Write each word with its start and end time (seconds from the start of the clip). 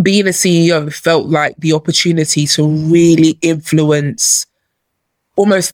being 0.00 0.26
a 0.26 0.30
CEO 0.30 0.92
felt 0.92 1.26
like 1.26 1.56
the 1.58 1.72
opportunity 1.72 2.46
to 2.46 2.66
really 2.66 3.38
influence 3.42 4.46
almost 5.36 5.72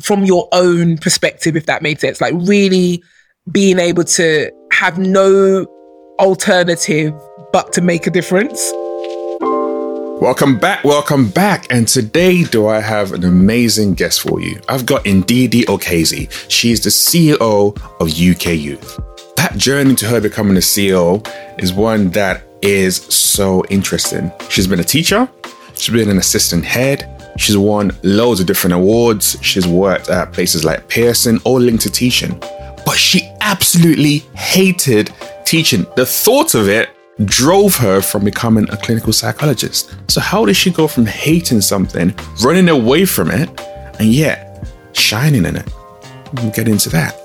from 0.00 0.24
your 0.24 0.48
own 0.52 0.96
perspective, 0.96 1.56
if 1.56 1.66
that 1.66 1.82
made 1.82 2.00
sense. 2.00 2.20
Like 2.20 2.32
really 2.36 3.02
being 3.50 3.78
able 3.78 4.04
to 4.04 4.50
have 4.72 4.98
no 4.98 5.66
alternative 6.18 7.12
but 7.52 7.72
to 7.74 7.82
make 7.82 8.06
a 8.06 8.10
difference. 8.10 8.72
Welcome 10.22 10.58
back, 10.58 10.84
welcome 10.84 11.28
back. 11.28 11.66
And 11.70 11.88
today, 11.88 12.44
do 12.44 12.66
I 12.66 12.80
have 12.80 13.12
an 13.12 13.24
amazing 13.24 13.94
guest 13.94 14.20
for 14.20 14.40
you? 14.40 14.60
I've 14.68 14.84
got 14.86 15.04
Ndidi 15.04 15.64
Okezie. 15.64 16.30
She's 16.50 16.82
the 16.82 16.90
CEO 16.90 17.74
of 18.00 18.08
UK 18.08 18.58
Youth. 18.58 19.00
That 19.36 19.56
journey 19.56 19.94
to 19.96 20.06
her 20.06 20.20
becoming 20.20 20.56
a 20.56 20.60
CEO 20.60 21.26
is 21.58 21.72
one 21.72 22.10
that 22.10 22.49
is 22.62 22.96
so 22.96 23.64
interesting. 23.70 24.32
She's 24.48 24.66
been 24.66 24.80
a 24.80 24.84
teacher, 24.84 25.28
she's 25.74 25.92
been 25.94 26.08
an 26.08 26.18
assistant 26.18 26.64
head, 26.64 27.32
she's 27.38 27.56
won 27.56 27.92
loads 28.02 28.40
of 28.40 28.46
different 28.46 28.74
awards, 28.74 29.36
she's 29.42 29.66
worked 29.66 30.08
at 30.08 30.32
places 30.32 30.64
like 30.64 30.88
Pearson, 30.88 31.38
all 31.44 31.60
linked 31.60 31.82
to 31.84 31.90
teaching. 31.90 32.38
But 32.84 32.96
she 32.96 33.30
absolutely 33.40 34.18
hated 34.34 35.12
teaching. 35.44 35.86
The 35.96 36.06
thought 36.06 36.54
of 36.54 36.68
it 36.68 36.90
drove 37.24 37.76
her 37.76 38.00
from 38.00 38.24
becoming 38.24 38.68
a 38.70 38.76
clinical 38.76 39.12
psychologist. 39.12 39.94
So, 40.08 40.20
how 40.20 40.44
did 40.44 40.56
she 40.56 40.70
go 40.70 40.86
from 40.86 41.06
hating 41.06 41.60
something, 41.60 42.14
running 42.42 42.68
away 42.68 43.04
from 43.04 43.30
it, 43.30 43.48
and 43.98 44.08
yet 44.08 44.66
shining 44.92 45.44
in 45.44 45.56
it? 45.56 45.68
We'll 46.34 46.50
get 46.52 46.68
into 46.68 46.88
that. 46.90 47.16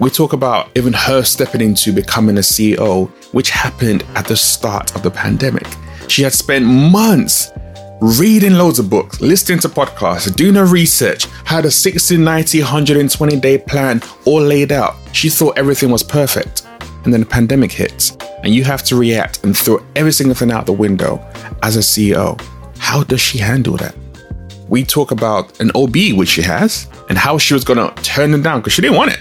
We 0.00 0.08
talk 0.08 0.32
about 0.32 0.70
even 0.78 0.94
her 0.94 1.22
stepping 1.22 1.60
into 1.60 1.92
becoming 1.92 2.38
a 2.38 2.40
CEO, 2.40 3.10
which 3.34 3.50
happened 3.50 4.02
at 4.14 4.26
the 4.26 4.34
start 4.34 4.96
of 4.96 5.02
the 5.02 5.10
pandemic. 5.10 5.66
She 6.08 6.22
had 6.22 6.32
spent 6.32 6.64
months 6.64 7.52
reading 8.00 8.54
loads 8.54 8.78
of 8.78 8.88
books, 8.88 9.20
listening 9.20 9.58
to 9.58 9.68
podcasts, 9.68 10.34
doing 10.34 10.54
her 10.54 10.64
research, 10.64 11.26
had 11.44 11.66
a 11.66 11.70
60, 11.70 12.16
90, 12.16 12.60
120 12.60 13.40
day 13.40 13.58
plan 13.58 14.00
all 14.24 14.40
laid 14.40 14.72
out. 14.72 14.94
She 15.12 15.28
thought 15.28 15.58
everything 15.58 15.90
was 15.90 16.02
perfect. 16.02 16.66
And 17.04 17.12
then 17.12 17.20
the 17.20 17.26
pandemic 17.26 17.70
hits, 17.70 18.16
and 18.42 18.54
you 18.54 18.64
have 18.64 18.82
to 18.84 18.96
react 18.96 19.44
and 19.44 19.54
throw 19.54 19.84
every 19.96 20.12
single 20.12 20.34
thing 20.34 20.50
out 20.50 20.64
the 20.64 20.72
window 20.72 21.22
as 21.62 21.76
a 21.76 21.80
CEO. 21.80 22.40
How 22.78 23.04
does 23.04 23.20
she 23.20 23.36
handle 23.36 23.76
that? 23.76 23.94
We 24.66 24.82
talk 24.82 25.10
about 25.10 25.60
an 25.60 25.70
OBE, 25.74 26.16
which 26.16 26.30
she 26.30 26.42
has, 26.42 26.88
and 27.10 27.18
how 27.18 27.36
she 27.36 27.52
was 27.52 27.64
going 27.64 27.78
to 27.78 28.02
turn 28.02 28.32
it 28.32 28.42
down 28.42 28.60
because 28.60 28.72
she 28.72 28.80
didn't 28.80 28.96
want 28.96 29.12
it. 29.12 29.20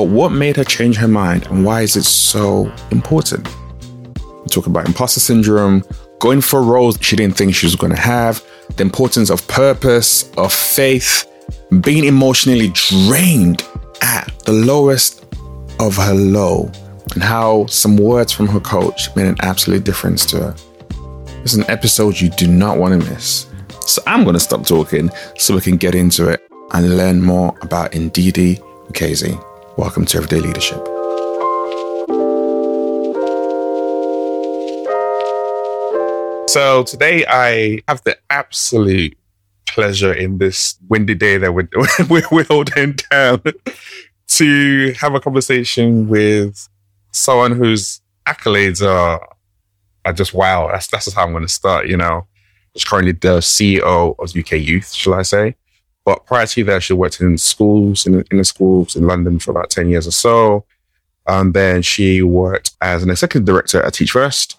But 0.00 0.08
what 0.08 0.32
made 0.32 0.56
her 0.56 0.64
change 0.64 0.96
her 0.96 1.06
mind, 1.06 1.46
and 1.48 1.62
why 1.62 1.82
is 1.82 1.94
it 1.94 2.04
so 2.04 2.72
important? 2.90 3.46
We 4.16 4.46
talk 4.48 4.66
about 4.66 4.86
imposter 4.86 5.20
syndrome, 5.20 5.84
going 6.20 6.40
for 6.40 6.62
roles 6.62 6.96
she 7.02 7.16
didn't 7.16 7.36
think 7.36 7.54
she 7.54 7.66
was 7.66 7.76
going 7.76 7.94
to 7.94 8.00
have, 8.00 8.42
the 8.76 8.82
importance 8.82 9.28
of 9.28 9.46
purpose, 9.46 10.32
of 10.38 10.54
faith, 10.54 11.30
being 11.82 12.04
emotionally 12.04 12.70
drained 12.72 13.62
at 14.00 14.32
the 14.46 14.52
lowest 14.52 15.22
of 15.80 15.98
her 15.98 16.14
low 16.14 16.72
and 17.12 17.22
how 17.22 17.66
some 17.66 17.98
words 17.98 18.32
from 18.32 18.46
her 18.46 18.60
coach 18.60 19.14
made 19.16 19.26
an 19.26 19.36
absolute 19.42 19.84
difference 19.84 20.24
to 20.24 20.38
her. 20.38 20.56
It's 21.42 21.52
an 21.52 21.68
episode 21.68 22.18
you 22.18 22.30
do 22.30 22.48
not 22.48 22.78
want 22.78 22.98
to 22.98 23.10
miss. 23.10 23.48
So 23.82 24.00
I'm 24.06 24.24
going 24.24 24.32
to 24.32 24.40
stop 24.40 24.64
talking 24.64 25.10
so 25.36 25.54
we 25.56 25.60
can 25.60 25.76
get 25.76 25.94
into 25.94 26.30
it 26.30 26.40
and 26.72 26.96
learn 26.96 27.20
more 27.20 27.54
about 27.60 27.92
Ndidi 27.92 28.60
Okezie. 28.88 29.38
Welcome 29.76 30.04
to 30.06 30.18
Everyday 30.18 30.40
Leadership. 30.40 30.78
So 36.48 36.82
today 36.82 37.24
I 37.28 37.80
have 37.86 38.02
the 38.02 38.18
absolute 38.30 39.16
pleasure 39.68 40.12
in 40.12 40.38
this 40.38 40.76
windy 40.88 41.14
day 41.14 41.38
that 41.38 41.52
we're, 42.10 42.22
we're 42.30 42.44
holding 42.44 42.96
down 43.10 43.42
to 44.26 44.92
have 44.98 45.14
a 45.14 45.20
conversation 45.20 46.08
with 46.08 46.68
someone 47.12 47.52
whose 47.52 48.00
accolades 48.26 48.84
are 48.86 49.36
are 50.04 50.12
just 50.12 50.34
wow. 50.34 50.68
That's 50.72 50.88
that's 50.88 51.04
just 51.04 51.16
how 51.16 51.24
I'm 51.24 51.30
going 51.30 51.42
to 51.44 51.48
start. 51.48 51.86
You 51.86 51.96
know, 51.96 52.26
she's 52.74 52.84
currently 52.84 53.12
the 53.12 53.38
CEO 53.38 54.16
of 54.18 54.36
UK 54.36 54.52
Youth, 54.60 54.92
shall 54.92 55.14
I 55.14 55.22
say? 55.22 55.54
But 56.04 56.26
prior 56.26 56.46
to 56.46 56.64
that, 56.64 56.82
she 56.82 56.92
worked 56.92 57.20
in 57.20 57.36
schools 57.38 58.06
in 58.06 58.24
the 58.30 58.44
schools 58.44 58.96
in 58.96 59.06
London 59.06 59.38
for 59.38 59.50
about 59.50 59.70
ten 59.70 59.88
years 59.88 60.06
or 60.06 60.12
so. 60.12 60.64
And 61.26 61.54
then 61.54 61.82
she 61.82 62.22
worked 62.22 62.72
as 62.80 63.02
an 63.02 63.10
executive 63.10 63.44
director 63.44 63.82
at 63.82 63.94
Teach 63.94 64.10
First, 64.12 64.58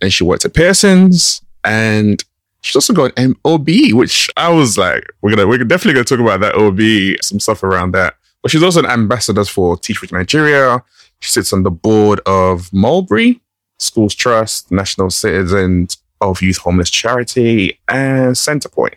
and 0.00 0.12
she 0.12 0.24
worked 0.24 0.44
at 0.44 0.54
Pearson's, 0.54 1.40
and 1.64 2.22
she's 2.60 2.76
also 2.76 2.92
got 2.92 3.16
an 3.18 3.36
OBE, 3.44 3.92
which 3.92 4.28
I 4.36 4.50
was 4.50 4.76
like, 4.76 5.04
we're 5.20 5.30
gonna 5.30 5.46
we're 5.46 5.58
definitely 5.58 5.94
gonna 5.94 6.04
talk 6.04 6.18
about 6.18 6.40
that 6.40 6.56
OBE, 6.56 7.16
some 7.22 7.40
stuff 7.40 7.62
around 7.62 7.92
that. 7.92 8.16
But 8.42 8.50
she's 8.50 8.62
also 8.62 8.80
an 8.80 8.86
ambassador 8.86 9.44
for 9.44 9.76
Teach 9.76 10.00
with 10.00 10.12
Nigeria. 10.12 10.82
She 11.20 11.30
sits 11.30 11.52
on 11.52 11.62
the 11.62 11.70
board 11.70 12.20
of 12.26 12.72
Mulberry 12.72 13.40
Schools 13.78 14.14
Trust, 14.14 14.72
National 14.72 15.10
Citizen 15.10 15.86
Service 16.22 16.42
Youth 16.42 16.58
Homeless 16.58 16.90
Charity, 16.90 17.78
and 17.88 18.34
Centrepoint, 18.34 18.94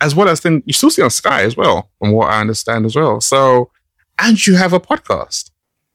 as 0.00 0.14
well 0.14 0.28
as 0.28 0.40
then 0.40 0.62
you 0.66 0.72
still 0.72 0.90
see 0.90 1.02
on 1.02 1.10
Sky 1.10 1.42
as 1.42 1.56
well, 1.56 1.90
from 1.98 2.12
what 2.12 2.30
I 2.30 2.40
understand 2.40 2.84
as 2.84 2.96
well. 2.96 3.20
So, 3.20 3.70
and 4.18 4.44
you 4.46 4.54
have 4.56 4.72
a 4.72 4.80
podcast 4.80 5.50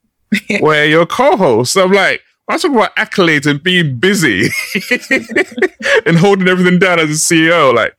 where 0.59 0.85
you're 0.85 1.05
co-host. 1.05 1.73
So 1.73 1.85
I'm 1.85 1.91
like, 1.91 2.21
I 2.47 2.57
talk 2.57 2.71
about 2.71 2.95
accolades 2.97 3.45
and 3.45 3.63
being 3.63 3.97
busy 3.97 4.49
and 6.05 6.17
holding 6.17 6.47
everything 6.47 6.79
down 6.79 6.99
as 6.99 7.09
a 7.09 7.13
CEO. 7.13 7.73
Like, 7.73 7.95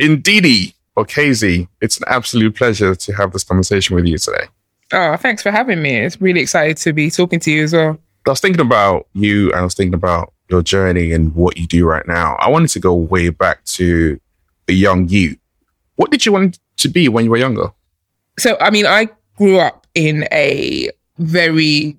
Ndidi, 0.00 0.74
or 0.96 1.04
Okezie, 1.04 1.68
it's 1.80 1.98
an 1.98 2.04
absolute 2.06 2.56
pleasure 2.56 2.94
to 2.94 3.12
have 3.12 3.32
this 3.32 3.44
conversation 3.44 3.94
with 3.96 4.06
you 4.06 4.18
today. 4.18 4.46
Oh, 4.92 5.16
thanks 5.16 5.42
for 5.42 5.50
having 5.50 5.82
me. 5.82 5.96
It's 5.96 6.20
really 6.20 6.40
excited 6.40 6.76
to 6.78 6.92
be 6.92 7.10
talking 7.10 7.40
to 7.40 7.50
you 7.50 7.64
as 7.64 7.72
well. 7.72 7.98
I 8.26 8.30
was 8.30 8.40
thinking 8.40 8.60
about 8.60 9.08
you 9.14 9.50
and 9.50 9.60
I 9.60 9.64
was 9.64 9.74
thinking 9.74 9.94
about 9.94 10.32
your 10.48 10.62
journey 10.62 11.12
and 11.12 11.34
what 11.34 11.56
you 11.56 11.66
do 11.66 11.86
right 11.86 12.06
now. 12.06 12.36
I 12.38 12.48
wanted 12.50 12.68
to 12.70 12.80
go 12.80 12.94
way 12.94 13.30
back 13.30 13.64
to 13.64 14.20
a 14.68 14.72
young 14.72 15.08
you. 15.08 15.36
What 15.96 16.10
did 16.10 16.24
you 16.24 16.32
want 16.32 16.58
to 16.78 16.88
be 16.88 17.08
when 17.08 17.24
you 17.24 17.30
were 17.30 17.36
younger? 17.36 17.70
So, 18.38 18.56
I 18.60 18.70
mean, 18.70 18.86
I 18.86 19.08
grew 19.36 19.58
up 19.58 19.86
in 19.94 20.26
a 20.32 20.88
very, 21.18 21.96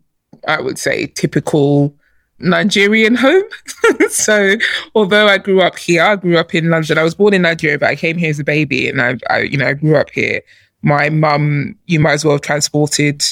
I 0.47 0.61
would 0.61 0.79
say, 0.79 1.07
typical 1.07 1.95
Nigerian 2.39 3.15
home. 3.15 3.43
so, 4.09 4.55
although 4.95 5.27
I 5.27 5.37
grew 5.37 5.61
up 5.61 5.77
here, 5.77 6.03
I 6.03 6.15
grew 6.15 6.37
up 6.37 6.53
in 6.53 6.69
London. 6.69 6.97
I 6.97 7.03
was 7.03 7.15
born 7.15 7.33
in 7.33 7.43
Nigeria, 7.43 7.79
but 7.79 7.89
I 7.89 7.95
came 7.95 8.17
here 8.17 8.29
as 8.29 8.39
a 8.39 8.43
baby, 8.43 8.89
and 8.89 9.01
I, 9.01 9.17
I 9.29 9.39
you 9.39 9.57
know, 9.57 9.67
I 9.67 9.73
grew 9.73 9.95
up 9.95 10.09
here. 10.09 10.41
My 10.81 11.09
mum, 11.09 11.75
you 11.85 11.99
might 11.99 12.13
as 12.13 12.25
well 12.25 12.33
have 12.33 12.41
transported 12.41 13.23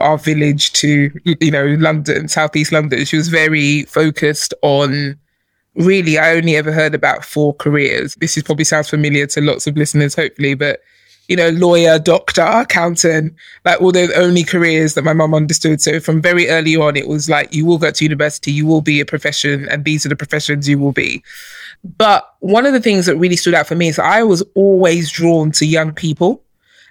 our 0.00 0.16
village 0.16 0.72
to, 0.74 1.10
you 1.24 1.50
know, 1.50 1.66
London, 1.78 2.28
southeast 2.28 2.72
London. 2.72 3.04
She 3.04 3.16
was 3.16 3.28
very 3.28 3.84
focused 3.84 4.54
on. 4.62 5.18
Really, 5.80 6.18
I 6.18 6.36
only 6.36 6.56
ever 6.56 6.72
heard 6.72 6.94
about 6.94 7.24
four 7.24 7.54
careers. 7.54 8.14
This 8.16 8.36
is 8.36 8.42
probably 8.42 8.64
sounds 8.64 8.90
familiar 8.90 9.26
to 9.28 9.40
lots 9.40 9.66
of 9.66 9.76
listeners, 9.76 10.14
hopefully, 10.14 10.54
but 10.54 10.80
you 11.28 11.36
know, 11.36 11.50
lawyer, 11.50 11.96
doctor, 12.00 12.42
accountant, 12.42 13.32
like 13.64 13.80
all 13.80 13.92
the 13.92 14.12
only 14.16 14.42
careers 14.42 14.94
that 14.94 15.04
my 15.04 15.12
mum 15.12 15.32
understood. 15.32 15.80
So 15.80 16.00
from 16.00 16.20
very 16.20 16.48
early 16.48 16.74
on, 16.74 16.96
it 16.96 17.06
was 17.06 17.30
like, 17.30 17.54
you 17.54 17.64
will 17.64 17.78
go 17.78 17.92
to 17.92 18.04
university, 18.04 18.50
you 18.50 18.66
will 18.66 18.80
be 18.80 18.98
a 18.98 19.06
profession, 19.06 19.68
and 19.68 19.84
these 19.84 20.04
are 20.04 20.08
the 20.08 20.16
professions 20.16 20.68
you 20.68 20.76
will 20.80 20.90
be. 20.90 21.22
But 21.96 22.28
one 22.40 22.66
of 22.66 22.72
the 22.72 22.80
things 22.80 23.06
that 23.06 23.16
really 23.16 23.36
stood 23.36 23.54
out 23.54 23.68
for 23.68 23.76
me 23.76 23.86
is 23.86 23.98
I 24.00 24.24
was 24.24 24.42
always 24.56 25.08
drawn 25.08 25.52
to 25.52 25.64
young 25.64 25.94
people. 25.94 26.42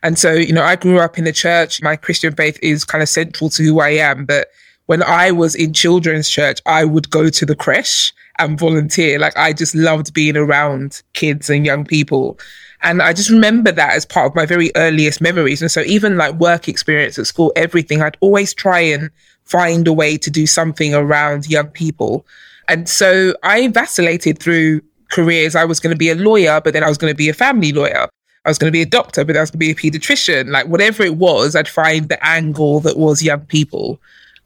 And 0.04 0.18
so, 0.18 0.32
you 0.32 0.54
know, 0.54 0.64
I 0.64 0.78
grew 0.78 1.00
up 1.00 1.18
in 1.18 1.26
the 1.26 1.34
church. 1.34 1.82
My 1.82 1.98
Christian 1.98 2.34
faith 2.34 2.58
is 2.62 2.86
kind 2.86 3.02
of 3.02 3.10
central 3.10 3.50
to 3.50 3.64
who 3.64 3.82
I 3.82 3.90
am. 3.90 4.26
But 4.26 4.48
when 4.86 5.04
I 5.04 5.32
was 5.32 5.54
in 5.54 5.74
children's 5.74 6.30
church, 6.30 6.62
I 6.66 6.86
would 6.86 7.10
go 7.10 7.30
to 7.30 7.46
the 7.46 7.56
creche 7.58 8.14
and 8.40 8.60
volunteer. 8.60 9.20
Like 9.20 9.38
I 9.38 9.54
just 9.54 9.76
loved 9.76 10.14
being 10.14 10.38
around 10.38 11.02
kids 11.14 11.50
and 11.50 11.66
young 11.66 11.86
people. 11.86 12.40
And 12.82 13.02
I 13.02 13.14
just 13.14 13.30
remember 13.30 13.72
that 13.72 13.94
as 13.94 14.06
part 14.06 14.28
of 14.28 14.36
my 14.36 14.46
very 14.46 14.72
earliest 14.76 15.22
memories. 15.22 15.62
And 15.62 15.70
so 15.70 15.82
even 15.82 16.18
like 16.18 16.36
work 16.36 16.68
experience 16.68 17.20
at 17.20 17.28
school, 17.28 17.52
everything, 17.56 18.02
I'd 18.02 18.18
always 18.22 18.54
try 18.54 18.80
and 18.80 19.10
find 19.44 19.88
a 19.88 19.94
way 19.94 20.18
to 20.18 20.32
do 20.32 20.48
something 20.48 20.94
around 20.94 21.50
young 21.50 21.68
people. 21.68 22.26
And 22.68 22.88
so 22.88 23.36
I 23.44 23.68
vacillated 23.68 24.40
through 24.40 24.82
careers. 25.12 25.56
I 25.56 25.66
was 25.66 25.80
going 25.80 25.94
to 25.94 25.98
be 25.98 26.10
a 26.10 26.16
lawyer, 26.16 26.62
but 26.62 26.74
then 26.74 26.84
I 26.84 26.88
was 26.88 26.98
going 26.98 27.12
to 27.12 27.18
be 27.18 27.30
a 27.30 27.34
family 27.34 27.74
lawyer. 27.74 28.08
I 28.46 28.50
was 28.50 28.58
going 28.58 28.72
to 28.72 28.76
be 28.76 28.82
a 28.82 28.86
doctor, 28.86 29.26
but 29.26 29.36
I 29.36 29.42
was 29.42 29.52
going 29.52 29.60
to 29.60 29.66
be 29.66 29.72
a 29.72 29.76
pediatrician. 29.76 30.50
Like 30.50 30.68
whatever 30.68 31.04
it 31.04 31.18
was, 31.18 31.56
I'd 31.56 31.68
find 31.68 32.08
the 32.08 32.26
angle 32.26 32.80
that 32.82 32.98
was 32.98 33.22
young 33.22 33.42
people. 33.42 34.00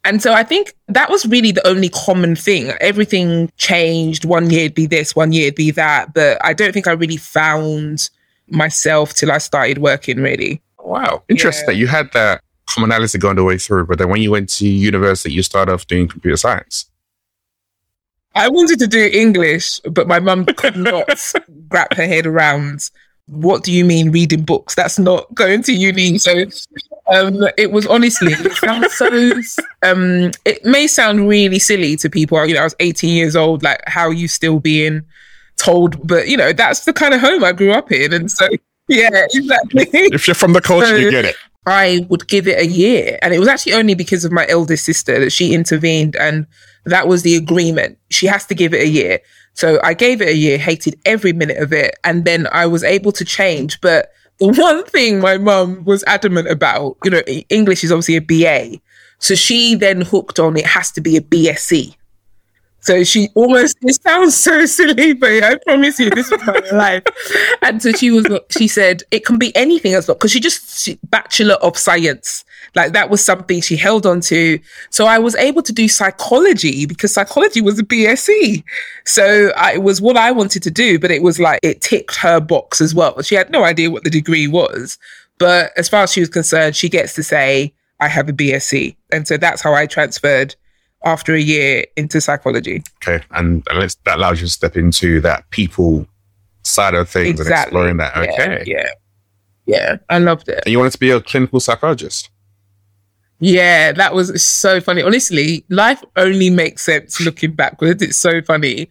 And 0.06 0.22
so 0.22 0.34
I 0.34 0.44
think 0.44 0.74
that 0.88 1.10
was 1.10 1.26
really 1.26 1.52
the 1.52 1.66
only 1.66 1.90
common 1.90 2.36
thing. 2.36 2.74
Everything 2.82 3.50
changed. 3.58 4.26
One 4.26 4.50
year 4.50 4.66
it'd 4.66 4.76
be 4.76 4.86
this, 4.86 5.16
one 5.16 5.32
year 5.32 5.48
it'd 5.48 5.56
be 5.56 5.72
that. 5.72 6.14
But 6.14 6.44
I 6.44 6.54
don't 6.54 6.74
think 6.74 6.88
I 6.88 6.92
really 6.92 7.18
found 7.18 8.10
myself 8.50 9.14
till 9.14 9.32
I 9.32 9.38
started 9.38 9.78
working 9.78 10.18
really. 10.18 10.62
Wow. 10.80 11.24
Interesting 11.30 11.64
yeah. 11.64 11.74
that 11.74 11.78
you 11.78 11.88
had 11.88 12.12
that 12.12 12.42
commonality 12.70 13.18
going 13.18 13.38
the 13.38 13.44
way 13.44 13.58
through, 13.58 13.86
but 13.86 13.98
then 13.98 14.10
when 14.10 14.22
you 14.22 14.32
went 14.32 14.50
to 14.50 14.68
university, 14.68 15.32
you 15.32 15.44
started 15.44 15.72
off 15.72 15.88
doing 15.88 16.08
computer 16.08 16.38
science. 16.38 16.90
I 18.36 18.50
wanted 18.50 18.80
to 18.80 18.88
do 18.88 19.10
English, 19.14 19.80
but 19.82 20.08
my 20.08 20.20
mum 20.20 20.46
could 20.46 20.76
not 20.76 21.34
wrap 21.70 21.94
her 21.94 22.06
head 22.06 22.26
around 22.26 22.90
what 23.28 23.64
do 23.64 23.72
you 23.72 23.86
mean 23.86 24.12
reading 24.12 24.44
books? 24.44 24.76
That's 24.76 25.00
not 25.00 25.34
going 25.34 25.64
to 25.64 25.74
uni. 25.74 26.18
So 26.18 26.46
um, 27.08 27.48
it 27.58 27.72
was 27.72 27.88
honestly, 27.88 28.34
it 28.34 28.52
sounds 28.54 28.94
so, 28.94 29.08
um, 29.84 30.32
it 30.46 30.64
may 30.66 30.88
sound 30.88 31.28
really 31.28 31.60
silly 31.60 31.96
to 31.98 32.10
people. 32.10 32.46
You 32.46 32.56
know, 32.56 32.62
I 32.62 32.66
was 32.66 32.76
18 32.80 33.14
years 33.14 33.36
old, 33.36 33.64
like 33.64 33.82
how 33.88 34.08
are 34.08 34.14
you 34.14 34.28
still 34.28 34.60
being 34.60 35.04
told, 35.58 36.06
but 36.06 36.28
you 36.28 36.38
know, 36.38 36.54
that's 36.54 36.86
the 36.86 36.94
kind 36.94 37.14
of 37.14 37.22
home 37.22 37.44
I 37.44 37.54
grew 37.54 37.72
up 37.72 37.92
in. 37.92 38.14
And 38.14 38.30
so, 38.30 38.48
yeah, 38.88 39.10
exactly. 39.34 39.88
If 39.92 40.28
you're 40.28 40.36
from 40.36 40.54
the 40.54 40.62
culture, 40.62 40.88
so, 40.88 40.96
you 40.96 41.12
get 41.12 41.26
it. 41.26 41.36
I 41.66 42.06
would 42.10 42.28
give 42.28 42.48
it 42.48 42.60
a 42.60 42.66
year. 42.66 43.18
And 43.22 43.34
it 43.34 43.40
was 43.40 43.48
actually 43.48 43.74
only 43.74 43.96
because 43.96 44.26
of 44.26 44.32
my 44.32 44.46
eldest 44.48 44.86
sister 44.86 45.20
that 45.20 45.32
she 45.32 45.54
intervened 45.54 46.16
and 46.16 46.46
that 46.86 47.08
was 47.08 47.24
the 47.24 47.36
agreement. 47.36 47.98
She 48.10 48.28
has 48.28 48.46
to 48.48 48.56
give 48.56 48.74
it 48.74 48.82
a 48.82 48.88
year. 48.88 49.20
So 49.54 49.80
I 49.84 49.94
gave 49.94 50.22
it 50.22 50.28
a 50.28 50.36
year, 50.36 50.58
hated 50.58 51.00
every 51.06 51.32
minute 51.32 51.58
of 51.58 51.72
it. 51.72 51.96
And 52.04 52.26
then 52.26 52.48
I 52.52 52.66
was 52.66 52.84
able 52.84 53.12
to 53.14 53.24
change. 53.24 53.80
But 53.82 54.12
the 54.40 54.48
one 54.58 54.84
thing 54.86 55.20
my 55.20 55.38
mum 55.38 55.86
was 55.86 56.04
adamant 56.06 56.50
about, 56.50 56.98
you 57.04 57.12
know, 57.12 57.22
English 57.50 57.84
is 57.84 57.92
obviously 57.92 58.18
a 58.18 58.22
BA. 58.22 58.80
So 59.20 59.36
she 59.36 59.76
then 59.76 60.02
hooked 60.02 60.40
on 60.40 60.58
it 60.58 60.66
has 60.66 60.92
to 60.92 61.02
be 61.02 61.16
a 61.16 61.22
BSc. 61.22 61.96
So 62.84 63.06
she 63.06 63.30
almost, 63.34 63.78
it 63.82 64.02
sounds 64.04 64.36
so 64.36 64.66
silly, 64.66 65.14
but 65.14 65.42
I 65.42 65.56
promise 65.60 65.98
you, 66.00 66.10
this 66.10 66.30
was 66.30 66.46
my 66.46 66.60
life. 66.78 67.04
And 67.62 67.82
so 67.82 67.94
she 67.94 68.12
was, 68.12 68.28
she 68.50 68.68
said, 68.68 69.04
it 69.10 69.26
can 69.26 69.38
be 69.38 69.56
anything 69.56 69.94
as 69.94 70.06
well, 70.06 70.16
because 70.16 70.32
she 70.32 70.42
just, 70.42 70.84
she, 70.84 71.00
Bachelor 71.06 71.56
of 71.56 71.78
Science. 71.78 72.44
Like 72.76 72.92
that 72.92 73.10
was 73.10 73.24
something 73.24 73.62
she 73.62 73.78
held 73.78 74.06
on 74.06 74.20
to. 74.22 74.60
So 74.90 75.06
I 75.06 75.18
was 75.18 75.34
able 75.36 75.62
to 75.62 75.72
do 75.72 75.88
psychology 75.88 76.86
because 76.86 77.14
psychology 77.14 77.62
was 77.62 77.80
a 77.80 77.84
BSc. 77.84 78.62
So 79.06 79.54
I, 79.56 79.76
it 79.76 79.84
was 79.84 80.02
what 80.02 80.18
I 80.18 80.32
wanted 80.32 80.62
to 80.64 80.72
do, 80.72 81.00
but 81.00 81.10
it 81.10 81.24
was 81.24 81.40
like, 81.40 81.62
it 81.64 81.80
ticked 81.80 82.18
her 82.18 82.42
box 82.42 82.82
as 82.82 82.94
well. 82.94 83.22
She 83.22 83.36
had 83.36 83.50
no 83.50 83.64
idea 83.64 83.92
what 83.92 84.04
the 84.04 84.10
degree 84.10 84.48
was. 84.48 84.98
But 85.40 85.72
as 85.78 85.88
far 85.88 86.04
as 86.04 86.12
she 86.12 86.20
was 86.20 86.30
concerned, 86.30 86.76
she 86.76 86.90
gets 86.90 87.14
to 87.14 87.24
say, 87.24 87.74
I 88.02 88.10
have 88.10 88.28
a 88.28 88.34
BSc. 88.34 88.98
And 89.14 89.26
so 89.26 89.38
that's 89.38 89.62
how 89.62 89.74
I 89.74 89.86
transferred 89.86 90.56
after 91.04 91.34
a 91.34 91.40
year 91.40 91.86
into 91.98 92.22
psychology. 92.22 92.84
Okay. 93.04 93.24
And, 93.32 93.66
and 93.70 93.96
that 94.06 94.18
allows 94.18 94.42
you 94.42 94.48
to 94.48 94.54
step 94.54 94.78
into 94.78 95.20
that 95.22 95.50
people 95.50 96.08
side 96.64 96.94
of 96.94 97.10
things 97.10 97.40
exactly. 97.40 97.54
and 97.54 97.64
exploring 97.64 97.98
that. 97.98 98.18
Okay. 98.18 98.64
Yeah, 98.66 98.78
yeah. 98.78 98.90
Yeah. 99.66 99.96
I 100.10 100.18
loved 100.20 100.50
it. 100.50 100.62
And 100.66 100.72
you 100.72 100.78
wanted 100.78 100.94
to 100.94 101.00
be 101.00 101.12
a 101.12 101.22
clinical 101.22 101.60
psychologist? 101.60 102.30
Yeah, 103.40 103.92
that 103.92 104.14
was 104.14 104.44
so 104.44 104.80
funny. 104.80 105.02
Honestly, 105.02 105.66
life 105.70 106.02
only 106.16 106.50
makes 106.50 106.84
sense 106.84 107.20
looking 107.20 107.52
backwards. 107.52 108.02
It's 108.02 108.18
so 108.18 108.42
funny. 108.42 108.88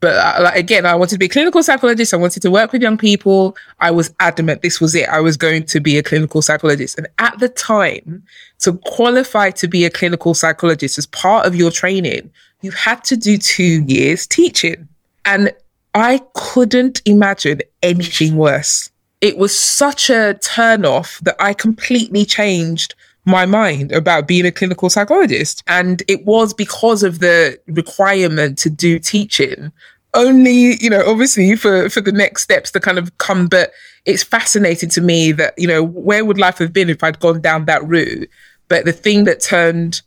But 0.00 0.16
uh, 0.16 0.42
like, 0.42 0.56
again, 0.56 0.84
I 0.84 0.94
wanted 0.94 1.14
to 1.14 1.18
be 1.18 1.26
a 1.26 1.30
clinical 1.30 1.62
psychologist. 1.62 2.12
I 2.12 2.18
wanted 2.18 2.42
to 2.42 2.50
work 2.50 2.72
with 2.72 2.82
young 2.82 2.98
people. 2.98 3.56
I 3.80 3.90
was 3.90 4.12
adamant 4.20 4.60
this 4.60 4.78
was 4.78 4.94
it. 4.94 5.08
I 5.08 5.20
was 5.20 5.38
going 5.38 5.64
to 5.64 5.80
be 5.80 5.96
a 5.96 6.02
clinical 6.02 6.42
psychologist. 6.42 6.98
And 6.98 7.06
at 7.18 7.38
the 7.38 7.48
time, 7.48 8.22
to 8.64 8.74
qualify 8.84 9.50
to 9.50 9.68
be 9.68 9.84
a 9.84 9.90
clinical 9.90 10.34
psychologist 10.34 10.98
as 10.98 11.06
part 11.06 11.46
of 11.46 11.54
your 11.54 11.70
training, 11.70 12.30
you 12.62 12.70
had 12.70 13.04
to 13.04 13.16
do 13.16 13.36
two 13.38 13.82
years 13.84 14.26
teaching. 14.26 14.88
And 15.24 15.52
I 15.94 16.22
couldn't 16.34 17.02
imagine 17.04 17.60
anything 17.82 18.36
worse. 18.36 18.90
It 19.20 19.38
was 19.38 19.58
such 19.58 20.10
a 20.10 20.34
turn 20.34 20.84
off 20.84 21.20
that 21.20 21.36
I 21.38 21.52
completely 21.54 22.24
changed 22.24 22.94
my 23.26 23.46
mind 23.46 23.92
about 23.92 24.28
being 24.28 24.44
a 24.44 24.52
clinical 24.52 24.90
psychologist. 24.90 25.62
And 25.66 26.02
it 26.08 26.24
was 26.24 26.52
because 26.52 27.02
of 27.02 27.20
the 27.20 27.58
requirement 27.66 28.58
to 28.58 28.70
do 28.70 28.98
teaching 28.98 29.72
only, 30.14 30.76
you 30.80 30.88
know, 30.88 31.02
obviously 31.06 31.56
for, 31.56 31.90
for 31.90 32.00
the 32.00 32.12
next 32.12 32.42
steps 32.42 32.70
to 32.70 32.80
kind 32.80 32.98
of 32.98 33.16
come. 33.18 33.46
But 33.46 33.72
it's 34.04 34.22
fascinating 34.22 34.88
to 34.90 35.00
me 35.00 35.32
that, 35.32 35.54
you 35.58 35.66
know, 35.66 35.82
where 35.82 36.24
would 36.24 36.38
life 36.38 36.58
have 36.58 36.72
been 36.72 36.88
if 36.88 37.02
I'd 37.02 37.20
gone 37.20 37.40
down 37.40 37.66
that 37.66 37.86
route? 37.86 38.28
But 38.68 38.84
the 38.84 38.92
thing 38.92 39.24
that 39.24 39.40
turned 39.40 40.02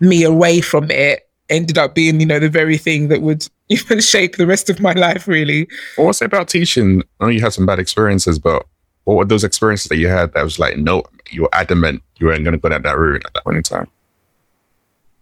me 0.00 0.24
away 0.24 0.60
from 0.60 0.90
it 0.90 1.28
ended 1.48 1.78
up 1.78 1.94
being, 1.94 2.20
you 2.20 2.26
know, 2.26 2.38
the 2.38 2.48
very 2.48 2.76
thing 2.76 3.08
that 3.08 3.22
would 3.22 3.48
even 3.68 4.00
shape 4.00 4.36
the 4.36 4.46
rest 4.46 4.70
of 4.70 4.80
my 4.80 4.92
life, 4.92 5.28
really. 5.28 5.68
Well, 5.96 6.06
what's 6.06 6.22
it 6.22 6.26
about 6.26 6.48
teaching? 6.48 7.02
I 7.20 7.24
know 7.24 7.30
you 7.30 7.40
had 7.40 7.52
some 7.52 7.66
bad 7.66 7.78
experiences, 7.78 8.38
but 8.38 8.66
what 9.04 9.16
were 9.16 9.24
those 9.24 9.44
experiences 9.44 9.88
that 9.88 9.96
you 9.96 10.08
had 10.08 10.32
that 10.32 10.42
was 10.42 10.58
like, 10.58 10.76
no, 10.76 11.02
you 11.30 11.42
were 11.42 11.54
adamant 11.54 12.02
you 12.18 12.26
weren't 12.26 12.44
going 12.44 12.52
to 12.52 12.58
go 12.58 12.68
down 12.68 12.82
that 12.82 12.98
route 12.98 13.24
at 13.26 13.34
that 13.34 13.44
point 13.44 13.56
in 13.56 13.62
time? 13.62 13.88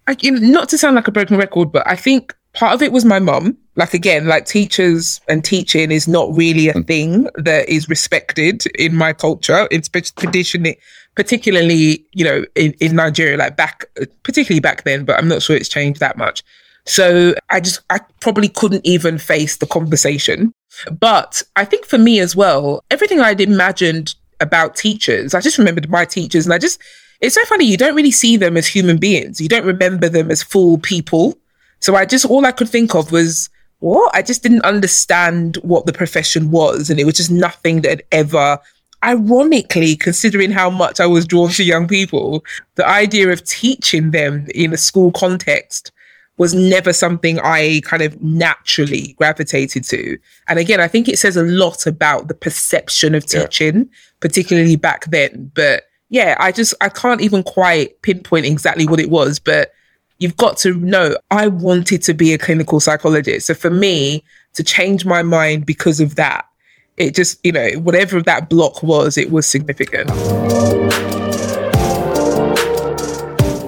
I, 0.07 0.17
you 0.21 0.33
know, 0.33 0.41
not 0.41 0.69
to 0.71 0.79
sound 0.79 0.97
like 0.97 1.09
a 1.09 1.13
broken 1.13 1.37
record, 1.37 1.73
but 1.73 1.87
I 1.87 1.97
think 1.97 2.35
part 2.55 2.75
of 2.75 2.83
it 2.83 2.93
was 2.93 3.05
my 3.05 3.19
mom. 3.19 3.57
Like 3.77 3.95
again, 3.95 4.27
like 4.27 4.47
teachers 4.47 5.21
and 5.29 5.45
teaching 5.45 5.91
is 5.91 6.07
not 6.07 6.35
really 6.37 6.69
a 6.69 6.75
mm. 6.75 6.87
thing 6.87 7.29
that 7.37 7.69
is 7.69 7.89
respected 7.89 8.67
in 8.79 8.95
my 8.95 9.13
culture. 9.13 9.67
It's 9.71 9.89
traditionally, 9.89 10.79
particularly, 11.15 12.05
you 12.13 12.25
know, 12.25 12.45
in, 12.55 12.73
in 12.81 12.97
Nigeria, 12.97 13.37
like 13.37 13.57
back, 13.57 13.85
particularly 14.23 14.61
back 14.61 14.85
then, 14.85 15.05
but 15.05 15.19
I'm 15.19 15.29
not 15.29 15.43
sure 15.43 15.57
it's 15.57 15.69
changed 15.69 16.01
that 16.01 16.17
much. 16.17 16.43
So 16.85 17.35
I 17.51 17.61
just, 17.61 17.81
I 17.91 18.01
probably 18.21 18.49
couldn't 18.49 18.87
even 18.87 19.19
face 19.19 19.57
the 19.57 19.67
conversation. 19.67 20.53
But 20.99 21.43
I 21.55 21.65
think 21.65 21.87
for 21.87 21.99
me 21.99 22.19
as 22.19 22.35
well, 22.35 22.83
everything 22.91 23.21
I'd 23.21 23.41
imagined 23.41 24.15
about 24.41 24.75
teachers, 24.75 25.35
I 25.35 25.41
just 25.41 25.59
remembered 25.59 25.91
my 25.91 26.05
teachers 26.05 26.47
and 26.47 26.55
I 26.55 26.59
just, 26.59 26.81
it's 27.21 27.37
so 27.37 27.45
funny. 27.45 27.67
You 27.67 27.77
don't 27.77 27.95
really 27.95 28.11
see 28.11 28.37
them 28.37 28.57
as 28.57 28.67
human 28.67 28.97
beings. 28.97 29.41
You 29.41 29.49
don't 29.49 29.67
remember 29.67 30.09
them 30.09 30.31
as 30.31 30.43
full 30.43 30.79
people. 30.79 31.39
So 31.81 31.95
I 31.95 32.05
just, 32.05 32.25
all 32.25 32.45
I 32.47 32.53
could 32.53 32.69
think 32.69 32.95
of 32.95 33.13
was, 33.13 33.49
what? 33.79 34.15
I 34.15 34.23
just 34.23 34.43
didn't 34.43 34.65
understand 34.65 35.57
what 35.59 35.87
the 35.87 35.93
profession 35.93 36.51
was. 36.51 36.89
And 36.89 36.99
it 36.99 37.05
was 37.05 37.15
just 37.15 37.31
nothing 37.31 37.83
that 37.83 38.03
ever, 38.13 38.59
ironically, 39.03 39.97
considering 39.97 40.51
how 40.51 40.71
much 40.71 41.01
I 41.01 41.07
was 41.07 41.27
drawn 41.27 41.51
to 41.51 41.65
young 41.65 41.89
people, 41.89 42.45
the 42.77 42.87
idea 42.87 43.31
of 43.31 43.45
teaching 43.45 44.11
them 44.11 44.47
in 44.55 44.73
a 44.73 44.77
school 44.77 45.13
context 45.13 45.93
was 46.39 46.55
never 46.55 46.93
something 46.93 47.39
I 47.41 47.83
kind 47.85 48.03
of 48.03 48.21
naturally 48.23 49.15
gravitated 49.19 49.85
to. 49.85 50.19
And 50.49 50.59
again, 50.59 50.81
I 50.81 50.89
think 50.89 51.09
it 51.09 51.19
says 51.19 51.37
a 51.37 51.43
lot 51.43 51.87
about 51.87 52.29
the 52.29 52.35
perception 52.35 53.15
of 53.15 53.27
teaching, 53.27 53.77
yeah. 53.77 53.85
particularly 54.21 54.77
back 54.77 55.05
then. 55.07 55.53
But 55.55 55.85
yeah, 56.09 56.37
I 56.41 56.51
just, 56.53 56.75
I 56.81 56.89
can't 56.89 57.21
even 57.21 57.43
quite 57.43 58.01
pinpoint 58.03 58.47
exactly 58.47 58.87
what 58.87 59.01
it 59.01 59.11
was, 59.11 59.39
but 59.39 59.73
you've 60.19 60.37
got 60.37 60.57
to 60.59 60.75
know 60.75 61.17
I 61.31 61.49
wanted 61.49 62.03
to 62.03 62.15
be 62.15 62.33
a 62.33 62.39
clinical 62.39 62.81
psychologist. 62.81 63.47
So 63.47 63.55
for 63.55 63.71
me 63.71 64.25
to 64.55 64.63
change 64.63 65.05
my 65.05 65.23
mind 65.23 65.67
because 65.67 66.01
of 66.01 66.15
that, 66.17 66.47
it 66.97 67.15
just, 67.15 67.45
you 67.45 67.53
know, 67.53 67.71
whatever 67.79 68.23
that 68.23 68.49
block 68.49 68.83
was, 68.83 69.17
it 69.17 69.31
was 69.31 69.47
significant. 69.47 70.11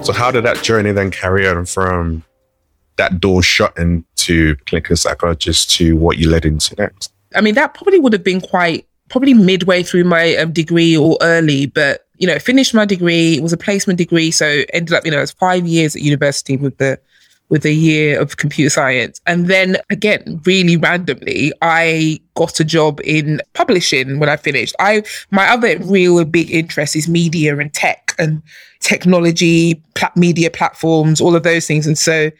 So 0.05 0.13
how 0.13 0.29
did 0.31 0.45
that 0.45 0.59
journey 0.61 0.91
then 0.91 1.09
carry 1.09 1.47
on 1.47 1.65
from 1.65 2.23
that 2.97 3.19
door 3.19 3.41
shut 3.41 3.77
into 3.77 4.55
clinical 4.67 4.95
psychologist 4.95 5.71
to 5.71 5.97
what 5.97 6.17
you 6.17 6.29
led 6.29 6.45
into 6.45 6.75
next? 6.77 7.11
I 7.35 7.41
mean, 7.41 7.55
that 7.55 7.73
probably 7.73 7.99
would 7.99 8.13
have 8.13 8.23
been 8.23 8.41
quite 8.41 8.87
probably 9.09 9.33
midway 9.33 9.83
through 9.83 10.03
my 10.03 10.35
um, 10.35 10.51
degree 10.51 10.95
or 10.95 11.17
early, 11.21 11.65
but 11.65 12.07
you 12.17 12.27
know, 12.27 12.39
finished 12.39 12.73
my 12.73 12.85
degree. 12.85 13.35
It 13.35 13.43
was 13.43 13.51
a 13.51 13.57
placement 13.57 13.97
degree, 13.97 14.31
so 14.31 14.63
ended 14.73 14.93
up, 14.93 15.05
you 15.05 15.11
know, 15.11 15.17
it 15.17 15.21
was 15.21 15.31
five 15.31 15.67
years 15.67 15.95
at 15.95 16.01
university 16.01 16.55
with 16.55 16.77
the 16.77 16.99
with 17.49 17.65
a 17.65 17.71
year 17.71 18.19
of 18.19 18.37
computer 18.37 18.69
science. 18.69 19.21
And 19.27 19.47
then 19.47 19.77
again, 19.89 20.41
really 20.45 20.77
randomly, 20.77 21.53
I 21.61 22.19
got 22.35 22.59
a 22.59 22.63
job 22.63 22.99
in 23.03 23.41
publishing 23.53 24.19
when 24.19 24.29
I 24.29 24.37
finished. 24.37 24.75
I 24.79 25.03
my 25.31 25.47
other 25.47 25.77
real 25.79 26.23
big 26.25 26.51
interest 26.51 26.95
is 26.95 27.07
media 27.07 27.57
and 27.57 27.73
tech 27.73 28.13
and 28.17 28.41
technology, 28.79 29.81
plat- 29.93 30.17
media 30.17 30.49
platforms, 30.49 31.21
all 31.21 31.35
of 31.35 31.43
those 31.43 31.67
things. 31.67 31.85
And 31.87 31.97
so 31.97 32.31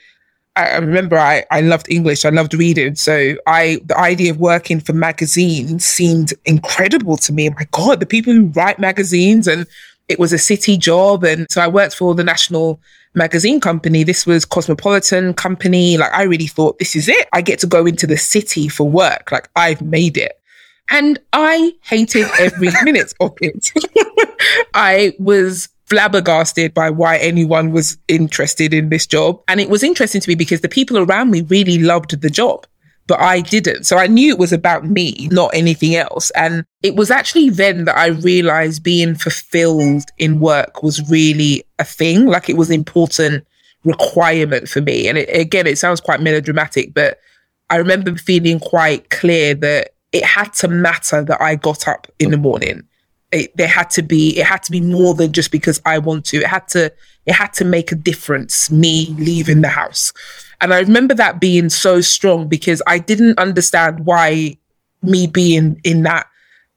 I 0.56 0.78
remember 0.78 1.18
I, 1.18 1.44
I 1.52 1.62
loved 1.62 1.88
English. 1.90 2.24
I 2.24 2.30
loved 2.30 2.54
reading. 2.54 2.96
So 2.96 3.36
I, 3.46 3.80
the 3.86 3.98
idea 3.98 4.32
of 4.32 4.40
working 4.40 4.80
for 4.80 4.94
magazines 4.94 5.86
seemed 5.86 6.34
incredible 6.46 7.18
to 7.18 7.34
me. 7.34 7.50
My 7.50 7.68
God, 7.72 8.00
the 8.00 8.06
people 8.06 8.32
who 8.32 8.46
write 8.48 8.80
magazines 8.80 9.48
and 9.48 9.68
it 10.08 10.18
was 10.18 10.32
a 10.32 10.38
city 10.38 10.78
job. 10.78 11.26
And 11.26 11.46
so 11.50 11.62
I 11.62 11.68
worked 11.68 11.96
for 11.96 12.16
the 12.16 12.24
national 12.24 12.80
magazine 13.16 13.60
company. 13.60 14.04
This 14.04 14.26
was 14.26 14.46
Cosmopolitan 14.46 15.34
company. 15.34 15.98
Like 15.98 16.14
I 16.14 16.24
really 16.24 16.48
thought 16.48 16.80
this 16.80 16.96
is 16.96 17.08
it. 17.08 17.28
I 17.34 17.42
get 17.42 17.60
to 17.60 17.68
go 17.68 17.86
into 17.86 18.08
the 18.08 18.18
city 18.18 18.68
for 18.68 18.90
work. 18.90 19.32
Like 19.32 19.50
I've 19.56 19.82
made 19.82 20.18
it. 20.18 20.40
And 20.90 21.20
I 21.34 21.74
hated 21.82 22.28
every 22.40 22.70
minute 22.84 23.14
of 23.20 23.36
it. 23.42 23.72
I 24.74 25.14
was 25.20 25.70
flabbergasted 25.86 26.74
by 26.74 26.90
why 26.90 27.18
anyone 27.18 27.72
was 27.72 27.98
interested 28.08 28.74
in 28.74 28.90
this 28.90 29.06
job. 29.06 29.42
And 29.48 29.60
it 29.60 29.70
was 29.70 29.84
interesting 29.84 30.22
to 30.22 30.30
me 30.30 30.36
because 30.36 30.62
the 30.62 30.70
people 30.70 30.98
around 30.98 31.32
me 31.32 31.42
really 31.42 31.80
loved 31.80 32.20
the 32.20 32.30
job, 32.30 32.66
but 33.08 33.20
I 33.20 33.42
didn't. 33.42 33.86
So 33.86 33.98
I 33.98 34.08
knew 34.08 34.32
it 34.32 34.40
was 34.40 34.54
about 34.54 34.86
me, 34.86 35.28
not 35.32 35.52
anything 35.54 35.96
else. 35.96 36.32
And 36.32 36.66
it 36.82 36.96
was 36.96 37.12
actually 37.12 37.50
then 37.50 37.86
that 37.86 37.98
I 37.98 38.08
realized 38.08 38.84
being 38.84 39.16
fulfilled 39.16 40.06
in 40.18 40.40
work 40.40 40.82
was 40.82 41.08
really 41.10 41.64
a 41.78 41.84
thing. 41.84 42.26
Like 42.26 42.50
it 42.50 42.58
was 42.58 42.70
an 42.70 42.76
important 42.76 43.46
requirement 43.84 44.68
for 44.68 44.82
me. 44.82 45.08
And 45.08 45.18
it, 45.18 45.30
again, 45.30 45.68
it 45.68 45.78
sounds 45.78 46.02
quite 46.02 46.20
melodramatic, 46.20 46.94
but 46.94 47.20
I 47.70 47.78
remember 47.78 48.16
feeling 48.16 48.60
quite 48.60 49.10
clear 49.10 49.54
that 49.56 49.92
it 50.12 50.24
had 50.24 50.54
to 50.54 50.68
matter 50.68 51.24
that 51.24 51.42
I 51.42 51.56
got 51.56 51.88
up 51.88 52.08
in 52.20 52.32
the 52.32 52.38
morning. 52.38 52.84
It, 53.32 53.56
there 53.58 53.68
had 53.68 53.90
to 53.92 54.02
be 54.02 54.40
it 54.40 54.46
had 54.46 54.64
to 54.64 54.72
be 54.72 54.80
more 54.80 55.14
than 55.14 55.34
just 55.34 55.52
because 55.52 55.82
I 55.86 55.98
want 55.98 56.26
to. 56.26 56.38
It 56.38 56.48
had 56.48 56.68
to 56.70 56.94
it 57.26 57.34
had 57.34 57.54
to 57.54 57.66
make 57.66 57.92
a 57.92 57.96
difference. 57.96 58.72
Me 58.72 59.08
leaving 59.18 59.62
the 59.62 59.68
house, 59.68 60.14
and 60.62 60.74
I 60.74 60.80
remember 60.80 61.14
that 61.16 61.40
being 61.40 61.70
so 61.70 62.02
strong 62.02 62.48
because 62.48 62.82
I 62.88 63.00
didn't 63.00 63.40
understand 63.40 64.06
why 64.06 64.58
me 65.02 65.28
being 65.28 65.80
in 65.84 66.04
that 66.04 66.28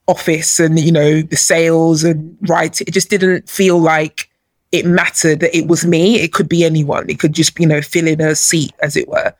office 0.07 0.59
and 0.59 0.79
you 0.79 0.91
know 0.91 1.21
the 1.21 1.37
sales 1.37 2.03
and 2.03 2.37
right 2.49 2.81
it 2.81 2.93
just 2.93 3.11
didn't 3.11 3.49
feel 3.49 3.79
like 3.79 4.31
it 4.73 4.85
mattered 4.85 5.41
that 5.41 5.57
it 5.57 5.67
was 5.67 5.87
me. 5.87 6.21
It 6.21 6.35
could 6.35 6.49
be 6.49 6.63
anyone. 6.63 7.09
It 7.09 7.19
could 7.19 7.33
just 7.33 7.59
you 7.59 7.67
know 7.67 7.81
fill 7.81 8.07
in 8.07 8.21
a 8.21 8.35
seat 8.35 8.73
as 8.81 8.97
it 8.97 9.09
were. 9.09 9.33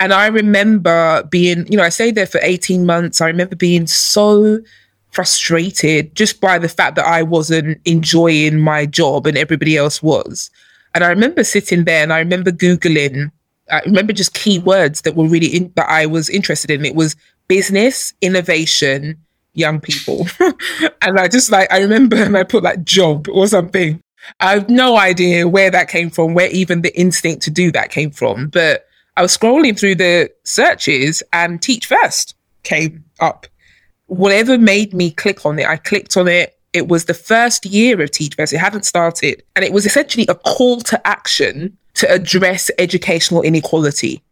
And 0.00 0.12
i 0.12 0.28
remember 0.28 1.24
being 1.24 1.66
you 1.70 1.76
know 1.76 1.82
i 1.82 1.88
stayed 1.88 2.14
there 2.14 2.26
for 2.26 2.40
18 2.42 2.86
months. 2.86 3.20
I 3.20 3.26
remember 3.26 3.56
being 3.56 3.86
so 3.86 4.60
frustrated 5.10 6.14
just 6.14 6.40
by 6.40 6.58
the 6.58 6.68
fact 6.68 6.94
that 6.96 7.06
i 7.06 7.22
wasn't 7.22 7.80
enjoying 7.84 8.60
my 8.60 8.86
job 8.86 9.26
and 9.26 9.36
everybody 9.36 9.76
else 9.76 10.02
was. 10.02 10.50
And 10.94 11.02
i 11.02 11.08
remember 11.08 11.42
sitting 11.42 11.84
there 11.84 12.02
and 12.02 12.12
i 12.12 12.18
remember 12.20 12.52
googling 12.52 13.32
i 13.70 13.80
remember 13.86 14.12
just 14.12 14.34
key 14.34 14.58
words 14.58 15.02
that 15.02 15.16
were 15.16 15.26
really 15.26 15.46
in, 15.46 15.72
that 15.76 15.88
i 15.88 16.06
was 16.06 16.28
interested 16.28 16.70
in 16.70 16.84
it 16.84 16.94
was 16.94 17.16
business 17.48 18.12
innovation 18.20 19.18
young 19.58 19.80
people. 19.80 20.26
and 21.02 21.18
I 21.18 21.28
just 21.28 21.50
like, 21.50 21.70
I 21.72 21.80
remember 21.80 22.16
and 22.16 22.36
I 22.36 22.44
put 22.44 22.62
like 22.62 22.84
job 22.84 23.28
or 23.28 23.46
something. 23.46 24.00
I 24.40 24.52
have 24.52 24.70
no 24.70 24.96
idea 24.96 25.48
where 25.48 25.70
that 25.70 25.88
came 25.88 26.10
from, 26.10 26.34
where 26.34 26.50
even 26.50 26.82
the 26.82 26.98
instinct 26.98 27.42
to 27.42 27.50
do 27.50 27.70
that 27.72 27.90
came 27.90 28.10
from. 28.10 28.48
But 28.48 28.86
I 29.16 29.22
was 29.22 29.36
scrolling 29.36 29.78
through 29.78 29.96
the 29.96 30.30
searches 30.44 31.22
and 31.32 31.60
Teach 31.60 31.86
First 31.86 32.34
came 32.62 33.04
up. 33.20 33.46
Whatever 34.06 34.58
made 34.58 34.94
me 34.94 35.10
click 35.10 35.44
on 35.44 35.58
it, 35.58 35.66
I 35.66 35.76
clicked 35.76 36.16
on 36.16 36.28
it. 36.28 36.54
It 36.72 36.88
was 36.88 37.06
the 37.06 37.14
first 37.14 37.66
year 37.66 38.00
of 38.00 38.10
Teach 38.10 38.34
First. 38.34 38.52
It 38.52 38.58
hadn't 38.58 38.84
started. 38.84 39.42
And 39.56 39.64
it 39.64 39.72
was 39.72 39.86
essentially 39.86 40.26
a 40.28 40.34
call 40.34 40.80
to 40.82 41.06
action 41.06 41.76
to 41.98 42.10
address 42.10 42.70
educational 42.78 43.42
inequality. 43.42 44.22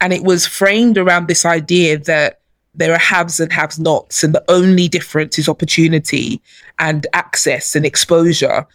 And 0.00 0.12
it 0.12 0.24
was 0.24 0.44
framed 0.44 0.98
around 0.98 1.28
this 1.28 1.44
idea 1.44 1.98
that 1.98 2.40
there 2.74 2.92
are 2.92 2.98
haves 2.98 3.40
and 3.40 3.52
have 3.52 3.78
nots, 3.78 4.22
and 4.22 4.34
the 4.34 4.44
only 4.48 4.88
difference 4.88 5.38
is 5.38 5.48
opportunity 5.48 6.42
and 6.78 7.06
access 7.14 7.74
and 7.74 7.86
exposure. 7.86 8.66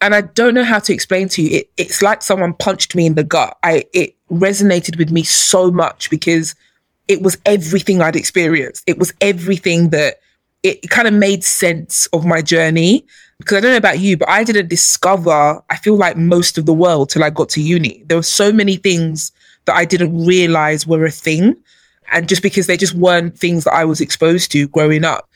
And 0.00 0.14
I 0.14 0.20
don't 0.20 0.54
know 0.54 0.64
how 0.64 0.80
to 0.80 0.92
explain 0.92 1.28
to 1.30 1.42
you. 1.42 1.58
It, 1.58 1.70
it's 1.76 2.02
like 2.02 2.22
someone 2.22 2.52
punched 2.52 2.94
me 2.94 3.06
in 3.06 3.14
the 3.14 3.24
gut. 3.24 3.56
I 3.62 3.84
it 3.94 4.16
resonated 4.30 4.98
with 4.98 5.10
me 5.10 5.22
so 5.22 5.70
much 5.70 6.10
because 6.10 6.54
it 7.06 7.22
was 7.22 7.38
everything 7.46 8.02
I'd 8.02 8.16
experienced. 8.16 8.84
It 8.86 8.98
was 8.98 9.14
everything 9.20 9.90
that 9.90 10.16
it 10.62 10.90
kind 10.90 11.08
of 11.08 11.14
made 11.14 11.42
sense 11.44 12.06
of 12.08 12.26
my 12.26 12.42
journey. 12.42 13.06
Because 13.38 13.58
I 13.58 13.60
don't 13.60 13.70
know 13.70 13.76
about 13.76 14.00
you, 14.00 14.16
but 14.16 14.28
I 14.28 14.42
didn't 14.42 14.68
discover, 14.68 15.62
I 15.70 15.76
feel 15.76 15.96
like 15.96 16.16
most 16.16 16.58
of 16.58 16.66
the 16.66 16.74
world 16.74 17.10
till 17.10 17.22
I 17.22 17.30
got 17.30 17.48
to 17.50 17.62
uni. 17.62 18.02
There 18.06 18.18
were 18.18 18.22
so 18.22 18.52
many 18.52 18.76
things 18.76 19.30
that 19.66 19.76
I 19.76 19.84
didn't 19.84 20.26
realize 20.26 20.86
were 20.86 21.04
a 21.04 21.10
thing 21.10 21.56
and 22.10 22.28
just 22.28 22.42
because 22.42 22.66
they 22.66 22.76
just 22.76 22.94
weren't 22.94 23.38
things 23.38 23.64
that 23.64 23.74
I 23.74 23.84
was 23.84 24.00
exposed 24.00 24.50
to 24.52 24.66
growing 24.68 25.04
up. 25.04 25.28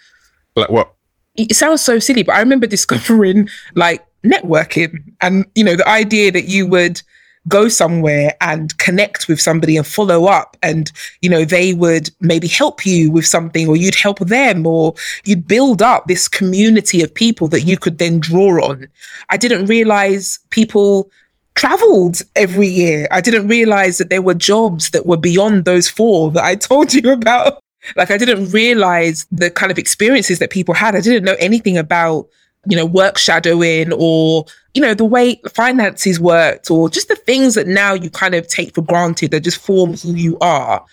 Like 0.56 0.71
what? 0.71 0.92
It 1.37 1.54
sounds 1.54 1.82
so 1.82 1.99
silly, 1.99 2.23
but 2.23 2.35
I 2.35 2.40
remember 2.40 2.66
discovering 2.68 3.49
like 3.75 4.04
networking 4.25 5.12
and, 5.21 5.47
you 5.54 5.64
know, 5.64 5.76
the 5.76 5.88
idea 5.88 6.32
that 6.32 6.44
you 6.44 6.66
would 6.66 7.02
go 7.49 7.68
somewhere 7.68 8.37
and 8.40 8.76
connect 8.78 9.26
with 9.28 9.40
somebody 9.40 9.76
and 9.76 9.87
follow 9.87 10.26
up 10.26 10.56
and 10.62 10.92
you 11.22 11.28
know 11.28 11.44
they 11.44 11.75
would 11.75 12.08
maybe 12.20 12.46
help 12.46 12.87
you 12.87 13.11
with 13.11 13.26
something 13.26 13.68
or 13.68 13.76
you'd 13.76 13.96
help 13.96 14.20
them 14.20 14.64
or 14.66 14.94
you'd 15.25 15.49
build 15.49 15.82
up 15.82 16.06
this 16.06 16.28
community 16.28 17.02
of 17.02 17.12
people 17.12 17.49
that 17.49 17.62
you 17.62 17.76
could 17.76 17.99
then 17.99 18.20
draw 18.20 18.64
on 18.64 18.87
i 19.30 19.37
didn't 19.37 19.66
realize 19.66 20.38
people 20.50 21.11
traveled 21.54 22.22
every 22.37 22.66
year. 22.66 23.06
I 23.11 23.20
didn't 23.20 23.49
realize 23.49 23.99
that 23.99 24.11
there 24.11 24.22
were 24.22 24.34
jobs 24.34 24.90
that 24.90 25.06
were 25.06 25.16
beyond 25.16 25.64
those 25.64 25.88
four 25.88 26.30
that 26.32 26.44
I 26.44 26.54
told 26.54 26.94
you 26.94 27.12
about. 27.12 27.58
Like 27.96 28.11
I 28.11 28.16
didn't 28.16 28.50
realize 28.50 29.26
the 29.32 29.50
kind 29.50 29.72
of 29.72 29.78
experiences 29.78 30.38
that 30.38 30.50
people 30.50 30.75
had. 30.75 30.94
I 30.94 31.00
didn't 31.00 31.25
know 31.25 31.37
anything 31.38 31.76
about, 31.76 32.28
you 32.66 32.76
know, 32.76 32.87
work 32.87 33.19
shadowing 33.19 33.92
or, 33.92 34.45
you 34.75 34.81
know, 34.81 34.95
the 34.95 35.04
way 35.04 35.40
finances 35.52 36.21
worked 36.21 36.71
or 36.71 36.88
just 36.88 37.09
the 37.09 37.16
things 37.16 37.54
that 37.54 37.66
now 37.66 37.92
you 37.92 38.11
kind 38.11 38.35
of 38.35 38.47
take 38.47 38.75
for 38.75 38.83
granted 38.83 39.31
that 39.31 39.40
just 39.40 39.61
form 39.61 39.95
who 39.95 40.14
you 40.14 40.38
are. 40.40 40.85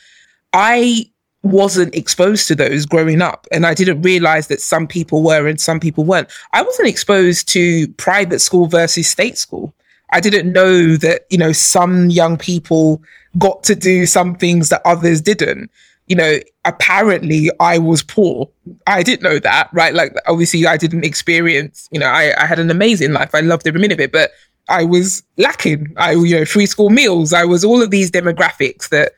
I 0.53 1.05
wasn't 1.43 1.95
exposed 1.95 2.47
to 2.47 2.55
those 2.55 2.85
growing 2.85 3.21
up 3.21 3.47
and 3.51 3.65
I 3.65 3.73
didn't 3.73 4.01
realize 4.01 4.47
that 4.47 4.61
some 4.61 4.87
people 4.87 5.23
were 5.23 5.47
and 5.47 5.61
some 5.61 5.79
people 5.79 6.03
weren't. 6.03 6.29
I 6.53 6.61
wasn't 6.61 6.89
exposed 6.89 7.47
to 7.49 7.87
private 7.93 8.39
school 8.39 8.67
versus 8.67 9.07
state 9.07 9.37
school. 9.37 9.73
I 10.11 10.19
didn't 10.19 10.51
know 10.51 10.97
that, 10.97 11.25
you 11.29 11.37
know, 11.37 11.51
some 11.51 12.09
young 12.09 12.37
people 12.37 13.01
got 13.37 13.63
to 13.65 13.75
do 13.75 14.05
some 14.05 14.35
things 14.35 14.69
that 14.69 14.81
others 14.85 15.21
didn't. 15.21 15.69
You 16.09 16.15
know, 16.15 16.39
apparently 16.65 17.49
I 17.59 17.77
was 17.77 18.03
poor. 18.03 18.49
I 18.87 19.03
didn't 19.03 19.23
know 19.23 19.39
that, 19.39 19.69
right? 19.71 19.93
Like, 19.93 20.13
obviously, 20.27 20.65
I 20.65 20.75
didn't 20.75 21.05
experience, 21.05 21.87
you 21.91 21.99
know, 21.99 22.07
I, 22.07 22.33
I 22.37 22.45
had 22.45 22.59
an 22.59 22.71
amazing 22.71 23.13
life. 23.13 23.33
I 23.33 23.41
loved 23.41 23.67
every 23.67 23.79
minute 23.79 23.99
of 23.99 23.99
it, 24.01 24.11
but 24.11 24.31
I 24.69 24.83
was 24.83 25.23
lacking. 25.37 25.93
I, 25.97 26.11
you 26.13 26.39
know, 26.39 26.45
free 26.45 26.65
school 26.65 26.89
meals. 26.89 27.31
I 27.31 27.45
was 27.45 27.63
all 27.63 27.81
of 27.81 27.91
these 27.91 28.11
demographics 28.11 28.89
that 28.89 29.13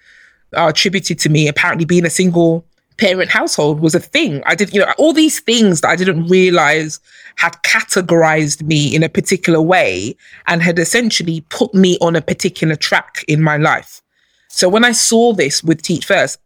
are 0.56 0.70
attributed 0.70 1.18
to 1.20 1.30
me. 1.30 1.48
Apparently, 1.48 1.86
being 1.86 2.06
a 2.06 2.10
single 2.10 2.66
parent 2.98 3.30
household 3.30 3.80
was 3.80 3.96
a 3.96 4.00
thing. 4.00 4.44
I 4.46 4.54
did, 4.54 4.74
you 4.74 4.80
know, 4.80 4.94
all 4.98 5.14
these 5.14 5.40
things 5.40 5.82
that 5.82 5.90
I 5.90 5.96
didn't 5.96 6.28
realize 6.28 7.00
had 7.38 7.54
categorized 7.64 8.62
me 8.64 8.94
in 8.94 9.02
a 9.02 9.10
particular 9.10 9.62
way 9.62 10.16
and 10.48 10.62
had 10.62 10.78
essentially 10.78 11.42
put 11.50 11.74
me 11.74 11.98
on 12.02 12.16
a 12.16 12.22
particular 12.22 12.76
track 12.76 13.24
in 13.28 13.42
my 13.42 13.58
life. 13.58 14.02
So 14.50 14.68
when 14.70 14.86
I 14.86 14.92
saw 14.92 15.34
this 15.34 15.64
with 15.64 15.82
Teach 15.82 16.06
First, 16.06 16.38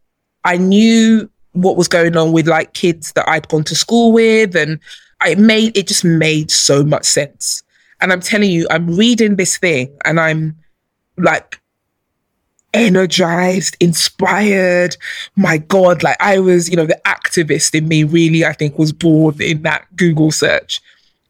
I 0.46 0.58
knew 0.58 1.30
what 1.52 1.76
was 1.76 1.88
going 1.88 2.16
on 2.16 2.32
with 2.32 2.48
like 2.48 2.74
kids 2.74 3.12
that 3.14 3.28
I'd 3.28 3.48
gone 3.48 3.64
to 3.66 3.76
school 3.76 4.12
with 4.12 4.56
and 4.56 4.80
I 5.22 5.36
made, 5.36 5.76
it 5.76 5.88
just 5.88 6.06
made 6.06 6.52
so 6.52 6.84
much 6.84 7.06
sense. 7.06 7.64
And 8.02 8.12
I'm 8.12 8.22
telling 8.22 8.52
you, 8.52 8.68
I'm 8.70 8.96
reading 8.96 9.36
this 9.36 9.58
thing 9.58 9.96
and 10.06 10.20
I'm 10.20 10.56
like 11.18 11.60
energized, 12.74 13.78
inspired. 13.80 14.98
My 15.36 15.58
God, 15.58 16.04
like 16.04 16.18
I 16.20 16.40
was, 16.40 16.70
you 16.70 16.76
know, 16.76 16.86
the 16.86 17.00
activist 17.06 17.74
in 17.74 17.88
me 17.88 18.04
really, 18.04 18.46
I 18.46 18.54
think, 18.54 18.78
was 18.78 18.92
born 18.92 19.42
in 19.42 19.64
that 19.64 19.88
Google 19.96 20.32
search. 20.32 20.82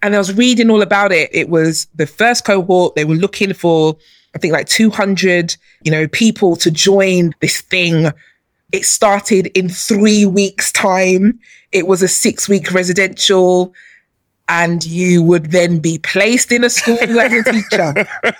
And 0.01 0.15
I 0.15 0.17
was 0.17 0.33
reading 0.33 0.69
all 0.69 0.81
about 0.81 1.11
it. 1.11 1.29
It 1.33 1.49
was 1.49 1.87
the 1.95 2.07
first 2.07 2.45
cohort. 2.45 2.95
They 2.95 3.05
were 3.05 3.15
looking 3.15 3.53
for, 3.53 3.95
I 4.35 4.39
think, 4.39 4.53
like 4.53 4.67
200, 4.67 5.55
you 5.83 5.91
know, 5.91 6.07
people 6.07 6.55
to 6.57 6.71
join 6.71 7.33
this 7.41 7.61
thing. 7.61 8.11
It 8.75 8.83
started 8.83 9.47
in 9.57 9.69
three 9.69 10.25
weeks' 10.25 10.69
time. 10.73 11.39
It 11.71 11.87
was 11.87 12.01
a 12.01 12.09
six 12.09 12.49
week 12.49 12.73
residential 12.73 13.73
and 14.49 14.85
you 14.85 15.23
would 15.23 15.51
then 15.51 15.79
be 15.79 15.97
placed 15.97 16.51
in 16.51 16.65
a 16.65 16.69
school 16.69 16.97
as 16.99 17.31
a 17.31 17.43
teacher. 17.53 18.05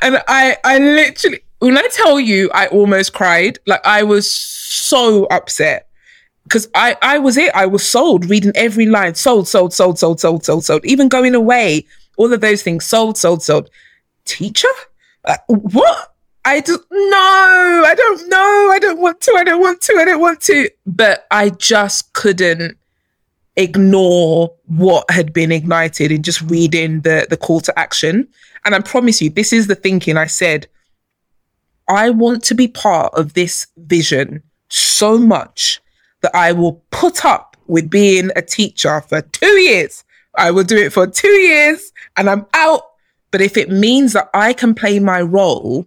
and 0.00 0.22
I, 0.28 0.56
I 0.62 0.78
literally, 0.78 1.40
when 1.58 1.76
I 1.76 1.88
tell 1.90 2.20
you, 2.20 2.52
I 2.54 2.68
almost 2.68 3.14
cried. 3.14 3.58
Like 3.66 3.84
I 3.84 4.04
was 4.04 4.30
so 4.30 5.24
upset 5.24 5.88
because 6.44 6.68
I, 6.76 6.96
I 7.02 7.18
was 7.18 7.36
it. 7.36 7.52
I 7.52 7.66
was 7.66 7.84
sold, 7.84 8.30
reading 8.30 8.52
every 8.54 8.86
line, 8.86 9.16
sold, 9.16 9.48
sold, 9.48 9.72
sold, 9.72 9.98
sold, 9.98 10.20
sold, 10.20 10.44
sold, 10.44 10.64
sold. 10.64 10.84
Even 10.84 11.08
going 11.08 11.34
away, 11.34 11.84
all 12.16 12.32
of 12.32 12.40
those 12.40 12.62
things, 12.62 12.84
sold, 12.86 13.18
sold, 13.18 13.42
sold. 13.42 13.70
Teacher, 14.24 14.68
uh, 15.24 15.36
what? 15.48 16.13
I 16.44 16.60
just 16.60 16.82
no, 16.90 17.84
I 17.86 17.94
don't 17.96 18.28
know. 18.28 18.70
I 18.72 18.78
don't 18.78 19.00
want 19.00 19.20
to. 19.22 19.32
I 19.32 19.44
don't 19.44 19.60
want 19.60 19.80
to. 19.82 19.94
I 19.94 20.04
don't 20.04 20.20
want 20.20 20.40
to. 20.42 20.70
But 20.86 21.26
I 21.30 21.50
just 21.50 22.12
couldn't 22.12 22.76
ignore 23.56 24.52
what 24.66 25.10
had 25.10 25.32
been 25.32 25.52
ignited 25.52 26.10
in 26.10 26.22
just 26.22 26.42
reading 26.42 27.00
the 27.00 27.26
the 27.30 27.36
call 27.36 27.60
to 27.60 27.78
action. 27.78 28.28
And 28.64 28.74
I 28.74 28.80
promise 28.80 29.22
you, 29.22 29.30
this 29.30 29.52
is 29.52 29.66
the 29.66 29.74
thinking 29.74 30.16
I 30.16 30.26
said. 30.26 30.66
I 31.88 32.10
want 32.10 32.42
to 32.44 32.54
be 32.54 32.68
part 32.68 33.12
of 33.14 33.34
this 33.34 33.66
vision 33.76 34.42
so 34.68 35.18
much 35.18 35.80
that 36.22 36.34
I 36.34 36.52
will 36.52 36.82
put 36.90 37.24
up 37.24 37.56
with 37.66 37.90
being 37.90 38.30
a 38.36 38.42
teacher 38.42 39.02
for 39.02 39.20
two 39.20 39.58
years. 39.60 40.04
I 40.36 40.50
will 40.50 40.64
do 40.64 40.76
it 40.76 40.92
for 40.92 41.06
two 41.06 41.28
years 41.28 41.92
and 42.16 42.28
I'm 42.28 42.46
out. 42.54 42.82
But 43.30 43.40
if 43.40 43.56
it 43.56 43.70
means 43.70 44.14
that 44.14 44.30
I 44.32 44.52
can 44.52 44.74
play 44.74 44.98
my 44.98 45.20
role 45.20 45.86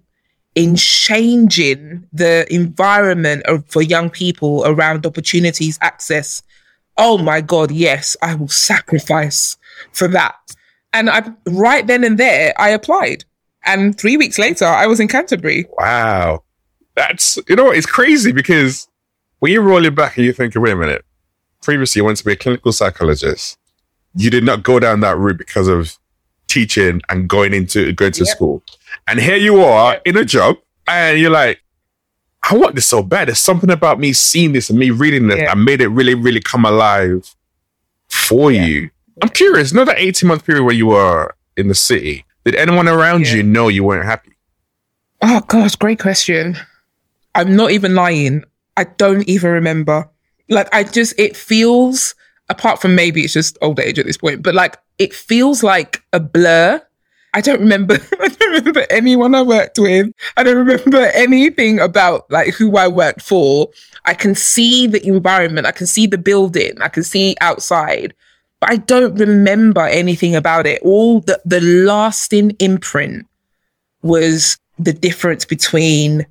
in 0.57 0.75
changing 0.75 2.03
the 2.11 2.51
environment 2.51 3.43
of, 3.45 3.63
for 3.67 3.83
young 3.83 4.09
people 4.09 4.63
around 4.65 5.05
opportunities, 5.05 5.77
access, 5.81 6.41
oh 6.97 7.19
my 7.19 7.41
God, 7.41 7.69
yes, 7.69 8.17
I 8.23 8.33
will 8.33 8.47
sacrifice 8.47 9.55
for 9.91 10.07
that. 10.07 10.33
And 10.93 11.11
I, 11.11 11.31
right 11.45 11.85
then 11.85 12.03
and 12.03 12.17
there, 12.17 12.59
I 12.59 12.69
applied. 12.69 13.23
And 13.65 13.95
three 13.99 14.17
weeks 14.17 14.39
later, 14.39 14.65
I 14.65 14.87
was 14.87 14.99
in 14.99 15.07
Canterbury. 15.07 15.67
Wow. 15.77 16.43
That's, 16.95 17.37
you 17.47 17.55
know 17.55 17.65
what? 17.65 17.77
It's 17.77 17.85
crazy 17.85 18.31
because 18.31 18.87
when 19.37 19.51
you 19.51 19.61
roll 19.61 19.85
it 19.85 19.93
back 19.93 20.17
and 20.17 20.25
you 20.25 20.33
think, 20.33 20.55
wait 20.55 20.71
a 20.71 20.75
minute, 20.75 21.05
previously 21.61 21.99
you 21.99 22.03
wanted 22.03 22.17
to 22.17 22.25
be 22.25 22.31
a 22.31 22.35
clinical 22.35 22.71
psychologist. 22.71 23.59
You 24.15 24.31
did 24.31 24.43
not 24.43 24.63
go 24.63 24.79
down 24.79 25.01
that 25.01 25.19
route 25.19 25.37
because 25.37 25.67
of 25.67 25.99
teaching 26.47 27.03
and 27.09 27.29
going 27.29 27.53
into 27.53 27.93
going 27.93 28.13
to 28.13 28.23
yep. 28.23 28.35
school. 28.35 28.63
And 29.07 29.19
here 29.19 29.37
you 29.37 29.61
are 29.61 29.99
in 30.05 30.17
a 30.17 30.25
job 30.25 30.57
and 30.87 31.19
you're 31.19 31.31
like, 31.31 31.61
I 32.49 32.55
want 32.55 32.75
this 32.75 32.85
so 32.85 33.03
bad. 33.03 33.27
There's 33.27 33.39
something 33.39 33.69
about 33.69 33.99
me 33.99 34.13
seeing 34.13 34.53
this 34.53 34.69
and 34.69 34.79
me 34.79 34.91
reading 34.91 35.27
this. 35.27 35.49
I 35.49 35.55
made 35.55 35.81
it 35.81 35.87
really, 35.87 36.13
really 36.13 36.39
come 36.39 36.65
alive 36.65 37.35
for 38.09 38.51
yeah. 38.51 38.65
you. 38.65 38.89
I'm 39.21 39.29
curious, 39.29 39.73
not 39.73 39.87
that 39.87 39.97
18 39.97 40.27
month 40.27 40.45
period 40.45 40.63
where 40.63 40.75
you 40.75 40.87
were 40.87 41.35
in 41.57 41.67
the 41.67 41.75
city, 41.75 42.25
did 42.45 42.55
anyone 42.55 42.87
around 42.87 43.27
you 43.27 43.43
know 43.43 43.67
you 43.67 43.83
weren't 43.83 44.05
happy? 44.05 44.37
Oh 45.21 45.41
gosh, 45.47 45.75
great 45.75 45.99
question. 45.99 46.55
I'm 47.35 47.55
not 47.55 47.71
even 47.71 47.95
lying. 47.95 48.43
I 48.77 48.85
don't 48.85 49.27
even 49.27 49.51
remember. 49.51 50.09
Like 50.49 50.73
I 50.73 50.83
just 50.83 51.13
it 51.19 51.35
feels 51.35 52.15
apart 52.49 52.79
from 52.79 52.95
maybe 52.95 53.21
it's 53.21 53.33
just 53.33 53.57
old 53.61 53.79
age 53.79 53.99
at 53.99 54.05
this 54.05 54.17
point, 54.17 54.43
but 54.43 54.55
like 54.55 54.77
it 54.97 55.13
feels 55.13 55.63
like 55.63 56.03
a 56.13 56.19
blur. 56.19 56.81
I 57.37 57.41
don't 57.41 57.59
remember 57.59 57.99
I 58.19 58.29
don't 58.29 58.51
remember 58.51 58.87
anyone 58.89 59.35
I 59.35 59.43
worked 59.43 59.77
with. 59.77 60.11
I 60.37 60.43
don't 60.43 60.57
remember 60.57 61.05
anything 61.13 61.79
about 61.79 62.29
like 62.31 62.55
who 62.55 62.75
I 62.77 62.87
worked 62.87 63.21
for. 63.21 63.69
I 64.05 64.15
can 64.15 64.33
see 64.33 64.87
the 64.87 65.05
environment, 65.05 65.67
I 65.67 65.71
can 65.71 65.85
see 65.85 66.07
the 66.07 66.17
building, 66.17 66.81
I 66.81 66.87
can 66.87 67.03
see 67.03 67.35
outside, 67.39 68.15
but 68.59 68.71
I 68.71 68.77
don't 68.77 69.13
remember 69.19 69.81
anything 69.81 70.35
about 70.35 70.65
it. 70.65 70.81
All 70.81 71.19
the 71.21 71.39
the 71.45 71.61
lasting 71.61 72.55
imprint 72.57 73.27
was 74.01 74.57
the 74.79 74.93
difference 74.93 75.45
between 75.45 76.25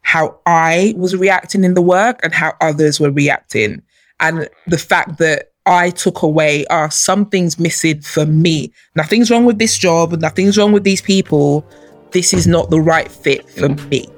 how 0.00 0.40
I 0.44 0.92
was 0.96 1.14
reacting 1.14 1.62
in 1.62 1.74
the 1.74 1.82
work 1.82 2.18
and 2.24 2.34
how 2.34 2.54
others 2.60 2.98
were 2.98 3.12
reacting. 3.12 3.80
And 4.18 4.48
the 4.66 4.78
fact 4.78 5.18
that 5.18 5.47
I 5.66 5.90
took 5.90 6.22
away 6.22 6.64
are 6.66 6.90
something's 6.90 7.58
missing 7.58 8.00
for 8.00 8.24
me. 8.24 8.72
Nothing's 8.96 9.30
wrong 9.30 9.44
with 9.44 9.58
this 9.58 9.76
job, 9.76 10.12
nothing's 10.20 10.56
wrong 10.56 10.72
with 10.72 10.84
these 10.84 11.02
people. 11.02 11.66
This 12.12 12.32
is 12.32 12.46
not 12.46 12.70
the 12.70 12.80
right 12.80 13.10
fit 13.10 13.48
for 13.50 13.68
me. 13.68 14.08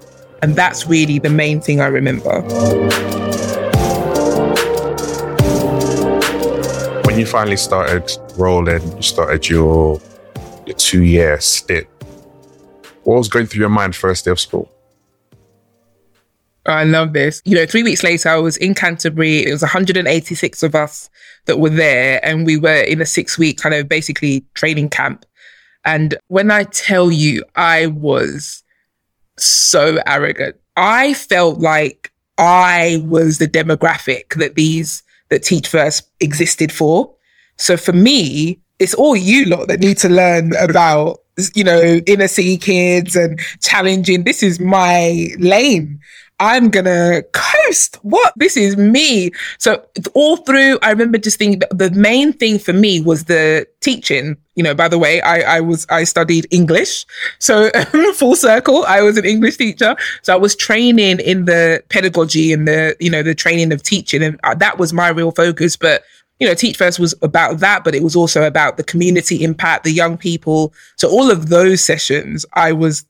And 0.43 0.55
that's 0.55 0.87
really 0.87 1.19
the 1.19 1.29
main 1.29 1.61
thing 1.61 1.81
I 1.81 1.87
remember. 1.87 2.41
When 7.03 7.19
you 7.19 7.27
finally 7.27 7.57
started 7.57 8.09
rolling, 8.39 8.97
you 8.97 9.03
started 9.03 9.49
your, 9.49 10.01
your 10.67 10.77
two 10.77 11.03
year 11.03 11.41
stint, 11.41 11.89
what 13.03 13.17
was 13.17 13.29
going 13.29 13.47
through 13.47 13.61
your 13.61 13.69
mind 13.69 13.97
first 13.97 14.25
day 14.25 14.31
of 14.31 14.39
school? 14.39 14.71
I 16.71 16.85
love 16.85 17.13
this. 17.13 17.43
You 17.45 17.57
know, 17.57 17.67
three 17.67 17.83
weeks 17.83 18.03
later, 18.03 18.29
I 18.29 18.37
was 18.37 18.57
in 18.57 18.75
Canterbury. 18.75 19.47
It 19.47 19.53
was 19.53 19.63
186 19.63 20.63
of 20.63 20.75
us 20.75 21.11
that 21.47 21.59
were 21.59 21.71
there, 21.71 22.25
and 22.25 22.47
we 22.47 22.57
were 22.57 22.83
in 22.83 23.01
a 23.01 23.07
six 23.07 23.39
week 23.39 23.59
kind 23.59 23.75
of 23.75 23.89
basically 23.89 24.45
training 24.55 24.91
camp. 24.91 25.25
And 25.85 26.17
when 26.29 26.51
I 26.51 26.65
tell 26.65 27.11
you, 27.11 27.45
I 27.57 27.87
was 27.87 28.63
so 29.39 29.99
arrogant. 30.07 30.57
I 30.77 31.15
felt 31.15 31.59
like 31.59 32.13
I 32.39 33.03
was 33.07 33.39
the 33.39 33.49
demographic 33.49 34.35
that 34.35 34.55
these, 34.55 35.03
that 35.29 35.43
Teach 35.43 35.69
First 35.69 36.09
existed 36.21 36.73
for. 36.73 37.15
So 37.57 37.77
for 37.77 37.93
me, 37.93 38.61
it's 38.79 38.95
all 38.95 39.15
you 39.15 39.45
lot 39.45 39.69
that 39.69 39.81
need 39.81 39.99
to 39.99 40.09
learn 40.09 40.53
about, 40.57 41.21
you 41.55 41.65
know, 41.65 42.01
inner 42.07 42.29
city 42.29 42.57
kids 42.57 43.15
and 43.15 43.39
challenging. 43.61 44.25
This 44.25 44.43
is 44.43 44.59
my 44.59 45.29
lane. 45.39 46.01
I'm 46.41 46.71
gonna 46.71 47.23
coast. 47.33 47.99
What? 48.03 48.33
This 48.37 48.57
is 48.57 48.77
me. 48.77 49.31
So 49.59 49.85
all 50.15 50.39
through, 50.39 50.79
I 50.83 50.91
remember 50.91 51.19
just 51.19 51.39
thinking 51.39 51.61
the 51.71 51.91
main 51.91 52.33
thing 52.33 52.59
for 52.59 52.73
me 52.73 53.03
was 53.03 53.25
the 53.25 53.69
teaching. 53.81 54.39
You 54.55 54.63
know, 54.63 54.75
by 54.75 54.89
the 54.89 54.99
way, 54.99 55.21
I, 55.21 55.59
I 55.59 55.61
was, 55.61 55.87
I 55.91 56.05
studied 56.05 56.47
English. 56.51 57.05
So 57.39 57.71
full 58.15 58.37
circle, 58.37 58.85
I 58.87 59.03
was 59.03 59.19
an 59.19 59.27
English 59.27 59.59
teacher. 59.59 59.95
So 60.23 60.33
I 60.33 60.37
was 60.37 60.57
training 60.57 61.21
in 61.21 61.45
the 61.45 61.85
pedagogy 61.91 62.55
and 62.55 62.67
the, 62.67 62.97
you 63.01 63.11
know, 63.11 63.23
the 63.23 63.35
training 63.35 63.71
of 63.73 63.83
teaching. 63.83 64.23
And 64.23 64.41
uh, 64.43 64.55
that 64.57 64.79
was 64.79 64.95
my 64.95 65.09
real 65.09 65.33
focus. 65.33 65.77
But 65.77 66.03
you 66.41 66.49
know, 66.49 66.55
Teach 66.55 66.79
First 66.79 66.99
was 66.99 67.15
about 67.21 67.59
that, 67.59 67.85
but 67.85 67.95
it 67.95 68.03
was 68.03 68.17
also 68.17 68.45
about 68.45 68.79
the 68.79 68.83
community 68.83 69.45
impact, 69.45 69.85
the 69.85 69.93
young 69.93 70.17
people. 70.17 70.73
So 70.97 71.11
all 71.11 71.31
of 71.31 71.51
those 71.51 71.85
sessions, 71.85 72.47
I 72.55 72.73
was 72.73 73.05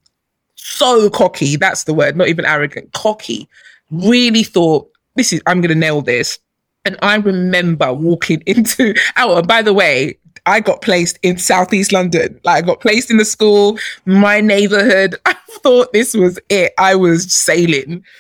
so 0.63 1.11
cocky. 1.11 1.57
That's 1.57 1.85
the 1.85 1.95
word, 1.95 2.17
not 2.17 2.29
even 2.29 2.45
arrogant, 2.45 2.93
cocky. 2.93 3.49
Really 3.91 4.43
thought, 4.43 4.91
this 5.17 5.33
is, 5.33 5.43
I'm 5.47 5.61
going 5.61 5.71
to 5.71 5.75
nail 5.75 6.03
this. 6.03 6.39
And 6.85 6.97
I 7.03 7.17
remember 7.17 7.93
walking 7.93 8.43
into, 8.47 8.95
oh, 9.17 9.43
by 9.43 9.63
the 9.63 9.75
way, 9.75 10.19
I 10.47 10.61
got 10.61 10.83
placed 10.83 11.19
in 11.23 11.39
Southeast 11.39 11.93
London. 11.93 12.41
Like 12.45 12.65
I 12.65 12.67
got 12.67 12.81
placed 12.81 13.11
in 13.11 13.19
the 13.19 13.25
school, 13.25 13.79
my 14.07 14.41
neighborhood. 14.41 15.17
I 15.27 15.35
thought 15.63 15.93
this 15.93 16.15
was 16.15 16.39
it. 16.49 16.73
I 16.79 16.95
was 16.95 17.33
sailing. 17.33 18.05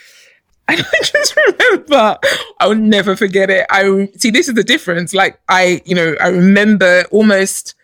And 0.70 0.78
I 0.80 1.02
just 1.02 1.34
remember, 1.36 2.16
I'll 2.60 2.76
never 2.76 3.16
forget 3.16 3.50
it. 3.50 3.66
I 3.70 4.08
see, 4.16 4.30
this 4.30 4.46
is 4.46 4.54
the 4.54 4.62
difference. 4.62 5.12
Like 5.12 5.40
I, 5.48 5.82
you 5.84 5.96
know, 5.96 6.14
I 6.20 6.28
remember 6.28 7.02
almost 7.10 7.74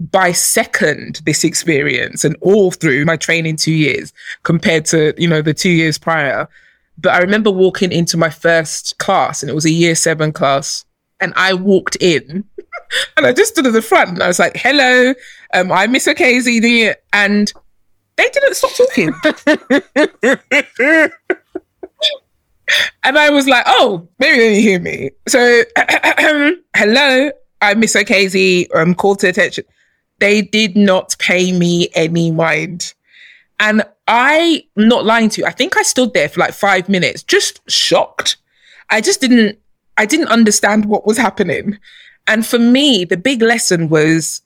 by 0.00 0.32
second 0.32 1.20
this 1.24 1.44
experience 1.44 2.24
and 2.24 2.36
all 2.40 2.70
through 2.70 3.04
my 3.04 3.16
training 3.16 3.56
two 3.56 3.72
years 3.72 4.12
compared 4.44 4.84
to, 4.86 5.14
you 5.20 5.28
know, 5.28 5.42
the 5.42 5.54
two 5.54 5.70
years 5.70 5.98
prior. 5.98 6.48
But 6.96 7.14
I 7.14 7.18
remember 7.18 7.50
walking 7.50 7.92
into 7.92 8.16
my 8.16 8.30
first 8.30 8.98
class 8.98 9.42
and 9.42 9.50
it 9.50 9.54
was 9.54 9.64
a 9.64 9.70
year 9.70 9.94
seven 9.94 10.32
class. 10.32 10.84
And 11.20 11.32
I 11.34 11.52
walked 11.52 11.96
in 12.00 12.44
and 13.16 13.26
I 13.26 13.32
just 13.32 13.52
stood 13.52 13.66
at 13.66 13.72
the 13.72 13.82
front 13.82 14.10
and 14.10 14.22
I 14.22 14.28
was 14.28 14.38
like, 14.38 14.56
hello, 14.56 15.14
um, 15.54 15.72
I'm 15.72 15.92
Miss 15.92 16.06
Okezie. 16.06 16.94
And 17.12 17.52
they 18.16 18.28
didn't 18.28 18.54
stop 18.54 18.70
talking. 18.76 19.12
and 23.02 23.18
I 23.18 23.30
was 23.30 23.48
like, 23.48 23.64
oh, 23.66 24.08
maybe 24.18 24.38
they 24.38 24.48
didn't 24.54 24.62
hear 24.62 24.80
me. 24.80 25.10
So, 25.26 25.62
hello, 26.76 27.30
I'm 27.60 27.80
Miss 27.80 27.96
Okezie. 27.96 28.68
I'm 28.74 28.94
called 28.94 29.18
to 29.20 29.28
attention. 29.28 29.64
They 30.18 30.42
did 30.42 30.76
not 30.76 31.16
pay 31.18 31.52
me 31.52 31.88
any 31.94 32.30
mind. 32.30 32.94
And 33.60 33.82
I, 34.06 34.64
not 34.76 35.04
lying 35.04 35.28
to 35.30 35.40
you, 35.40 35.46
I 35.46 35.50
think 35.50 35.76
I 35.76 35.82
stood 35.82 36.14
there 36.14 36.28
for 36.28 36.40
like 36.40 36.54
five 36.54 36.88
minutes, 36.88 37.22
just 37.22 37.60
shocked. 37.70 38.36
I 38.90 39.00
just 39.00 39.20
didn't, 39.20 39.58
I 39.96 40.06
didn't 40.06 40.28
understand 40.28 40.86
what 40.86 41.06
was 41.06 41.18
happening. 41.18 41.78
And 42.26 42.46
for 42.46 42.58
me, 42.58 43.04
the 43.04 43.16
big 43.16 43.42
lesson 43.42 43.88
was 43.88 44.42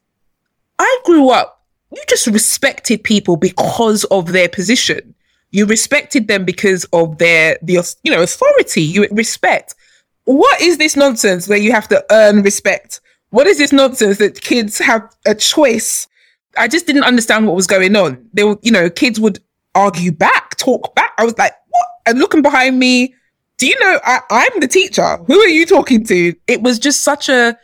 I 0.78 0.98
grew 1.04 1.30
up, 1.30 1.62
you 1.92 2.02
just 2.08 2.26
respected 2.26 3.04
people 3.04 3.36
because 3.36 4.04
of 4.04 4.32
their 4.32 4.48
position. 4.48 5.14
You 5.50 5.66
respected 5.66 6.28
them 6.28 6.46
because 6.46 6.84
of 6.92 7.18
their, 7.18 7.58
the, 7.62 7.94
you 8.02 8.10
know, 8.10 8.22
authority, 8.22 8.82
you 8.82 9.06
respect. 9.10 9.74
What 10.24 10.60
is 10.62 10.78
this 10.78 10.96
nonsense 10.96 11.46
where 11.46 11.58
you 11.58 11.72
have 11.72 11.88
to 11.88 12.04
earn 12.10 12.42
respect 12.42 13.00
what 13.32 13.46
is 13.46 13.56
this 13.56 13.72
nonsense 13.72 14.18
that 14.18 14.42
kids 14.42 14.78
have 14.78 15.02
a 15.26 15.34
choice? 15.34 16.06
I 16.58 16.68
just 16.68 16.86
didn't 16.86 17.04
understand 17.04 17.46
what 17.46 17.56
was 17.56 17.66
going 17.66 17.96
on. 17.96 18.22
They 18.34 18.44
were, 18.44 18.58
you 18.62 18.70
know, 18.70 18.90
kids 18.90 19.18
would 19.18 19.38
argue 19.74 20.12
back, 20.12 20.56
talk 20.58 20.94
back. 20.94 21.12
I 21.16 21.24
was 21.24 21.36
like, 21.38 21.54
what? 21.70 21.86
And 22.04 22.18
looking 22.18 22.42
behind 22.42 22.78
me, 22.78 23.14
do 23.56 23.66
you 23.66 23.78
know, 23.80 23.98
I, 24.04 24.20
I'm 24.30 24.60
the 24.60 24.68
teacher. 24.68 25.16
Who 25.26 25.40
are 25.40 25.48
you 25.48 25.64
talking 25.64 26.04
to? 26.04 26.34
It 26.46 26.60
was 26.60 26.78
just 26.78 27.00
such 27.00 27.30
a 27.30 27.56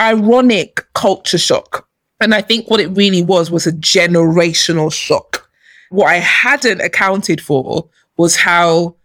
ironic 0.00 0.84
culture 0.94 1.38
shock. 1.38 1.86
And 2.20 2.34
I 2.34 2.40
think 2.40 2.68
what 2.68 2.80
it 2.80 2.88
really 2.88 3.22
was 3.22 3.52
was 3.52 3.68
a 3.68 3.72
generational 3.72 4.92
shock. 4.92 5.48
What 5.90 6.06
I 6.06 6.16
hadn't 6.16 6.80
accounted 6.80 7.40
for 7.40 7.88
was 8.16 8.34
how 8.34 8.96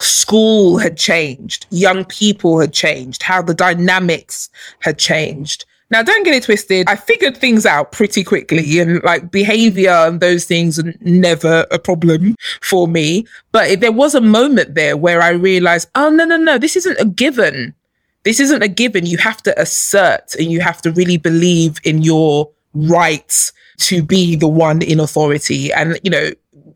school 0.00 0.78
had 0.78 0.96
changed, 0.96 1.66
young 1.70 2.04
people 2.04 2.58
had 2.58 2.72
changed, 2.72 3.22
how 3.22 3.42
the 3.42 3.54
dynamics 3.54 4.50
had 4.80 4.98
changed. 4.98 5.64
Now, 5.90 6.04
don't 6.04 6.24
get 6.24 6.34
it 6.34 6.44
twisted. 6.44 6.88
I 6.88 6.94
figured 6.94 7.36
things 7.36 7.66
out 7.66 7.90
pretty 7.90 8.22
quickly 8.22 8.78
and 8.78 9.02
like 9.02 9.32
behavior 9.32 9.90
and 9.90 10.20
those 10.20 10.44
things 10.44 10.78
are 10.78 10.94
never 11.00 11.66
a 11.72 11.80
problem 11.80 12.36
for 12.62 12.86
me. 12.86 13.26
But 13.50 13.80
there 13.80 13.90
was 13.90 14.14
a 14.14 14.20
moment 14.20 14.76
there 14.76 14.96
where 14.96 15.20
I 15.20 15.30
realized, 15.30 15.88
oh, 15.96 16.08
no, 16.08 16.24
no, 16.24 16.36
no, 16.36 16.58
this 16.58 16.76
isn't 16.76 17.00
a 17.00 17.04
given. 17.04 17.74
This 18.22 18.38
isn't 18.38 18.62
a 18.62 18.68
given. 18.68 19.04
You 19.04 19.18
have 19.18 19.42
to 19.42 19.60
assert 19.60 20.36
and 20.36 20.46
you 20.46 20.60
have 20.60 20.80
to 20.82 20.92
really 20.92 21.16
believe 21.16 21.80
in 21.82 22.02
your 22.02 22.48
rights 22.72 23.52
to 23.78 24.00
be 24.00 24.36
the 24.36 24.46
one 24.46 24.82
in 24.82 25.00
authority 25.00 25.72
and, 25.72 25.98
you 26.04 26.10
know, 26.10 26.30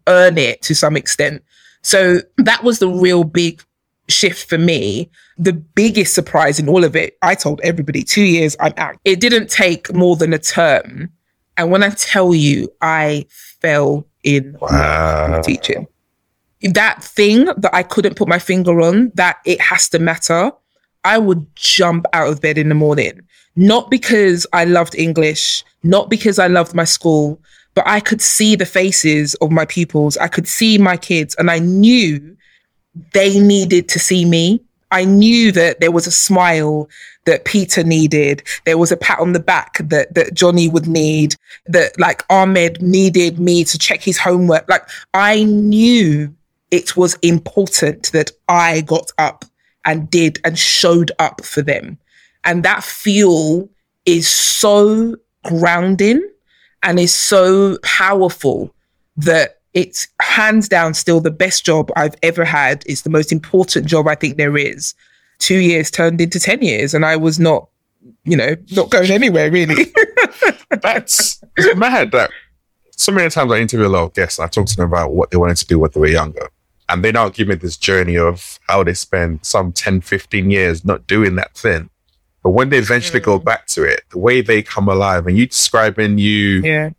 earn 0.08 0.38
it 0.38 0.60
to 0.62 0.74
some 0.74 0.96
extent. 0.96 1.44
So 1.84 2.20
that 2.38 2.64
was 2.64 2.78
the 2.80 2.88
real 2.88 3.22
big 3.24 3.62
shift 4.08 4.48
for 4.48 4.58
me. 4.58 5.10
The 5.38 5.52
biggest 5.52 6.14
surprise 6.14 6.58
in 6.58 6.68
all 6.68 6.84
of 6.84 6.96
it, 6.96 7.16
I 7.22 7.34
told 7.34 7.60
everybody 7.62 8.02
two 8.02 8.22
years 8.22 8.56
I'm 8.60 8.74
out. 8.76 8.96
It 9.04 9.20
didn't 9.20 9.50
take 9.50 9.92
more 9.94 10.16
than 10.16 10.32
a 10.32 10.38
term 10.38 11.10
And 11.56 11.70
when 11.70 11.84
I 11.84 11.90
tell 11.90 12.34
you, 12.34 12.68
I 12.80 13.26
fell 13.60 14.06
in 14.24 14.56
Wow. 14.60 15.40
teaching. 15.42 15.86
That 16.62 17.04
thing 17.04 17.44
that 17.44 17.70
I 17.72 17.84
couldn't 17.84 18.16
put 18.16 18.26
my 18.26 18.40
finger 18.40 18.80
on, 18.80 19.12
that 19.14 19.36
it 19.44 19.60
has 19.60 19.88
to 19.90 20.00
matter, 20.00 20.50
I 21.04 21.18
would 21.18 21.46
jump 21.54 22.06
out 22.12 22.28
of 22.28 22.40
bed 22.40 22.58
in 22.58 22.70
the 22.70 22.74
morning. 22.74 23.20
Not 23.54 23.90
because 23.90 24.48
I 24.52 24.64
loved 24.64 24.96
English, 24.96 25.62
not 25.84 26.10
because 26.10 26.40
I 26.40 26.48
loved 26.48 26.74
my 26.74 26.84
school, 26.84 27.40
but 27.74 27.86
I 27.86 28.00
could 28.00 28.22
see 28.22 28.56
the 28.56 28.66
faces 28.66 29.34
of 29.36 29.50
my 29.50 29.64
pupils. 29.64 30.16
I 30.16 30.28
could 30.28 30.48
see 30.48 30.78
my 30.78 30.96
kids, 30.96 31.34
and 31.36 31.50
I 31.50 31.58
knew 31.58 32.36
they 33.12 33.38
needed 33.38 33.88
to 33.90 33.98
see 33.98 34.24
me. 34.24 34.60
I 34.90 35.04
knew 35.04 35.50
that 35.52 35.80
there 35.80 35.90
was 35.90 36.06
a 36.06 36.12
smile 36.12 36.88
that 37.24 37.44
Peter 37.44 37.82
needed. 37.82 38.42
There 38.64 38.78
was 38.78 38.92
a 38.92 38.96
pat 38.96 39.18
on 39.18 39.32
the 39.32 39.40
back 39.40 39.78
that, 39.78 40.14
that 40.14 40.34
Johnny 40.34 40.68
would 40.68 40.86
need, 40.86 41.34
that 41.66 41.98
like 41.98 42.22
Ahmed 42.30 42.80
needed 42.80 43.40
me 43.40 43.64
to 43.64 43.78
check 43.78 44.02
his 44.02 44.18
homework. 44.18 44.68
Like 44.68 44.88
I 45.12 45.42
knew 45.44 46.32
it 46.70 46.96
was 46.96 47.14
important 47.22 48.12
that 48.12 48.30
I 48.48 48.82
got 48.82 49.10
up 49.18 49.44
and 49.84 50.08
did 50.10 50.38
and 50.44 50.58
showed 50.58 51.10
up 51.18 51.44
for 51.44 51.62
them. 51.62 51.98
And 52.44 52.62
that 52.62 52.84
fuel 52.84 53.68
is 54.06 54.28
so 54.28 55.16
grounding 55.44 56.22
and 56.84 57.00
is 57.00 57.12
so 57.12 57.78
powerful 57.82 58.72
that 59.16 59.58
it's 59.72 60.06
hands 60.20 60.68
down 60.68 60.94
still 60.94 61.20
the 61.20 61.30
best 61.30 61.64
job 61.64 61.90
I've 61.96 62.14
ever 62.22 62.44
had. 62.44 62.84
It's 62.86 63.02
the 63.02 63.10
most 63.10 63.32
important 63.32 63.86
job 63.86 64.06
I 64.06 64.14
think 64.14 64.36
there 64.36 64.56
is. 64.56 64.94
Two 65.38 65.58
years 65.58 65.90
turned 65.90 66.20
into 66.20 66.38
10 66.38 66.62
years, 66.62 66.94
and 66.94 67.04
I 67.04 67.16
was 67.16 67.40
not, 67.40 67.68
you 68.24 68.36
know, 68.36 68.54
not 68.70 68.90
going 68.90 69.10
anywhere 69.10 69.50
really. 69.50 69.92
That's 70.82 71.42
mad 71.74 72.12
that 72.12 72.30
so 72.96 73.10
many 73.12 73.28
times 73.30 73.50
I 73.50 73.58
interview 73.58 73.86
a 73.86 73.88
lot 73.88 74.04
of 74.04 74.14
guests 74.14 74.38
I 74.38 74.46
talk 74.46 74.66
to 74.66 74.76
them 74.76 74.86
about 74.86 75.12
what 75.12 75.30
they 75.30 75.36
wanted 75.36 75.56
to 75.56 75.66
do 75.66 75.78
when 75.78 75.90
they 75.92 76.00
were 76.00 76.06
younger. 76.06 76.48
And 76.88 77.04
they 77.04 77.12
now 77.12 77.30
give 77.30 77.48
me 77.48 77.54
this 77.54 77.76
journey 77.76 78.16
of 78.16 78.60
how 78.68 78.84
they 78.84 78.94
spend 78.94 79.44
some 79.44 79.72
10, 79.72 80.02
15 80.02 80.50
years 80.50 80.84
not 80.84 81.06
doing 81.06 81.34
that 81.36 81.54
thing. 81.56 81.90
But 82.44 82.50
when 82.50 82.68
they 82.68 82.78
eventually 82.78 83.20
go 83.20 83.40
mm. 83.40 83.44
back 83.44 83.66
to 83.68 83.82
it, 83.82 84.02
the 84.10 84.18
way 84.18 84.42
they 84.42 84.62
come 84.62 84.86
alive 84.88 85.26
and 85.26 85.36
you 85.36 85.46
describing 85.46 86.18
you 86.18 86.60
yeah. 86.62 86.90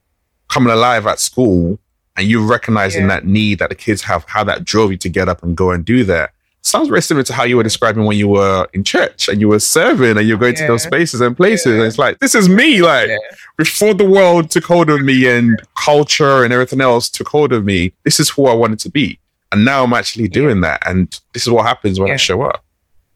coming 0.49 0.73
alive 0.73 1.05
at 1.07 1.19
school 1.19 1.79
and 2.17 2.27
you 2.27 2.45
recognizing 2.45 3.03
Yeah. 3.03 3.07
that 3.09 3.25
need 3.25 3.59
that 3.59 3.69
the 3.69 3.75
kids 3.75 4.01
have, 4.01 4.25
how 4.27 4.43
that 4.43 4.65
drove 4.65 4.91
you 4.91 4.97
to 4.97 5.07
get 5.07 5.29
up 5.29 5.43
and 5.43 5.55
go 5.55 5.69
and 5.69 5.85
do 5.85 6.03
that. 6.05 6.31
Sounds 6.63 6.89
very 6.89 7.03
similar 7.03 7.23
to 7.25 7.33
how 7.33 7.43
you 7.43 7.57
were 7.57 7.63
describing 7.63 8.05
when 8.05 8.17
you 8.17 8.27
were 8.27 8.67
in 8.73 8.83
church 8.83 9.29
and 9.29 9.39
you 9.39 9.47
were 9.47 9.59
serving 9.59 10.17
and 10.17 10.27
you're 10.27 10.39
going 10.39 10.55
to 10.55 10.65
those 10.65 10.81
spaces 10.81 11.21
and 11.21 11.37
places. 11.37 11.67
Yeah. 11.67 11.73
And 11.73 11.83
it's 11.83 11.99
like, 11.99 12.17
this 12.17 12.33
is 12.33 12.49
me. 12.49 12.81
Like, 12.81 13.07
Yeah. 13.09 13.17
before 13.55 13.93
the 13.93 14.03
world 14.03 14.49
took 14.49 14.63
hold 14.63 14.89
of 14.89 15.01
me 15.01 15.27
and 15.27 15.61
culture 15.77 16.43
and 16.43 16.51
everything 16.51 16.81
else 16.81 17.07
took 17.07 17.27
hold 17.27 17.53
of 17.53 17.63
me, 17.63 17.93
this 18.03 18.19
is 18.19 18.29
who 18.31 18.47
I 18.47 18.55
wanted 18.55 18.79
to 18.79 18.89
be. 18.89 19.19
And 19.51 19.63
now 19.63 19.83
I'm 19.83 19.93
actually 19.93 20.27
doing 20.27 20.61
that. 20.61 20.81
And 20.87 21.07
this 21.33 21.43
is 21.43 21.51
what 21.51 21.67
happens 21.67 21.99
when 21.99 22.09
I 22.11 22.15
show 22.15 22.41
up. 22.41 22.64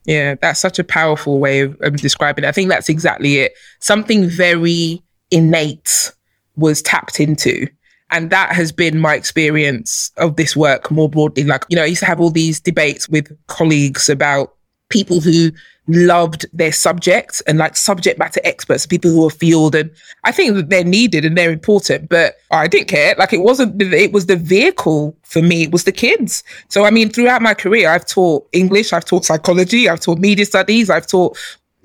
Yeah, 0.06 0.36
that's 0.42 0.60
such 0.60 0.80
a 0.80 0.84
powerful 0.84 1.40
way 1.40 1.62
of, 1.62 1.80
of 1.82 1.98
describing 1.98 2.44
it. 2.44 2.48
I 2.48 2.52
think 2.52 2.70
that's 2.70 2.90
exactly 2.90 3.38
it. 3.40 3.54
Something 3.80 4.28
very 4.28 5.04
innate 5.32 6.12
was 6.56 6.82
tapped 6.82 7.20
into. 7.20 7.68
And 8.12 8.32
that 8.32 8.54
has 8.54 8.72
been 8.72 8.98
my 8.98 9.14
experience 9.14 10.12
of 10.18 10.36
this 10.36 10.56
work 10.56 10.90
more 10.90 11.10
broadly. 11.10 11.44
Like, 11.44 11.66
you 11.70 11.76
know, 11.76 11.84
I 11.84 11.88
used 11.88 12.00
to 12.00 12.08
have 12.08 12.20
all 12.20 12.32
these 12.32 12.60
debates 12.60 13.08
with 13.08 13.32
colleagues 13.48 14.10
about 14.10 14.56
people 14.90 15.22
who 15.22 15.52
loved 15.88 16.46
their 16.54 16.72
subject 16.72 17.42
and 17.48 17.58
like 17.58 17.76
subject 17.76 18.20
matter 18.20 18.40
experts, 18.44 18.86
people 18.86 19.10
who 19.10 19.26
are 19.26 19.32
field. 19.32 19.74
And 19.74 19.90
I 20.24 20.32
think 20.32 20.56
that 20.56 20.70
they're 20.70 20.84
needed 20.84 21.26
and 21.26 21.38
they're 21.38 21.52
important, 21.52 22.10
but 22.10 22.36
I 22.52 22.68
didn't 22.68 22.90
care. 22.90 23.16
Like 23.18 23.34
it 23.34 23.42
wasn't, 23.42 23.82
it 23.82 24.12
was 24.12 24.28
the 24.28 24.36
vehicle 24.36 25.18
for 25.24 25.42
me. 25.42 25.64
It 25.64 25.72
was 25.72 25.86
the 25.86 25.92
kids. 25.92 26.44
So, 26.68 26.86
I 26.86 26.92
mean, 26.92 27.10
throughout 27.10 27.42
my 27.42 27.56
career, 27.56 27.90
I've 27.90 28.06
taught 28.06 28.48
English, 28.52 28.94
I've 28.94 29.06
taught 29.06 29.26
psychology, 29.26 29.90
I've 29.90 30.00
taught 30.00 30.20
media 30.20 30.46
studies, 30.46 30.90
I've 30.90 31.08
taught 31.08 31.38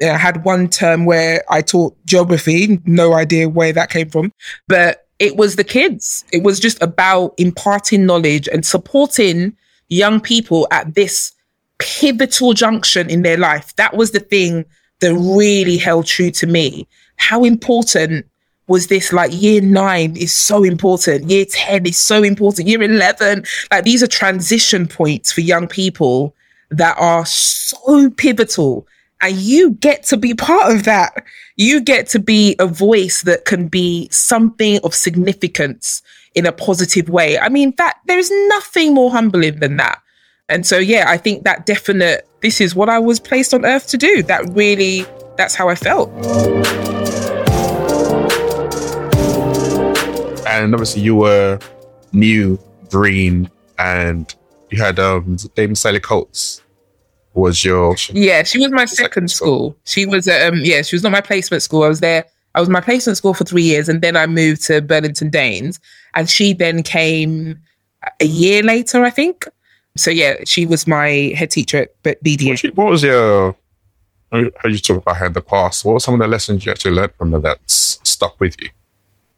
I 0.02 0.06
had 0.18 0.44
one 0.44 0.68
term 0.68 1.04
where 1.04 1.44
I 1.48 1.62
taught 1.62 1.96
geography, 2.04 2.80
no 2.84 3.14
idea 3.14 3.48
where 3.48 3.72
that 3.72 3.90
came 3.90 4.10
from, 4.10 4.32
but 4.66 5.06
it 5.18 5.36
was 5.36 5.56
the 5.56 5.64
kids. 5.64 6.24
It 6.32 6.42
was 6.42 6.58
just 6.58 6.82
about 6.82 7.34
imparting 7.38 8.04
knowledge 8.04 8.48
and 8.48 8.66
supporting 8.66 9.56
young 9.88 10.20
people 10.20 10.66
at 10.72 10.94
this 10.94 11.32
pivotal 11.78 12.52
junction 12.52 13.10
in 13.10 13.22
their 13.22 13.36
life. 13.36 13.74
That 13.76 13.96
was 13.96 14.12
the 14.12 14.20
thing 14.20 14.64
that 15.00 15.14
really 15.14 15.76
held 15.76 16.06
true 16.06 16.30
to 16.32 16.46
me. 16.46 16.86
How 17.16 17.44
important 17.44 18.26
was 18.66 18.86
this? 18.86 19.12
Like 19.12 19.30
year 19.32 19.60
nine 19.60 20.16
is 20.16 20.32
so 20.32 20.64
important. 20.64 21.30
Year 21.30 21.44
10 21.44 21.86
is 21.86 21.98
so 21.98 22.22
important. 22.22 22.68
Year 22.68 22.82
11, 22.82 23.44
like 23.70 23.84
these 23.84 24.02
are 24.02 24.08
transition 24.08 24.86
points 24.86 25.32
for 25.32 25.40
young 25.40 25.68
people 25.68 26.34
that 26.70 26.96
are 26.98 27.26
so 27.26 28.10
pivotal. 28.10 28.86
And 29.20 29.36
you 29.36 29.72
get 29.72 30.02
to 30.04 30.16
be 30.16 30.34
part 30.34 30.74
of 30.74 30.84
that. 30.84 31.12
You 31.56 31.80
get 31.80 32.08
to 32.08 32.18
be 32.18 32.56
a 32.58 32.66
voice 32.66 33.22
that 33.22 33.44
can 33.44 33.68
be 33.68 34.08
something 34.10 34.80
of 34.84 34.94
significance 34.94 36.02
in 36.34 36.46
a 36.46 36.52
positive 36.52 37.08
way. 37.08 37.38
I 37.38 37.48
mean, 37.48 37.74
that 37.78 37.98
there 38.06 38.18
is 38.18 38.30
nothing 38.48 38.92
more 38.92 39.10
humbling 39.10 39.60
than 39.60 39.76
that. 39.76 40.00
And 40.50 40.66
so, 40.66 40.76
yeah, 40.76 41.04
I 41.08 41.16
think 41.16 41.44
that 41.44 41.64
definite, 41.64 42.28
this 42.42 42.60
is 42.60 42.74
what 42.74 42.90
I 42.90 42.98
was 42.98 43.18
placed 43.18 43.54
on 43.54 43.64
earth 43.64 43.86
to 43.88 43.96
do. 43.96 44.22
That 44.24 44.46
really, 44.50 45.06
that's 45.38 45.54
how 45.54 45.70
I 45.70 45.74
felt. 45.74 46.10
And 50.46 50.74
obviously 50.74 51.00
you 51.00 51.16
were 51.16 51.58
new, 52.12 52.58
green, 52.90 53.50
and 53.78 54.32
you 54.70 54.80
had 54.82 54.98
um 54.98 55.36
Dame 55.54 55.74
Sally 55.74 55.98
Coates 55.98 56.62
was 57.32 57.64
your 57.64 57.96
Yeah, 58.12 58.42
she 58.42 58.58
was 58.58 58.70
my 58.70 58.84
Second 58.84 58.96
second 59.06 59.30
school. 59.30 59.70
school. 59.70 59.76
She 59.84 60.04
was, 60.04 60.28
um, 60.28 60.60
yeah, 60.62 60.82
she 60.82 60.94
was 60.94 61.02
not 61.02 61.10
my 61.10 61.22
placement 61.22 61.62
school. 61.62 61.84
I 61.84 61.88
was 61.88 62.00
there. 62.00 62.26
I 62.54 62.60
was 62.60 62.68
my 62.68 62.80
placement 62.82 63.16
school 63.16 63.32
for 63.34 63.44
three 63.44 63.62
years, 63.62 63.88
and 63.88 64.02
then 64.02 64.14
I 64.14 64.26
moved 64.26 64.62
to 64.66 64.82
Burlington 64.82 65.30
Danes, 65.30 65.80
and 66.14 66.28
she 66.28 66.52
then 66.52 66.82
came 66.82 67.58
a 68.20 68.26
year 68.26 68.62
later, 68.62 69.02
I 69.02 69.10
think. 69.10 69.48
So 69.96 70.10
yeah, 70.10 70.36
she 70.44 70.66
was 70.66 70.86
my 70.86 71.32
head 71.36 71.50
teacher 71.50 71.88
at 72.04 72.24
BDA. 72.24 72.74
What, 72.74 72.90
was 72.90 73.02
your 73.02 73.56
how 74.32 74.68
you 74.68 74.78
talk 74.78 74.96
about 74.96 75.16
her 75.18 75.26
in 75.26 75.32
the 75.32 75.40
past? 75.40 75.84
What 75.84 75.92
were 75.92 76.00
some 76.00 76.14
of 76.14 76.20
the 76.20 76.26
lessons 76.26 76.66
you 76.66 76.72
actually 76.72 76.92
learned 76.92 77.14
from 77.14 77.32
her 77.32 77.38
that's 77.38 78.00
stuck 78.02 78.40
with 78.40 78.60
you? 78.60 78.70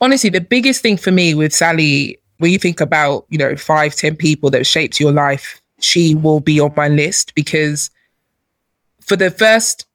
honestly, 0.01 0.31
the 0.31 0.41
biggest 0.41 0.83
thing 0.83 0.97
for 0.97 1.11
me 1.11 1.35
with 1.35 1.53
Sally, 1.53 2.19
when 2.39 2.51
you 2.51 2.59
think 2.59 2.81
about, 2.81 3.27
you 3.29 3.39
know, 3.39 3.57
five, 3.57 3.95
ten 3.95 4.17
people 4.17 4.51
that 4.51 4.67
shaped 4.67 5.01
your 5.01 5.13
life, 5.13 5.61
she 5.81 6.15
will 6.15 6.41
be 6.41 6.61
on 6.61 6.73
my 6.77 6.89
list 6.89 7.35
because 7.35 7.91
for 9.01 9.17
the 9.17 9.31
first 9.31 9.87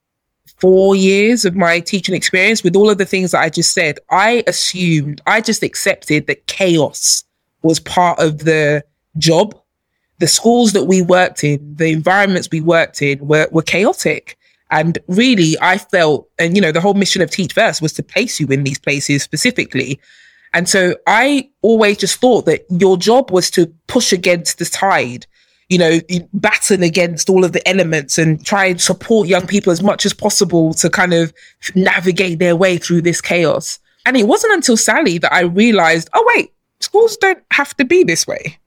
four 0.57 0.95
years 0.95 1.43
of 1.45 1.55
my 1.55 1.79
teaching 1.79 2.15
experience, 2.15 2.63
with 2.63 2.75
all 2.75 2.89
of 2.89 2.97
the 2.97 3.05
things 3.05 3.31
that 3.31 3.41
I 3.41 3.49
just 3.49 3.73
said, 3.73 3.99
I 4.09 4.43
assumed, 4.47 5.21
I 5.25 5.41
just 5.41 5.63
accepted 5.63 6.27
that 6.27 6.45
chaos 6.47 7.23
was 7.63 7.79
part 7.79 8.19
of 8.19 8.39
the 8.39 8.83
job. 9.17 9.59
The 10.21 10.27
schools 10.27 10.73
that 10.73 10.83
we 10.83 11.01
worked 11.01 11.43
in, 11.43 11.75
the 11.75 11.87
environments 11.87 12.47
we 12.51 12.61
worked 12.61 13.01
in 13.01 13.17
were, 13.27 13.47
were 13.51 13.63
chaotic. 13.63 14.37
And 14.69 14.99
really, 15.07 15.57
I 15.59 15.79
felt, 15.79 16.29
and 16.37 16.55
you 16.55 16.61
know, 16.61 16.71
the 16.71 16.79
whole 16.79 16.93
mission 16.93 17.23
of 17.23 17.31
Teach 17.31 17.53
First 17.53 17.81
was 17.81 17.91
to 17.93 18.03
place 18.03 18.39
you 18.39 18.45
in 18.47 18.63
these 18.63 18.77
places 18.77 19.23
specifically. 19.23 19.99
And 20.53 20.69
so 20.69 20.95
I 21.07 21.49
always 21.63 21.97
just 21.97 22.19
thought 22.19 22.45
that 22.45 22.65
your 22.69 22.97
job 22.97 23.31
was 23.31 23.49
to 23.51 23.65
push 23.87 24.13
against 24.13 24.59
the 24.59 24.65
tide, 24.65 25.25
you 25.69 25.79
know, 25.79 25.99
battle 26.33 26.83
against 26.83 27.27
all 27.27 27.43
of 27.43 27.53
the 27.53 27.67
elements 27.67 28.19
and 28.19 28.45
try 28.45 28.65
and 28.65 28.79
support 28.79 29.27
young 29.27 29.47
people 29.47 29.71
as 29.71 29.81
much 29.81 30.05
as 30.05 30.13
possible 30.13 30.75
to 30.75 30.89
kind 30.89 31.13
of 31.13 31.33
navigate 31.73 32.37
their 32.37 32.55
way 32.55 32.77
through 32.77 33.01
this 33.01 33.21
chaos. 33.21 33.79
And 34.05 34.15
it 34.15 34.27
wasn't 34.27 34.53
until 34.53 34.77
Sally 34.77 35.17
that 35.17 35.33
I 35.33 35.41
realized, 35.41 36.09
oh, 36.13 36.23
wait, 36.35 36.53
schools 36.79 37.17
don't 37.17 37.43
have 37.51 37.75
to 37.77 37.85
be 37.85 38.03
this 38.03 38.27
way. 38.27 38.59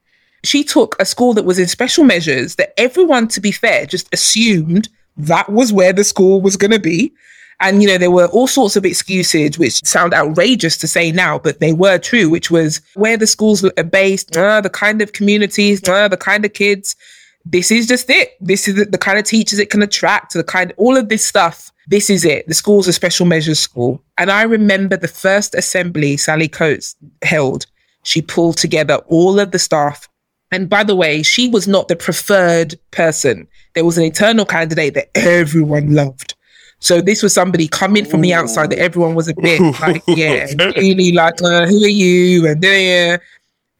She 0.45 0.63
took 0.63 0.95
a 1.01 1.05
school 1.05 1.35
that 1.35 1.45
was 1.45 1.59
in 1.59 1.67
special 1.69 2.05
measures 2.05 2.57
that 2.57 2.79
everyone, 2.79 3.29
to 3.29 3.41
be 3.41 3.51
fair, 3.51 3.87
just 3.87 4.13
assumed 4.13 4.89
that 5.17 5.51
was 5.51 5.73
where 5.73 5.93
the 5.93 6.05
school 6.05 6.41
was 6.41 6.57
going 6.57 6.71
to 6.71 6.79
be. 6.79 7.13
And, 7.61 7.83
you 7.83 7.89
know, 7.89 7.99
there 7.99 8.11
were 8.11 8.27
all 8.27 8.47
sorts 8.47 8.77
of 8.77 8.85
excuses, 8.85 9.59
which 9.59 9.85
sound 9.85 10.13
outrageous 10.13 10.77
to 10.79 10.89
say 10.89 11.13
now, 11.13 11.39
but 11.39 11.61
they 11.61 11.73
were 11.73 11.99
true, 11.99 12.29
which 12.29 12.51
was 12.51 12.81
where 12.95 13.17
the 13.17 13.27
schools 13.27 13.65
are 13.65 13.85
based, 13.85 14.37
uh, 14.37 14.61
the 14.61 14.71
kind 14.71 15.01
of 15.01 15.13
communities, 15.13 15.87
uh, 15.89 16.09
the 16.09 16.17
kind 16.17 16.45
of 16.45 16.53
kids. 16.53 16.97
This 17.45 17.71
is 17.71 17.87
just 17.87 18.11
it. 18.11 18.33
This 18.41 18.67
is 18.67 18.75
the, 18.75 18.85
the 18.87 18.99
kind 18.99 19.19
of 19.19 19.25
teachers 19.25 19.59
it 19.59 19.71
can 19.71 19.83
attract, 19.83 20.33
the 20.33 20.43
kind, 20.43 20.73
all 20.77 20.97
of 20.97 21.09
this 21.09 21.25
stuff. 21.25 21.71
This 21.87 22.11
is 22.11 22.25
it. 22.25 22.49
The 22.49 22.55
school's 22.55 22.89
a 22.89 22.93
special 22.93 23.27
measures 23.27 23.61
school. 23.61 24.03
And 24.19 24.31
I 24.31 24.43
remember 24.43 24.97
the 24.97 25.09
first 25.09 25.55
assembly 25.55 26.17
Sally 26.17 26.49
Coates 26.49 26.97
held. 27.23 27.67
She 28.03 28.21
pulled 28.21 28.57
together 28.57 28.97
all 29.07 29.39
of 29.39 29.53
the 29.53 29.59
staff 29.59 30.09
and 30.51 30.69
by 30.69 30.85
the 30.85 30.95
way, 30.95 31.23
she 31.23 31.49
was 31.49 31.67
not 31.67 31.89
the 31.89 31.97
preferred 31.97 32.75
person. 32.91 33.49
There 33.75 33.85
was 33.85 33.99
an 33.99 34.05
internal 34.05 34.45
candidate 34.45 34.95
that 34.95 35.11
everyone 35.15 35.95
loved. 35.95 36.35
So 36.79 37.01
this 37.01 37.23
was 37.23 37.33
somebody 37.33 37.67
coming 37.67 38.05
from 38.05 38.21
the 38.21 38.35
outside 38.35 38.71
that 38.71 38.79
everyone 38.79 39.15
was 39.15 39.29
a 39.29 39.35
bit 39.35 39.61
like, 39.81 40.03
yeah, 40.09 40.47
really 40.77 41.13
like, 41.13 41.41
uh, 41.43 41.67
who 41.67 41.83
are 41.83 41.89
you? 41.89 42.47
And 42.47 42.61
there, 42.61 43.23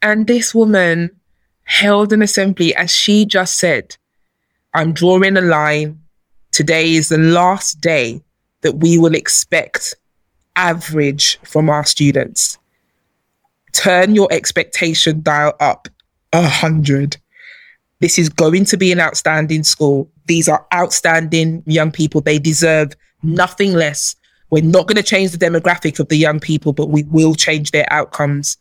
and 0.01 0.27
this 0.27 0.55
woman 0.55 1.11
held 1.65 2.11
an 2.13 2.21
assembly 2.21 2.73
and 2.75 2.89
she 2.89 3.25
just 3.25 3.57
said, 3.57 3.95
I'm 4.73 4.91
drawing 4.91 5.37
a 5.37 5.41
line. 5.41 6.01
Today 6.51 6.93
is 6.93 7.09
the 7.09 7.17
last 7.17 7.79
day 7.79 8.21
that 8.61 8.77
we 8.77 8.97
will 8.97 9.13
expect 9.13 9.95
average 10.55 11.37
from 11.43 11.69
our 11.69 11.85
students. 11.85 12.57
Turn 13.73 14.15
your 14.15 14.27
expectation 14.31 15.21
dial 15.21 15.53
up 15.59 15.89
a 16.43 16.47
hundred. 16.47 17.17
This 17.99 18.19
is 18.19 18.29
going 18.29 18.65
to 18.65 18.77
be 18.77 18.91
an 18.91 18.99
outstanding 18.99 19.63
school. 19.63 20.09
These 20.25 20.49
are 20.49 20.65
outstanding 20.73 21.63
young 21.65 21.91
people. 21.91 22.21
They 22.21 22.39
deserve 22.39 22.93
nothing 23.23 23.73
less. 23.73 24.15
We're 24.49 24.63
not 24.63 24.87
going 24.87 24.97
to 24.97 25.03
change 25.03 25.31
the 25.31 25.37
demographic 25.37 25.99
of 25.99 26.09
the 26.09 26.17
young 26.17 26.39
people, 26.39 26.73
but 26.73 26.89
we 26.89 27.03
will 27.03 27.35
change 27.35 27.71
their 27.71 27.91
outcomes. 27.91 28.57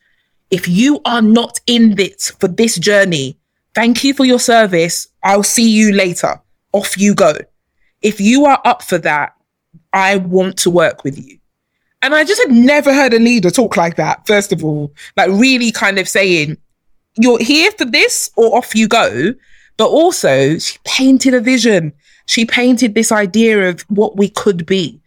If 0.50 0.68
you 0.68 1.00
are 1.04 1.22
not 1.22 1.60
in 1.66 1.96
this 1.96 2.30
for 2.38 2.48
this 2.48 2.78
journey, 2.78 3.38
thank 3.74 4.04
you 4.04 4.14
for 4.14 4.24
your 4.24 4.38
service. 4.38 5.08
I'll 5.22 5.42
see 5.42 5.68
you 5.68 5.92
later. 5.92 6.40
Off 6.72 6.96
you 6.98 7.14
go. 7.14 7.34
If 8.02 8.20
you 8.20 8.44
are 8.46 8.60
up 8.64 8.82
for 8.82 8.98
that, 8.98 9.34
I 9.92 10.16
want 10.16 10.56
to 10.58 10.70
work 10.70 11.04
with 11.04 11.18
you. 11.18 11.38
And 12.02 12.14
I 12.14 12.24
just 12.24 12.42
had 12.42 12.54
never 12.54 12.92
heard 12.92 13.14
a 13.14 13.18
leader 13.18 13.50
talk 13.50 13.76
like 13.76 13.96
that, 13.96 14.26
first 14.26 14.52
of 14.52 14.62
all, 14.62 14.92
like 15.16 15.30
really 15.30 15.72
kind 15.72 15.98
of 15.98 16.08
saying, 16.08 16.58
you're 17.16 17.38
here 17.38 17.70
for 17.72 17.84
this 17.84 18.30
or 18.36 18.56
off 18.56 18.74
you 18.74 18.88
go. 18.88 19.34
But 19.76 19.88
also, 19.88 20.58
she 20.58 20.78
painted 20.84 21.34
a 21.34 21.40
vision. 21.40 21.92
She 22.26 22.44
painted 22.44 22.94
this 22.94 23.10
idea 23.10 23.68
of 23.68 23.82
what 23.82 24.16
we 24.16 24.28
could 24.28 24.66
be. 24.66 25.00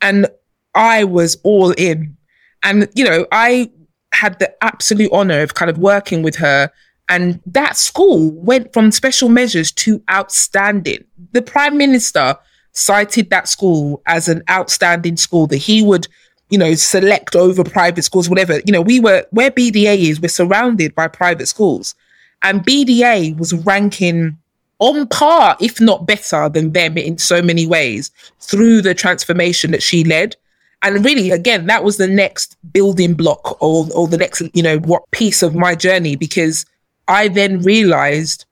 And 0.00 0.26
I 0.74 1.04
was 1.04 1.36
all 1.44 1.72
in. 1.72 2.16
And, 2.62 2.88
you 2.94 3.04
know, 3.04 3.26
I 3.32 3.70
had 4.12 4.38
the 4.38 4.64
absolute 4.64 5.12
honor 5.12 5.42
of 5.42 5.54
kind 5.54 5.70
of 5.70 5.78
working 5.78 6.22
with 6.22 6.36
her. 6.36 6.70
And 7.08 7.40
that 7.44 7.76
school 7.76 8.30
went 8.30 8.72
from 8.72 8.90
special 8.90 9.28
measures 9.28 9.70
to 9.72 10.02
outstanding. 10.10 11.04
The 11.32 11.42
prime 11.42 11.76
minister 11.76 12.36
cited 12.72 13.30
that 13.30 13.46
school 13.46 14.02
as 14.06 14.28
an 14.28 14.42
outstanding 14.50 15.16
school 15.16 15.46
that 15.48 15.58
he 15.58 15.82
would 15.82 16.08
you 16.54 16.58
know, 16.58 16.72
select 16.74 17.34
over 17.34 17.64
private 17.64 18.04
schools, 18.04 18.30
whatever. 18.30 18.60
You 18.64 18.72
know, 18.72 18.80
we 18.80 19.00
were 19.00 19.26
where 19.32 19.50
BDA 19.50 19.98
is, 20.08 20.20
we're 20.20 20.28
surrounded 20.28 20.94
by 20.94 21.08
private 21.08 21.46
schools. 21.46 21.96
And 22.42 22.64
BDA 22.64 23.36
was 23.36 23.52
ranking 23.52 24.38
on 24.78 25.08
par, 25.08 25.56
if 25.60 25.80
not 25.80 26.06
better 26.06 26.48
than 26.48 26.70
them 26.70 26.96
in 26.96 27.18
so 27.18 27.42
many 27.42 27.66
ways 27.66 28.12
through 28.38 28.82
the 28.82 28.94
transformation 28.94 29.72
that 29.72 29.82
she 29.82 30.04
led. 30.04 30.36
And 30.82 31.04
really, 31.04 31.32
again, 31.32 31.66
that 31.66 31.82
was 31.82 31.96
the 31.96 32.06
next 32.06 32.56
building 32.72 33.14
block 33.14 33.60
or, 33.60 33.88
or 33.92 34.06
the 34.06 34.18
next, 34.18 34.40
you 34.54 34.62
know, 34.62 34.78
what 34.78 35.10
piece 35.10 35.42
of 35.42 35.56
my 35.56 35.74
journey, 35.74 36.14
because 36.14 36.66
I 37.08 37.26
then 37.26 37.62
realized 37.62 38.44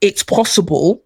it's 0.00 0.22
possible. 0.22 1.02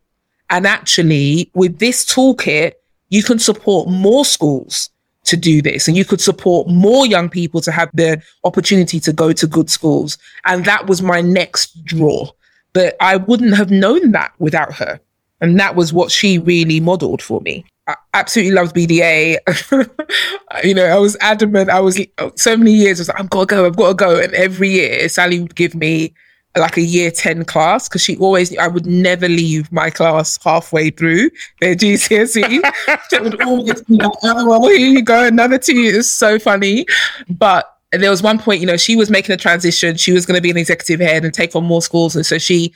And 0.48 0.64
actually, 0.64 1.50
with 1.54 1.80
this 1.80 2.06
toolkit, 2.06 2.74
you 3.08 3.24
can 3.24 3.40
support 3.40 3.88
more 3.88 4.24
schools 4.24 4.90
to 5.30 5.36
do 5.36 5.62
this 5.62 5.88
and 5.88 5.96
you 5.96 6.04
could 6.04 6.20
support 6.20 6.68
more 6.68 7.06
young 7.06 7.28
people 7.28 7.60
to 7.62 7.72
have 7.72 7.88
the 7.94 8.20
opportunity 8.44 9.00
to 9.00 9.12
go 9.12 9.32
to 9.32 9.46
good 9.46 9.70
schools. 9.70 10.18
And 10.44 10.64
that 10.64 10.86
was 10.86 11.00
my 11.00 11.20
next 11.20 11.84
draw. 11.84 12.30
But 12.72 12.96
I 13.00 13.16
wouldn't 13.16 13.56
have 13.56 13.70
known 13.70 14.12
that 14.12 14.32
without 14.38 14.74
her. 14.74 15.00
And 15.40 15.58
that 15.58 15.74
was 15.74 15.92
what 15.92 16.10
she 16.10 16.38
really 16.38 16.80
modeled 16.80 17.22
for 17.22 17.40
me. 17.40 17.64
I 17.86 17.96
absolutely 18.14 18.52
loved 18.52 18.76
BDA. 18.76 19.38
you 20.64 20.74
know, 20.74 20.84
I 20.84 20.98
was 20.98 21.16
adamant. 21.20 21.70
I 21.70 21.80
was 21.80 22.00
so 22.36 22.56
many 22.56 22.72
years, 22.72 23.00
I 23.00 23.02
was 23.02 23.08
like, 23.08 23.20
I've 23.20 23.30
got 23.30 23.40
to 23.40 23.46
go, 23.46 23.66
I've 23.66 23.76
got 23.76 23.88
to 23.88 23.94
go. 23.94 24.20
And 24.20 24.32
every 24.34 24.70
year, 24.70 25.08
Sally 25.08 25.40
would 25.40 25.54
give 25.54 25.74
me 25.74 26.12
like 26.56 26.76
a 26.76 26.82
year 26.82 27.10
10 27.10 27.44
class 27.44 27.88
because 27.88 28.02
she 28.02 28.16
always 28.16 28.56
I 28.58 28.66
would 28.66 28.86
never 28.86 29.28
leave 29.28 29.70
my 29.70 29.90
class 29.90 30.38
halfway 30.42 30.90
through 30.90 31.30
their 31.60 31.76
GCSE. 31.76 32.60
she 33.10 33.20
would 33.20 33.42
always 33.42 33.82
be 33.82 33.96
like, 33.96 34.10
oh, 34.24 34.46
well, 34.46 34.68
here 34.68 34.78
you 34.78 35.02
go, 35.02 35.24
another 35.24 35.58
two 35.58 35.76
years. 35.76 36.10
So 36.10 36.38
funny. 36.38 36.86
But 37.28 37.72
there 37.92 38.10
was 38.10 38.22
one 38.22 38.38
point, 38.38 38.60
you 38.60 38.66
know, 38.66 38.76
she 38.76 38.96
was 38.96 39.10
making 39.10 39.32
a 39.32 39.36
transition. 39.36 39.96
She 39.96 40.12
was 40.12 40.26
going 40.26 40.36
to 40.36 40.42
be 40.42 40.50
an 40.50 40.56
executive 40.56 41.00
head 41.00 41.24
and 41.24 41.34
take 41.34 41.54
on 41.54 41.64
more 41.64 41.82
schools. 41.82 42.14
And 42.16 42.26
so 42.26 42.38
she 42.38 42.72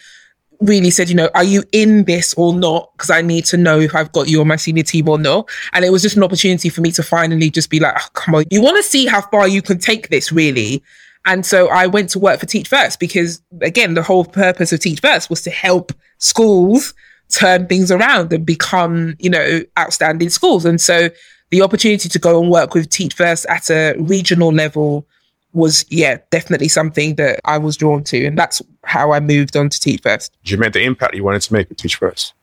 really 0.60 0.90
said, 0.90 1.08
you 1.08 1.14
know, 1.14 1.30
are 1.34 1.44
you 1.44 1.62
in 1.72 2.04
this 2.04 2.34
or 2.34 2.54
not? 2.54 2.90
Because 2.92 3.10
I 3.10 3.22
need 3.22 3.44
to 3.46 3.56
know 3.56 3.78
if 3.80 3.94
I've 3.94 4.12
got 4.12 4.28
you 4.28 4.40
on 4.40 4.48
my 4.48 4.56
senior 4.56 4.82
team 4.82 5.08
or 5.08 5.18
not. 5.18 5.48
And 5.72 5.84
it 5.84 5.90
was 5.90 6.02
just 6.02 6.16
an 6.16 6.22
opportunity 6.22 6.68
for 6.68 6.80
me 6.80 6.90
to 6.92 7.02
finally 7.02 7.50
just 7.50 7.70
be 7.70 7.80
like, 7.80 7.94
oh, 7.96 8.08
come 8.14 8.34
on, 8.34 8.44
you 8.50 8.62
want 8.62 8.76
to 8.76 8.82
see 8.82 9.06
how 9.06 9.20
far 9.20 9.46
you 9.46 9.62
can 9.62 9.78
take 9.78 10.08
this, 10.08 10.32
really. 10.32 10.82
And 11.26 11.46
so 11.46 11.68
I 11.68 11.86
went 11.86 12.10
to 12.10 12.18
work 12.18 12.40
for 12.40 12.46
Teach 12.46 12.68
First 12.68 13.00
because 13.00 13.40
again, 13.60 13.94
the 13.94 14.02
whole 14.02 14.24
purpose 14.24 14.72
of 14.72 14.80
Teach 14.80 15.00
First 15.00 15.30
was 15.30 15.42
to 15.42 15.50
help 15.50 15.92
schools 16.18 16.94
turn 17.30 17.66
things 17.66 17.90
around 17.90 18.32
and 18.32 18.44
become, 18.44 19.14
you 19.18 19.30
know, 19.30 19.62
outstanding 19.78 20.30
schools. 20.30 20.64
And 20.64 20.80
so 20.80 21.08
the 21.50 21.62
opportunity 21.62 22.08
to 22.08 22.18
go 22.18 22.40
and 22.40 22.50
work 22.50 22.74
with 22.74 22.90
Teach 22.90 23.14
First 23.14 23.46
at 23.48 23.70
a 23.70 23.94
regional 23.98 24.52
level 24.52 25.06
was, 25.52 25.86
yeah, 25.88 26.18
definitely 26.30 26.68
something 26.68 27.14
that 27.14 27.40
I 27.44 27.58
was 27.58 27.76
drawn 27.76 28.02
to. 28.04 28.26
And 28.26 28.38
that's 28.38 28.60
how 28.84 29.12
I 29.12 29.20
moved 29.20 29.56
on 29.56 29.68
to 29.70 29.80
Teach 29.80 30.02
First. 30.02 30.36
Did 30.44 30.50
you 30.50 30.58
make 30.58 30.72
the 30.72 30.82
impact 30.82 31.14
you 31.14 31.24
wanted 31.24 31.42
to 31.42 31.52
make 31.52 31.68
with 31.68 31.78
Teach 31.78 31.96
First? 31.96 32.34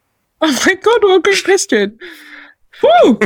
Oh 0.42 0.60
my 0.66 0.74
God, 0.76 1.04
what 1.04 1.18
a 1.18 1.22
great 1.22 1.44
question. 1.44 2.00
Woo! 2.82 3.20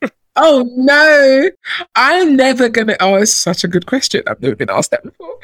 Oh 0.36 0.68
no, 0.76 1.50
I'm 1.94 2.36
never 2.36 2.68
gonna. 2.68 2.96
Oh, 3.00 3.14
it's 3.14 3.34
such 3.34 3.64
a 3.64 3.68
good 3.68 3.86
question. 3.86 4.22
I've 4.26 4.40
never 4.40 4.54
been 4.54 4.70
asked 4.70 4.90
that 4.90 5.02
before. 5.02 5.38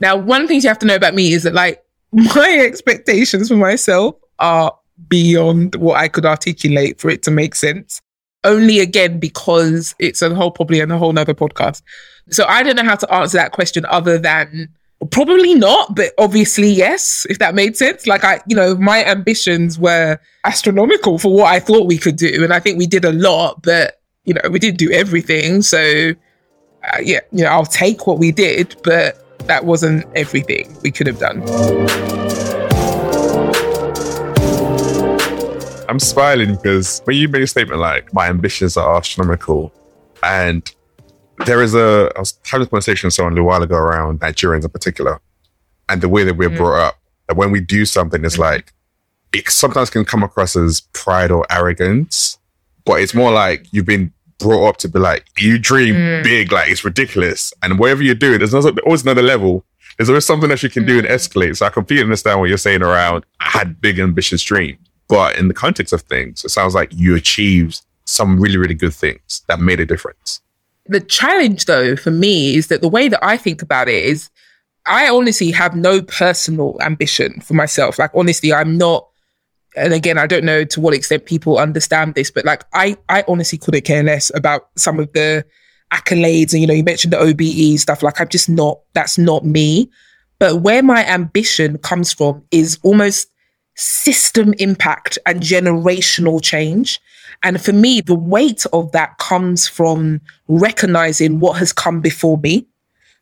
Now, 0.00 0.16
one 0.16 0.48
thing 0.48 0.60
you 0.60 0.68
have 0.68 0.78
to 0.80 0.86
know 0.86 0.96
about 0.96 1.14
me 1.14 1.32
is 1.32 1.42
that 1.42 1.54
like 1.54 1.84
my 2.12 2.58
expectations 2.64 3.48
for 3.48 3.56
myself 3.56 4.16
are 4.38 4.74
beyond 5.08 5.74
what 5.76 5.96
I 5.96 6.08
could 6.08 6.24
articulate 6.24 7.00
for 7.00 7.10
it 7.10 7.22
to 7.24 7.30
make 7.30 7.54
sense. 7.54 8.00
Only 8.42 8.80
again 8.80 9.18
because 9.18 9.94
it's 9.98 10.22
a 10.22 10.34
whole 10.34 10.50
probably 10.50 10.80
in 10.80 10.90
a 10.90 10.96
whole 10.96 11.12
nother 11.12 11.34
podcast. 11.34 11.82
So 12.30 12.46
I 12.46 12.62
don't 12.62 12.76
know 12.76 12.84
how 12.84 12.96
to 12.96 13.12
answer 13.12 13.36
that 13.36 13.52
question 13.52 13.84
other 13.86 14.18
than 14.18 14.70
probably 15.10 15.54
not, 15.54 15.94
but 15.94 16.12
obviously 16.16 16.70
yes, 16.70 17.26
if 17.28 17.38
that 17.38 17.54
made 17.54 17.76
sense. 17.76 18.06
Like 18.06 18.24
I, 18.24 18.40
you 18.46 18.56
know, 18.56 18.74
my 18.76 19.04
ambitions 19.04 19.78
were 19.78 20.18
astronomical 20.44 21.18
for 21.18 21.34
what 21.34 21.46
I 21.46 21.60
thought 21.60 21.86
we 21.86 21.98
could 21.98 22.16
do, 22.16 22.42
and 22.42 22.52
I 22.52 22.60
think 22.60 22.78
we 22.78 22.86
did 22.86 23.04
a 23.04 23.12
lot, 23.12 23.62
but 23.62 23.99
you 24.30 24.34
know, 24.34 24.48
we 24.48 24.60
didn't 24.60 24.78
do 24.78 24.92
everything. 24.92 25.60
So, 25.60 26.12
uh, 26.84 26.98
yeah, 27.02 27.18
you 27.32 27.42
know, 27.42 27.50
I'll 27.50 27.66
take 27.66 28.06
what 28.06 28.20
we 28.20 28.30
did, 28.30 28.76
but 28.84 29.18
that 29.48 29.64
wasn't 29.64 30.06
everything 30.14 30.72
we 30.84 30.92
could 30.92 31.08
have 31.08 31.18
done. 31.18 31.42
I'm 35.88 35.98
smiling 35.98 36.54
because 36.54 37.00
when 37.06 37.16
you 37.16 37.26
made 37.26 37.42
a 37.42 37.48
statement 37.48 37.80
like, 37.80 38.14
my 38.14 38.28
ambitions 38.28 38.76
are 38.76 38.96
astronomical, 38.96 39.72
and 40.22 40.72
there 41.46 41.60
is 41.60 41.74
a, 41.74 42.12
I 42.14 42.20
was 42.20 42.38
having 42.44 42.60
this 42.60 42.70
conversation 42.70 43.08
with 43.08 43.14
someone 43.14 43.36
a 43.36 43.42
while 43.42 43.64
ago 43.64 43.74
around 43.74 44.20
Nigerians 44.20 44.62
in 44.62 44.70
particular, 44.70 45.20
and 45.88 46.00
the 46.00 46.08
way 46.08 46.22
that 46.22 46.36
we're 46.36 46.50
mm. 46.50 46.56
brought 46.56 46.78
up, 46.78 47.00
that 47.26 47.36
when 47.36 47.50
we 47.50 47.60
do 47.60 47.84
something, 47.84 48.24
it's 48.24 48.38
like, 48.38 48.72
it 49.32 49.48
sometimes 49.48 49.90
can 49.90 50.04
come 50.04 50.22
across 50.22 50.54
as 50.54 50.82
pride 50.92 51.32
or 51.32 51.44
arrogance 51.50 52.38
but 52.84 53.00
it's 53.00 53.14
more 53.14 53.30
like 53.30 53.66
you've 53.70 53.86
been 53.86 54.12
brought 54.40 54.68
up 54.68 54.76
to 54.78 54.88
be 54.88 54.98
like, 54.98 55.26
you 55.38 55.58
dream 55.58 55.94
mm. 55.94 56.22
big, 56.24 56.50
like 56.50 56.68
it's 56.68 56.84
ridiculous. 56.84 57.52
And 57.62 57.78
whatever 57.78 58.02
you're 58.02 58.14
doing, 58.14 58.38
there's 58.38 58.54
always 58.54 59.02
another 59.02 59.22
level. 59.22 59.64
There's 59.96 60.08
always 60.08 60.24
something 60.24 60.48
that 60.48 60.62
you 60.62 60.70
can 60.70 60.84
mm. 60.84 60.88
do 60.88 60.98
and 60.98 61.06
mm. 61.06 61.12
escalate. 61.12 61.56
So 61.56 61.66
I 61.66 61.70
completely 61.70 62.04
understand 62.04 62.40
what 62.40 62.48
you're 62.48 62.58
saying 62.58 62.82
around, 62.82 63.24
I 63.40 63.50
had 63.50 63.80
big 63.80 63.98
ambitious 63.98 64.42
dreams. 64.42 64.78
But 65.08 65.36
in 65.36 65.48
the 65.48 65.54
context 65.54 65.92
of 65.92 66.02
things, 66.02 66.44
it 66.44 66.50
sounds 66.50 66.74
like 66.74 66.92
you 66.94 67.14
achieved 67.16 67.82
some 68.04 68.40
really, 68.40 68.56
really 68.56 68.74
good 68.74 68.94
things 68.94 69.42
that 69.48 69.60
made 69.60 69.80
a 69.80 69.86
difference. 69.86 70.40
The 70.86 71.00
challenge, 71.00 71.66
though, 71.66 71.96
for 71.96 72.10
me 72.10 72.56
is 72.56 72.68
that 72.68 72.80
the 72.80 72.88
way 72.88 73.08
that 73.08 73.24
I 73.24 73.36
think 73.36 73.62
about 73.62 73.88
it 73.88 74.04
is 74.04 74.30
I 74.86 75.08
honestly 75.08 75.50
have 75.50 75.76
no 75.76 76.02
personal 76.02 76.78
ambition 76.80 77.40
for 77.40 77.54
myself. 77.54 77.98
Like, 77.98 78.10
honestly, 78.14 78.52
I'm 78.52 78.78
not 78.78 79.08
and 79.76 79.92
again, 79.92 80.18
I 80.18 80.26
don't 80.26 80.44
know 80.44 80.64
to 80.64 80.80
what 80.80 80.94
extent 80.94 81.26
people 81.26 81.58
understand 81.58 82.14
this, 82.14 82.30
but 82.30 82.44
like 82.44 82.64
I, 82.74 82.96
I 83.08 83.24
honestly 83.28 83.58
couldn't 83.58 83.84
care 83.84 84.02
less 84.02 84.30
about 84.34 84.68
some 84.76 84.98
of 84.98 85.12
the 85.12 85.44
accolades 85.92 86.52
and 86.52 86.60
you 86.60 86.66
know, 86.66 86.74
you 86.74 86.84
mentioned 86.84 87.12
the 87.12 87.18
OBE 87.18 87.78
stuff. 87.78 88.02
Like 88.02 88.20
I'm 88.20 88.28
just 88.28 88.48
not, 88.48 88.80
that's 88.94 89.18
not 89.18 89.44
me. 89.44 89.90
But 90.38 90.56
where 90.56 90.82
my 90.82 91.04
ambition 91.06 91.78
comes 91.78 92.12
from 92.12 92.42
is 92.50 92.78
almost 92.82 93.28
system 93.76 94.54
impact 94.58 95.18
and 95.26 95.40
generational 95.40 96.42
change. 96.42 97.00
And 97.42 97.60
for 97.60 97.72
me, 97.72 98.00
the 98.00 98.14
weight 98.14 98.66
of 98.72 98.92
that 98.92 99.18
comes 99.18 99.68
from 99.68 100.20
recognizing 100.48 101.40
what 101.40 101.58
has 101.58 101.72
come 101.72 102.00
before 102.00 102.38
me. 102.38 102.66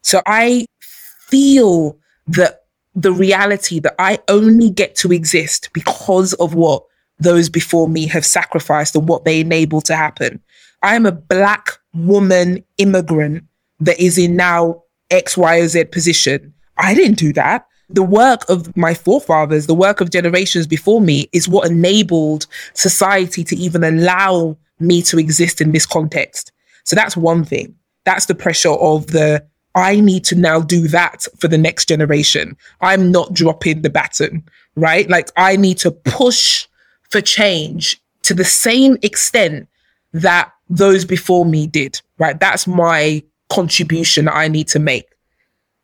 So 0.03 0.23
I 0.27 0.67
feel 0.81 1.97
that 2.29 2.58
the 2.99 3.13
reality 3.13 3.79
that 3.79 3.95
I 3.99 4.19
only 4.29 4.71
get 4.71 4.97
to 4.97 5.13
exist 5.13 5.71
because 5.73 6.33
of 6.35 6.55
what 6.55 6.85
those 7.21 7.49
before 7.49 7.89
me 7.89 8.07
have 8.09 8.27
sacrificed 8.27 8.97
and 8.97 9.09
what 9.09 9.25
they 9.25 9.41
enable 9.41 9.81
to 9.83 9.95
happen. 9.95 10.41
I 10.83 10.97
am 10.97 11.07
a 11.07 11.13
black 11.13 11.79
woman 11.95 12.65
immigrant 12.77 13.45
that 13.81 14.01
is 14.01 14.19
in 14.19 14.35
now 14.35 14.83
X, 15.11 15.37
Y, 15.37 15.59
or 15.59 15.69
Z 15.69 15.85
position. 15.85 16.53
I 16.77 16.95
didn't 16.95 17.19
do 17.19 17.33
that. 17.35 17.67
The 17.89 18.03
work 18.03 18.49
of 18.49 18.77
my 18.77 18.95
forefathers, 18.95 19.67
the 19.67 19.75
work 19.75 20.01
of 20.01 20.11
generations 20.11 20.67
before 20.67 21.01
me 21.01 21.29
is 21.33 21.49
what 21.49 21.71
enabled 21.71 22.47
society 22.75 23.45
to 23.45 23.57
even 23.57 23.85
allow 23.85 24.57
me 24.81 25.03
to 25.03 25.19
exist 25.19 25.61
in 25.61 25.71
this 25.73 25.87
context. 25.87 26.53
So 26.85 26.97
that's 26.97 27.17
one 27.17 27.45
thing. 27.45 27.77
That's 28.05 28.27
the 28.27 28.35
pressure 28.35 28.73
of 28.73 29.09
the, 29.09 29.47
I 29.79 30.01
need 30.01 30.25
to 30.27 30.35
now 30.35 30.61
do 30.61 30.89
that 30.89 31.27
for 31.39 31.49
the 31.49 31.59
next 31.59 31.89
generation. 31.89 32.57
I'm 32.81 33.11
not 33.11 33.35
dropping 33.35 33.83
the 33.83 33.91
baton, 33.91 34.45
right? 34.77 35.09
Like 35.09 35.31
I 35.37 35.57
need 35.57 35.79
to 35.79 35.91
push 35.91 36.67
for 37.11 37.21
change 37.21 38.01
to 38.23 38.35
the 38.35 38.45
same 38.45 38.99
extent 39.03 39.69
that 40.13 40.53
those 40.69 41.05
before 41.05 41.45
me 41.45 41.67
did, 41.67 42.01
right? 42.19 42.39
That's 42.39 42.67
my 42.67 43.23
contribution 43.49 44.27
that 44.27 44.37
I 44.37 44.49
need 44.49 44.69
to 44.69 44.79
make. 44.79 45.07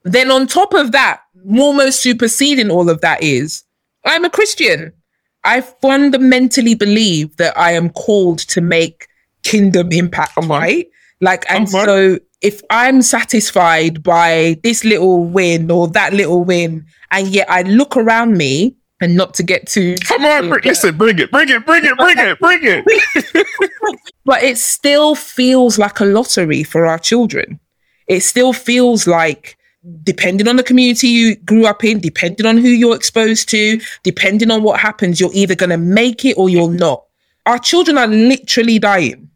Then 0.02 0.30
on 0.30 0.46
top 0.46 0.74
of 0.74 0.92
that, 0.92 1.22
almost 1.58 2.00
superseding 2.00 2.70
all 2.70 2.90
of 2.90 3.00
that 3.00 3.22
is 3.22 3.64
I'm 4.04 4.24
a 4.24 4.30
Christian. 4.30 4.92
I 5.44 5.60
fundamentally 5.60 6.74
believe 6.74 7.36
that 7.36 7.56
I 7.58 7.72
am 7.72 7.90
called 7.90 8.38
to 8.40 8.60
make 8.60 9.08
kingdom 9.42 9.92
impact, 9.92 10.36
right? 10.36 10.88
Like, 11.20 11.44
and 11.50 11.68
so 11.68 12.18
if 12.44 12.60
I'm 12.68 13.00
satisfied 13.00 14.02
by 14.02 14.58
this 14.62 14.84
little 14.84 15.24
win 15.24 15.70
or 15.70 15.88
that 15.88 16.12
little 16.12 16.44
win, 16.44 16.84
and 17.10 17.28
yet 17.28 17.50
I 17.50 17.62
look 17.62 17.96
around 17.96 18.36
me 18.36 18.76
and 19.00 19.16
not 19.16 19.32
to 19.34 19.42
get 19.42 19.66
too 19.66 19.96
come 20.04 20.24
on, 20.26 20.50
bring, 20.50 20.62
listen, 20.64 20.96
bring 20.96 21.18
it, 21.18 21.30
bring 21.30 21.48
it, 21.48 21.64
bring 21.64 21.84
it, 21.84 21.96
bring 21.96 22.18
it, 22.18 22.38
bring 22.38 22.60
it. 22.62 23.46
but 24.26 24.42
it 24.42 24.58
still 24.58 25.14
feels 25.14 25.78
like 25.78 26.00
a 26.00 26.04
lottery 26.04 26.62
for 26.62 26.84
our 26.84 26.98
children. 26.98 27.58
It 28.08 28.20
still 28.20 28.52
feels 28.52 29.06
like 29.06 29.56
depending 30.02 30.46
on 30.46 30.56
the 30.56 30.62
community 30.62 31.08
you 31.08 31.36
grew 31.36 31.64
up 31.64 31.82
in, 31.82 31.98
depending 31.98 32.44
on 32.44 32.58
who 32.58 32.68
you're 32.68 32.94
exposed 32.94 33.48
to, 33.50 33.80
depending 34.02 34.50
on 34.50 34.62
what 34.62 34.80
happens, 34.80 35.18
you're 35.18 35.30
either 35.32 35.54
going 35.54 35.70
to 35.70 35.78
make 35.78 36.26
it 36.26 36.34
or 36.36 36.50
you're 36.50 36.70
not. 36.70 37.04
Our 37.46 37.58
children 37.58 37.96
are 37.96 38.06
literally 38.06 38.78
dying, 38.78 39.30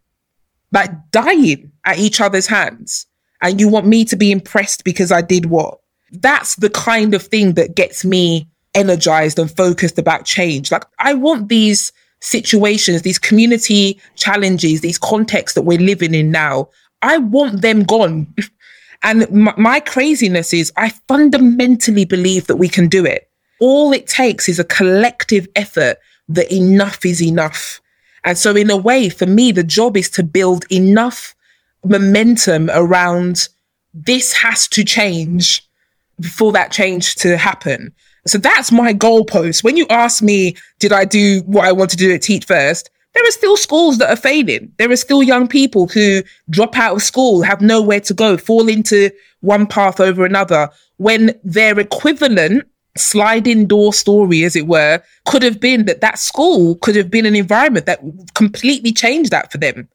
like 0.73 0.91
dying 1.11 1.73
at 1.85 1.99
each 1.99 2.21
other's 2.21 2.47
hands. 2.47 3.07
And 3.41 3.61
you 3.61 3.69
want 3.69 3.87
me 3.87 4.05
to 4.07 4.17
be 4.17 4.33
impressed 4.33 4.85
because 4.85 5.13
I 5.13 5.23
did 5.23 5.47
what? 5.47 5.79
That's 6.11 6.57
the 6.57 6.71
kind 6.71 7.15
of 7.15 7.23
thing 7.23 7.55
that 7.55 7.77
gets 7.77 8.05
me 8.05 8.49
energized 8.75 9.39
and 9.39 9.51
focused 9.51 9.99
about 9.99 10.25
change. 10.25 10.71
Like 10.73 10.85
I 10.99 11.15
want 11.15 11.49
these 11.49 11.93
situations, 12.21 13.03
these 13.03 13.19
community 13.19 14.01
challenges, 14.17 14.81
these 14.81 14.99
contexts 14.99 15.55
that 15.55 15.63
we're 15.63 15.79
living 15.79 16.15
in 16.15 16.31
now. 16.31 16.69
I 17.03 17.19
want 17.19 17.63
them 17.63 17.85
gone. 17.85 18.33
And 19.03 19.31
my, 19.31 19.55
my 19.57 19.79
craziness 19.79 20.53
is 20.53 20.73
I 20.77 20.91
fundamentally 21.07 22.05
believe 22.05 22.49
that 22.49 22.57
we 22.57 22.69
can 22.69 22.89
do 22.89 23.07
it. 23.07 23.31
All 23.61 23.93
it 23.93 24.09
takes 24.09 24.49
is 24.49 24.59
a 24.59 24.65
collective 24.65 25.47
effort 25.55 25.99
that 26.29 26.53
enough 26.53 27.07
is 27.07 27.23
enough. 27.23 27.81
And 28.25 28.37
so 28.37 28.55
in 28.57 28.71
a 28.71 28.77
way, 28.77 29.09
for 29.09 29.27
me, 29.27 29.53
the 29.53 29.65
job 29.65 29.97
is 29.97 30.11
to 30.11 30.23
build 30.23 30.65
enough 30.71 31.35
momentum 31.85 32.71
around 32.73 33.49
this 33.95 34.33
has 34.33 34.69
to 34.69 34.85
change 34.85 35.63
for 36.23 36.53
that 36.53 36.73
change 36.73 37.15
to 37.17 37.37
happen. 37.37 37.93
So 38.27 38.39
that's 38.39 38.71
my 38.71 38.93
goalpost. 38.93 39.65
When 39.65 39.77
you 39.77 39.87
ask 39.89 40.23
me, 40.23 40.57
did 40.79 40.93
I 40.93 41.05
do 41.05 41.43
what 41.47 41.65
I 41.65 41.73
want 41.73 41.91
to 41.93 41.97
do 41.97 42.13
at 42.13 42.23
Teach 42.23 42.45
First? 42.45 42.91
there 43.19 43.27
are 43.27 43.33
still 43.33 43.57
schools 43.57 43.99
that 43.99 44.11
are 44.11 44.17
failing. 44.17 44.73
There 44.79 44.91
are 44.91 44.97
still 44.97 45.25
young 45.25 45.49
people 45.49 45.89
who 45.89 46.23
drop 46.51 46.79
out 46.79 46.95
of 46.95 47.03
school, 47.03 47.43
have 47.43 47.61
nowhere 47.61 48.01
to 48.03 48.15
go, 48.15 48.37
fall 48.37 48.69
into 48.69 49.11
one 49.41 49.67
path 49.67 49.99
over 49.99 50.25
another, 50.25 50.69
when 50.99 51.39
their 51.43 51.79
equivalent 51.81 52.65
sliding 53.01 53.67
door 53.67 53.93
story, 53.93 54.45
as 54.45 54.57
it 54.57 54.67
were, 54.67 55.03
could 55.27 55.43
have 55.43 55.61
been 55.61 55.85
that 55.87 56.01
that 56.01 56.19
school 56.19 56.77
could 56.77 56.97
have 56.97 57.11
been 57.11 57.27
an 57.27 57.37
environment 57.37 57.87
that 57.87 58.01
completely 58.35 58.93
changed 58.93 59.31
that 59.31 59.51
for 59.53 59.59
them. 59.59 59.89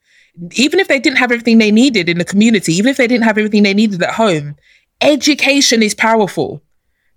Even 0.53 0.79
if 0.79 0.87
they 0.87 0.99
didn't 0.99 1.19
have 1.19 1.31
everything 1.31 1.57
they 1.57 1.71
needed 1.71 2.09
in 2.09 2.17
the 2.17 2.25
community, 2.25 2.73
even 2.73 2.89
if 2.89 2.97
they 2.97 3.07
didn't 3.07 3.25
have 3.25 3.37
everything 3.37 3.63
they 3.63 3.73
needed 3.73 4.01
at 4.01 4.13
home, 4.13 4.55
education 5.01 5.83
is 5.83 5.93
powerful. 5.93 6.61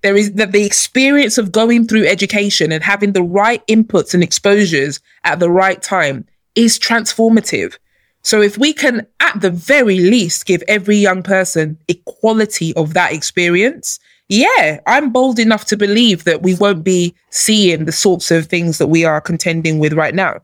There 0.03 0.17
is 0.17 0.33
that 0.35 0.53
the 0.53 0.65
experience 0.65 1.39
of 1.39 1.53
going 1.53 1.87
through 1.87 2.07
education 2.07 2.71
and 2.71 2.83
having 2.83 3.13
the 3.13 3.23
right 3.23 3.67
inputs 3.67 4.13
and 4.15 4.23
exposures 4.23 5.01
at 5.25 5.41
the 5.41 5.51
right 5.51 5.81
time 5.81 6.27
is 6.55 6.79
transformative. 6.79 7.79
So 8.23 8.43
if 8.43 8.59
we 8.59 8.73
can, 8.73 9.07
at 9.21 9.41
the 9.41 9.51
very 9.51 10.01
least, 10.01 10.47
give 10.47 10.63
every 10.67 10.97
young 10.97 11.23
person 11.23 11.79
equality 11.89 12.75
of 12.75 12.93
that 12.95 13.13
experience, 13.13 14.01
yeah, 14.29 14.81
I'm 14.87 15.13
bold 15.13 15.39
enough 15.39 15.67
to 15.67 15.77
believe 15.77 16.25
that 16.25 16.43
we 16.43 16.55
won't 16.55 16.83
be 16.83 17.15
seeing 17.31 17.85
the 17.85 17.93
sorts 17.93 18.31
of 18.31 18.47
things 18.47 18.79
that 18.79 18.89
we 18.89 19.05
are 19.05 19.21
contending 19.21 19.79
with 19.79 19.93
right 19.93 20.15
now. 20.15 20.41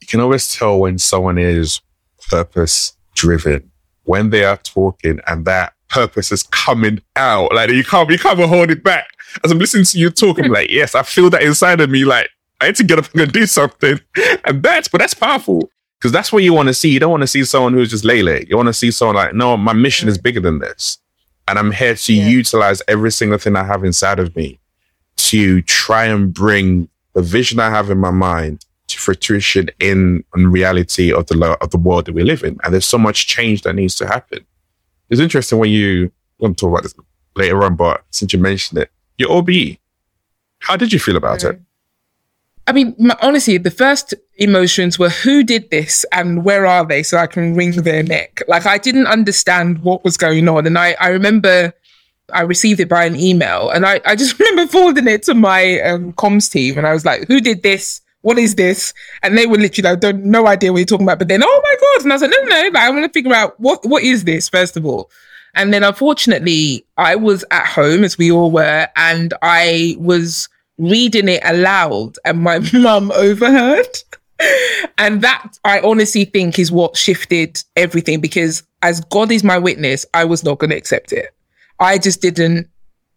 You 0.00 0.06
can 0.06 0.20
always 0.20 0.52
tell 0.52 0.78
when 0.80 0.98
someone 0.98 1.38
is 1.38 1.80
purpose 2.28 2.96
driven 3.14 3.70
when 4.04 4.30
they 4.30 4.44
are 4.44 4.56
talking 4.56 5.20
and 5.26 5.44
that 5.44 5.74
purpose 5.88 6.32
is 6.32 6.42
coming 6.44 7.00
out. 7.16 7.52
Like 7.54 7.70
you 7.70 7.84
can't, 7.84 8.10
you 8.10 8.18
can't 8.18 8.38
hold 8.38 8.70
it 8.70 8.82
back. 8.82 9.06
As 9.44 9.50
I'm 9.50 9.58
listening 9.58 9.84
to 9.84 9.98
you 9.98 10.10
talk, 10.10 10.38
I'm 10.40 10.50
like, 10.50 10.70
yes, 10.70 10.94
I 10.94 11.02
feel 11.02 11.30
that 11.30 11.42
inside 11.42 11.80
of 11.80 11.90
me. 11.90 12.04
Like 12.04 12.28
I 12.60 12.66
need 12.66 12.76
to 12.76 12.84
get 12.84 12.98
up 12.98 13.14
and 13.14 13.32
do 13.32 13.46
something. 13.46 14.00
And 14.44 14.62
that's, 14.62 14.88
but 14.88 14.98
that's 14.98 15.14
powerful 15.14 15.70
because 16.00 16.10
that's 16.10 16.32
what 16.32 16.42
you 16.42 16.52
want 16.52 16.68
to 16.68 16.74
see. 16.74 16.90
You 16.90 17.00
don't 17.00 17.10
want 17.10 17.22
to 17.22 17.28
see 17.28 17.44
someone 17.44 17.74
who's 17.74 17.90
just 17.90 18.04
lele. 18.04 18.40
You 18.40 18.56
want 18.56 18.68
to 18.68 18.72
see 18.72 18.90
someone 18.90 19.16
like, 19.16 19.34
no, 19.34 19.56
my 19.56 19.72
mission 19.72 20.08
is 20.08 20.18
bigger 20.18 20.40
than 20.40 20.58
this. 20.58 20.98
And 21.52 21.58
I'm 21.58 21.70
here 21.70 21.94
to 21.94 22.14
yeah. 22.14 22.28
utilize 22.28 22.80
every 22.88 23.12
single 23.12 23.36
thing 23.36 23.56
I 23.56 23.64
have 23.64 23.84
inside 23.84 24.18
of 24.18 24.34
me 24.34 24.58
to 25.18 25.60
try 25.60 26.06
and 26.06 26.32
bring 26.32 26.88
the 27.12 27.20
vision 27.20 27.60
I 27.60 27.68
have 27.68 27.90
in 27.90 27.98
my 27.98 28.10
mind 28.10 28.64
to 28.86 28.98
fruition 28.98 29.68
in, 29.78 30.24
in 30.34 30.50
reality 30.50 31.12
of 31.12 31.26
the 31.26 31.58
of 31.60 31.68
the 31.68 31.76
world 31.76 32.06
that 32.06 32.14
we 32.14 32.22
live 32.22 32.42
in. 32.42 32.58
And 32.64 32.72
there's 32.72 32.86
so 32.86 32.96
much 32.96 33.26
change 33.26 33.60
that 33.62 33.74
needs 33.74 33.94
to 33.96 34.06
happen. 34.06 34.46
It's 35.10 35.20
interesting 35.20 35.58
when 35.58 35.68
you 35.68 36.10
want 36.38 36.56
to 36.56 36.60
talk 36.62 36.70
about 36.70 36.84
this 36.84 36.94
later 37.36 37.62
on, 37.62 37.76
but 37.76 38.02
since 38.08 38.32
you 38.32 38.38
mentioned 38.38 38.80
it, 38.80 38.90
your 39.18 39.30
OBE, 39.32 39.76
how 40.60 40.76
did 40.76 40.90
you 40.90 40.98
feel 40.98 41.18
about 41.18 41.44
it? 41.44 41.60
I 42.66 42.72
mean, 42.72 42.94
my, 42.98 43.16
honestly, 43.20 43.58
the 43.58 43.70
first 43.70 44.14
emotions 44.36 44.98
were 44.98 45.08
who 45.08 45.42
did 45.42 45.70
this 45.70 46.04
and 46.12 46.44
where 46.44 46.64
are 46.66 46.86
they 46.86 47.02
so 47.02 47.18
I 47.18 47.26
can 47.26 47.54
wring 47.54 47.72
their 47.72 48.02
neck. 48.02 48.42
Like 48.46 48.66
I 48.66 48.78
didn't 48.78 49.06
understand 49.06 49.82
what 49.82 50.04
was 50.04 50.16
going 50.16 50.48
on. 50.48 50.66
And 50.66 50.78
I, 50.78 50.96
I 51.00 51.08
remember 51.08 51.72
I 52.32 52.42
received 52.42 52.80
it 52.80 52.88
by 52.88 53.04
an 53.04 53.16
email 53.16 53.70
and 53.70 53.84
I, 53.84 54.00
I 54.06 54.14
just 54.14 54.38
remember 54.38 54.70
forwarding 54.70 55.08
it 55.08 55.24
to 55.24 55.34
my 55.34 55.80
um, 55.80 56.12
comms 56.12 56.50
team 56.50 56.78
and 56.78 56.86
I 56.86 56.92
was 56.92 57.04
like, 57.04 57.26
who 57.26 57.40
did 57.40 57.62
this? 57.62 58.00
What 58.20 58.38
is 58.38 58.54
this? 58.54 58.94
And 59.24 59.36
they 59.36 59.46
were 59.46 59.58
literally 59.58 59.90
like, 59.90 60.00
don't, 60.00 60.24
no 60.24 60.46
idea 60.46 60.72
what 60.72 60.78
you're 60.78 60.86
talking 60.86 61.06
about. 61.06 61.18
But 61.18 61.26
then, 61.26 61.42
oh 61.42 61.60
my 61.64 61.76
God. 61.80 62.04
And 62.04 62.12
I 62.12 62.14
was 62.14 62.22
like, 62.22 62.30
no, 62.30 62.42
no, 62.42 62.68
no, 62.68 62.80
I 62.80 62.90
want 62.90 63.04
to 63.04 63.12
figure 63.12 63.34
out 63.34 63.58
what, 63.58 63.84
what 63.84 64.04
is 64.04 64.22
this, 64.22 64.48
first 64.48 64.76
of 64.76 64.86
all? 64.86 65.10
And 65.54 65.74
then 65.74 65.82
unfortunately, 65.82 66.86
I 66.96 67.16
was 67.16 67.44
at 67.50 67.66
home 67.66 68.04
as 68.04 68.16
we 68.16 68.30
all 68.32 68.50
were, 68.50 68.88
and 68.96 69.34
I 69.42 69.96
was 69.98 70.48
reading 70.82 71.28
it 71.28 71.42
aloud 71.44 72.16
and 72.24 72.42
my 72.42 72.58
mum 72.72 73.12
overheard. 73.12 73.98
and 74.98 75.22
that 75.22 75.56
I 75.64 75.80
honestly 75.80 76.24
think 76.24 76.58
is 76.58 76.72
what 76.72 76.96
shifted 76.96 77.62
everything 77.76 78.20
because 78.20 78.64
as 78.82 79.00
God 79.02 79.30
is 79.30 79.44
my 79.44 79.58
witness, 79.58 80.04
I 80.14 80.24
was 80.24 80.42
not 80.42 80.58
going 80.58 80.70
to 80.70 80.76
accept 80.76 81.12
it. 81.12 81.34
I 81.78 81.98
just 81.98 82.20
didn't 82.20 82.68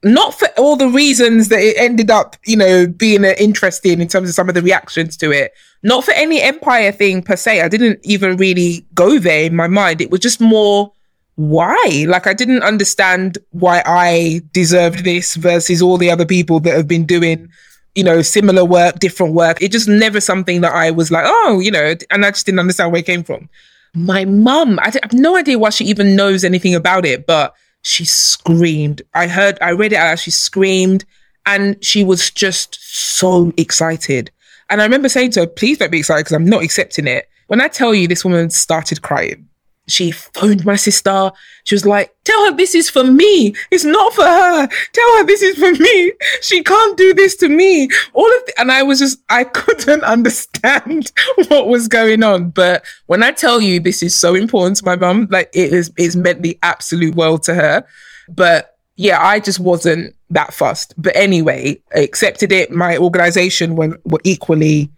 not 0.03 0.37
for 0.37 0.47
all 0.57 0.75
the 0.75 0.87
reasons 0.87 1.49
that 1.49 1.59
it 1.59 1.75
ended 1.79 2.11
up, 2.11 2.35
you 2.45 2.55
know, 2.55 2.85
being 2.85 3.23
interesting 3.23 3.99
in 3.99 4.07
terms 4.07 4.29
of 4.29 4.35
some 4.35 4.47
of 4.47 4.53
the 4.53 4.61
reactions 4.61 5.17
to 5.17 5.31
it. 5.31 5.51
Not 5.81 6.03
for 6.03 6.11
any 6.11 6.41
empire 6.41 6.91
thing 6.91 7.23
per 7.23 7.35
se. 7.35 7.61
I 7.61 7.67
didn't 7.67 7.99
even 8.03 8.37
really 8.37 8.85
go 8.93 9.17
there 9.17 9.45
in 9.45 9.55
my 9.55 9.67
mind. 9.67 10.01
It 10.01 10.11
was 10.11 10.19
just 10.19 10.39
more 10.39 10.91
why? 11.35 12.05
Like 12.07 12.27
I 12.27 12.33
didn't 12.33 12.63
understand 12.63 13.37
why 13.51 13.83
I 13.85 14.41
deserved 14.51 15.03
this 15.03 15.35
versus 15.35 15.81
all 15.81 15.97
the 15.97 16.09
other 16.09 16.25
people 16.25 16.59
that 16.61 16.75
have 16.75 16.87
been 16.87 17.05
doing, 17.05 17.49
you 17.93 18.03
know, 18.03 18.21
similar 18.21 18.63
work, 18.63 18.99
different 18.99 19.33
work. 19.33 19.61
It 19.61 19.71
just 19.71 19.87
never 19.87 20.21
something 20.21 20.61
that 20.61 20.73
I 20.73 20.91
was 20.91 21.11
like, 21.11 21.25
oh, 21.27 21.59
you 21.59 21.71
know, 21.71 21.95
and 22.09 22.25
I 22.25 22.31
just 22.31 22.45
didn't 22.45 22.59
understand 22.59 22.91
where 22.91 22.99
it 22.99 23.05
came 23.05 23.23
from. 23.23 23.49
My 23.93 24.25
mum, 24.25 24.79
I 24.81 24.91
have 25.01 25.13
no 25.13 25.35
idea 25.37 25.59
why 25.59 25.69
she 25.69 25.85
even 25.85 26.15
knows 26.15 26.43
anything 26.43 26.75
about 26.75 27.05
it, 27.05 27.25
but 27.25 27.53
she 27.81 28.03
screamed. 28.03 29.01
I 29.13 29.27
heard, 29.27 29.57
I 29.61 29.71
read 29.71 29.93
it 29.93 29.97
out. 29.97 30.19
She 30.19 30.31
screamed 30.31 31.05
and 31.45 31.83
she 31.83 32.03
was 32.03 32.29
just 32.31 32.77
so 32.81 33.53
excited. 33.57 34.31
And 34.69 34.81
I 34.81 34.85
remember 34.85 35.09
saying 35.09 35.31
to 35.31 35.41
her, 35.41 35.47
please 35.47 35.77
don't 35.77 35.91
be 35.91 35.99
excited 35.99 36.21
because 36.21 36.35
I'm 36.35 36.45
not 36.45 36.63
accepting 36.63 37.07
it. 37.07 37.29
When 37.47 37.61
I 37.61 37.67
tell 37.67 37.93
you 37.93 38.07
this 38.07 38.25
woman 38.25 38.49
started 38.49 39.01
crying, 39.01 39.47
she 39.87 40.11
phoned 40.11 40.65
my 40.65 40.75
sister. 40.75 41.31
She 41.63 41.75
was 41.75 41.85
like, 41.85 42.15
tell 42.23 42.45
her 42.45 42.55
this 42.55 42.73
is 42.73 42.89
for 42.89 43.03
me. 43.03 43.53
It's 43.71 43.85
not 43.85 44.13
for 44.13 44.23
her. 44.23 44.67
Tell 44.93 45.17
her 45.17 45.23
this 45.25 45.41
is 45.41 45.57
for 45.57 45.71
me. 45.71 46.13
She 46.41 46.63
can't 46.63 46.97
do 46.97 47.13
this 47.13 47.35
to 47.37 47.49
me. 47.49 47.89
All 48.13 48.25
of, 48.25 48.45
the, 48.45 48.53
and 48.59 48.71
I 48.71 48.83
was 48.83 48.99
just, 48.99 49.19
I 49.29 49.43
couldn't 49.43 50.03
understand 50.03 51.11
what 51.47 51.67
was 51.67 51.87
going 51.87 52.23
on. 52.23 52.49
But 52.49 52.83
when 53.05 53.21
I 53.21 53.31
tell 53.31 53.61
you 53.61 53.79
this 53.79 54.01
is 54.01 54.15
so 54.15 54.33
important 54.33 54.77
to 54.77 54.85
my 54.85 54.95
mum, 54.95 55.27
like 55.29 55.49
it 55.53 55.71
is, 55.71 55.91
it's 55.97 56.15
meant 56.15 56.41
the 56.41 56.57
absolute 56.63 57.15
world 57.15 57.43
to 57.43 57.53
her. 57.53 57.85
But 58.27 58.77
yeah, 58.95 59.21
I 59.21 59.39
just 59.39 59.59
wasn't 59.59 60.15
that 60.31 60.53
fussed. 60.53 60.93
But 60.97 61.15
anyway, 61.15 61.81
I 61.95 61.99
accepted 61.99 62.51
it. 62.51 62.71
My 62.71 62.97
organization 62.97 63.75
were, 63.75 63.99
were 64.05 64.21
equally 64.23 64.89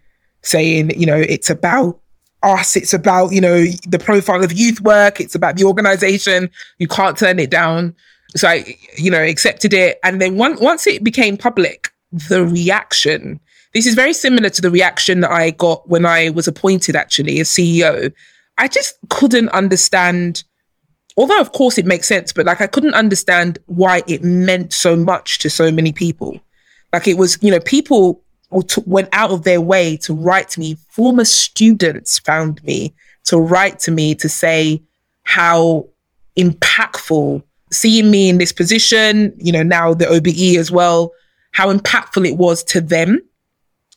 saying, 0.42 0.98
you 0.98 1.04
know, 1.04 1.16
it's 1.16 1.50
about 1.50 2.00
us. 2.42 2.76
It's 2.76 2.94
about, 2.94 3.32
you 3.32 3.40
know, 3.40 3.64
the 3.86 3.98
profile 3.98 4.44
of 4.44 4.52
youth 4.52 4.80
work. 4.80 5.20
It's 5.20 5.34
about 5.34 5.56
the 5.56 5.64
organization. 5.64 6.50
You 6.78 6.88
can't 6.88 7.16
turn 7.16 7.38
it 7.38 7.50
down. 7.50 7.94
So 8.36 8.48
I, 8.48 8.76
you 8.96 9.10
know, 9.10 9.22
accepted 9.22 9.72
it. 9.72 9.98
And 10.04 10.20
then 10.20 10.36
one, 10.36 10.58
once 10.60 10.86
it 10.86 11.02
became 11.02 11.36
public, 11.36 11.90
the 12.12 12.44
reaction, 12.44 13.40
this 13.74 13.86
is 13.86 13.94
very 13.94 14.12
similar 14.12 14.50
to 14.50 14.62
the 14.62 14.70
reaction 14.70 15.20
that 15.20 15.30
I 15.30 15.50
got 15.50 15.88
when 15.88 16.06
I 16.06 16.30
was 16.30 16.48
appointed 16.48 16.96
actually 16.96 17.40
as 17.40 17.48
CEO. 17.48 18.12
I 18.56 18.68
just 18.68 18.98
couldn't 19.08 19.48
understand, 19.50 20.44
although 21.16 21.40
of 21.40 21.52
course 21.52 21.78
it 21.78 21.86
makes 21.86 22.08
sense, 22.08 22.32
but 22.32 22.46
like 22.46 22.60
I 22.60 22.66
couldn't 22.66 22.94
understand 22.94 23.58
why 23.66 24.02
it 24.06 24.22
meant 24.22 24.72
so 24.72 24.96
much 24.96 25.38
to 25.40 25.50
so 25.50 25.70
many 25.70 25.92
people. 25.92 26.40
Like 26.92 27.06
it 27.06 27.18
was, 27.18 27.38
you 27.42 27.50
know, 27.50 27.60
people 27.60 28.22
or 28.50 28.62
to, 28.62 28.82
went 28.86 29.08
out 29.12 29.30
of 29.30 29.44
their 29.44 29.60
way 29.60 29.96
to 29.98 30.14
write 30.14 30.48
to 30.50 30.60
me. 30.60 30.76
Former 30.88 31.24
students 31.24 32.18
found 32.18 32.62
me 32.64 32.94
to 33.24 33.38
write 33.38 33.78
to 33.80 33.90
me 33.90 34.14
to 34.16 34.28
say 34.28 34.82
how 35.24 35.86
impactful 36.36 37.42
seeing 37.70 38.10
me 38.10 38.28
in 38.28 38.38
this 38.38 38.52
position, 38.52 39.34
you 39.36 39.52
know, 39.52 39.62
now 39.62 39.92
the 39.92 40.08
OBE 40.08 40.58
as 40.58 40.70
well, 40.70 41.12
how 41.52 41.72
impactful 41.72 42.26
it 42.26 42.36
was 42.36 42.64
to 42.64 42.80
them. 42.80 43.20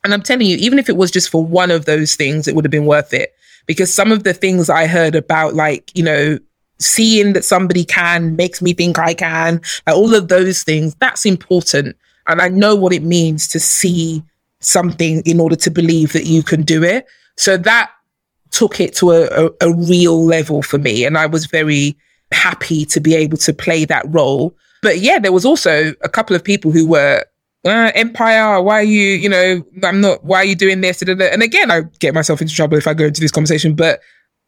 And 0.03 0.13
I'm 0.13 0.21
telling 0.21 0.47
you, 0.47 0.57
even 0.57 0.79
if 0.79 0.89
it 0.89 0.97
was 0.97 1.11
just 1.11 1.29
for 1.29 1.45
one 1.45 1.71
of 1.71 1.85
those 1.85 2.15
things, 2.15 2.47
it 2.47 2.55
would 2.55 2.65
have 2.65 2.71
been 2.71 2.85
worth 2.85 3.13
it. 3.13 3.33
Because 3.67 3.93
some 3.93 4.11
of 4.11 4.23
the 4.23 4.33
things 4.33 4.69
I 4.69 4.87
heard 4.87 5.15
about, 5.15 5.53
like, 5.53 5.95
you 5.95 6.03
know, 6.03 6.39
seeing 6.79 7.33
that 7.33 7.45
somebody 7.45 7.85
can 7.85 8.35
makes 8.35 8.61
me 8.61 8.73
think 8.73 8.97
I 8.97 9.13
can, 9.13 9.61
like 9.85 9.95
all 9.95 10.15
of 10.15 10.27
those 10.27 10.63
things, 10.63 10.95
that's 10.95 11.25
important. 11.25 11.95
And 12.27 12.41
I 12.41 12.49
know 12.49 12.75
what 12.75 12.93
it 12.93 13.03
means 13.03 13.47
to 13.49 13.59
see 13.59 14.23
something 14.61 15.21
in 15.25 15.39
order 15.39 15.55
to 15.57 15.69
believe 15.69 16.13
that 16.13 16.25
you 16.25 16.43
can 16.43 16.61
do 16.61 16.83
it. 16.83 17.05
So 17.37 17.57
that 17.57 17.91
took 18.51 18.79
it 18.79 18.95
to 18.95 19.11
a, 19.11 19.47
a, 19.47 19.49
a 19.61 19.73
real 19.73 20.23
level 20.23 20.61
for 20.61 20.77
me. 20.77 21.05
And 21.05 21.17
I 21.17 21.25
was 21.25 21.45
very 21.45 21.97
happy 22.31 22.85
to 22.85 22.99
be 22.99 23.15
able 23.15 23.37
to 23.37 23.53
play 23.53 23.85
that 23.85 24.05
role. 24.07 24.55
But 24.81 24.99
yeah, 24.99 25.19
there 25.19 25.31
was 25.31 25.45
also 25.45 25.93
a 26.01 26.09
couple 26.09 26.35
of 26.35 26.43
people 26.43 26.71
who 26.71 26.87
were 26.87 27.23
uh, 27.65 27.91
Empire, 27.93 28.61
why 28.61 28.79
are 28.79 28.83
you, 28.83 29.09
you 29.09 29.29
know, 29.29 29.63
I'm 29.83 30.01
not, 30.01 30.23
why 30.23 30.37
are 30.37 30.45
you 30.45 30.55
doing 30.55 30.81
this? 30.81 31.01
And 31.01 31.43
again, 31.43 31.69
I 31.69 31.81
get 31.99 32.13
myself 32.13 32.41
into 32.41 32.53
trouble 32.53 32.77
if 32.77 32.87
I 32.87 32.93
go 32.93 33.05
into 33.05 33.21
this 33.21 33.31
conversation, 33.31 33.75
but 33.75 34.01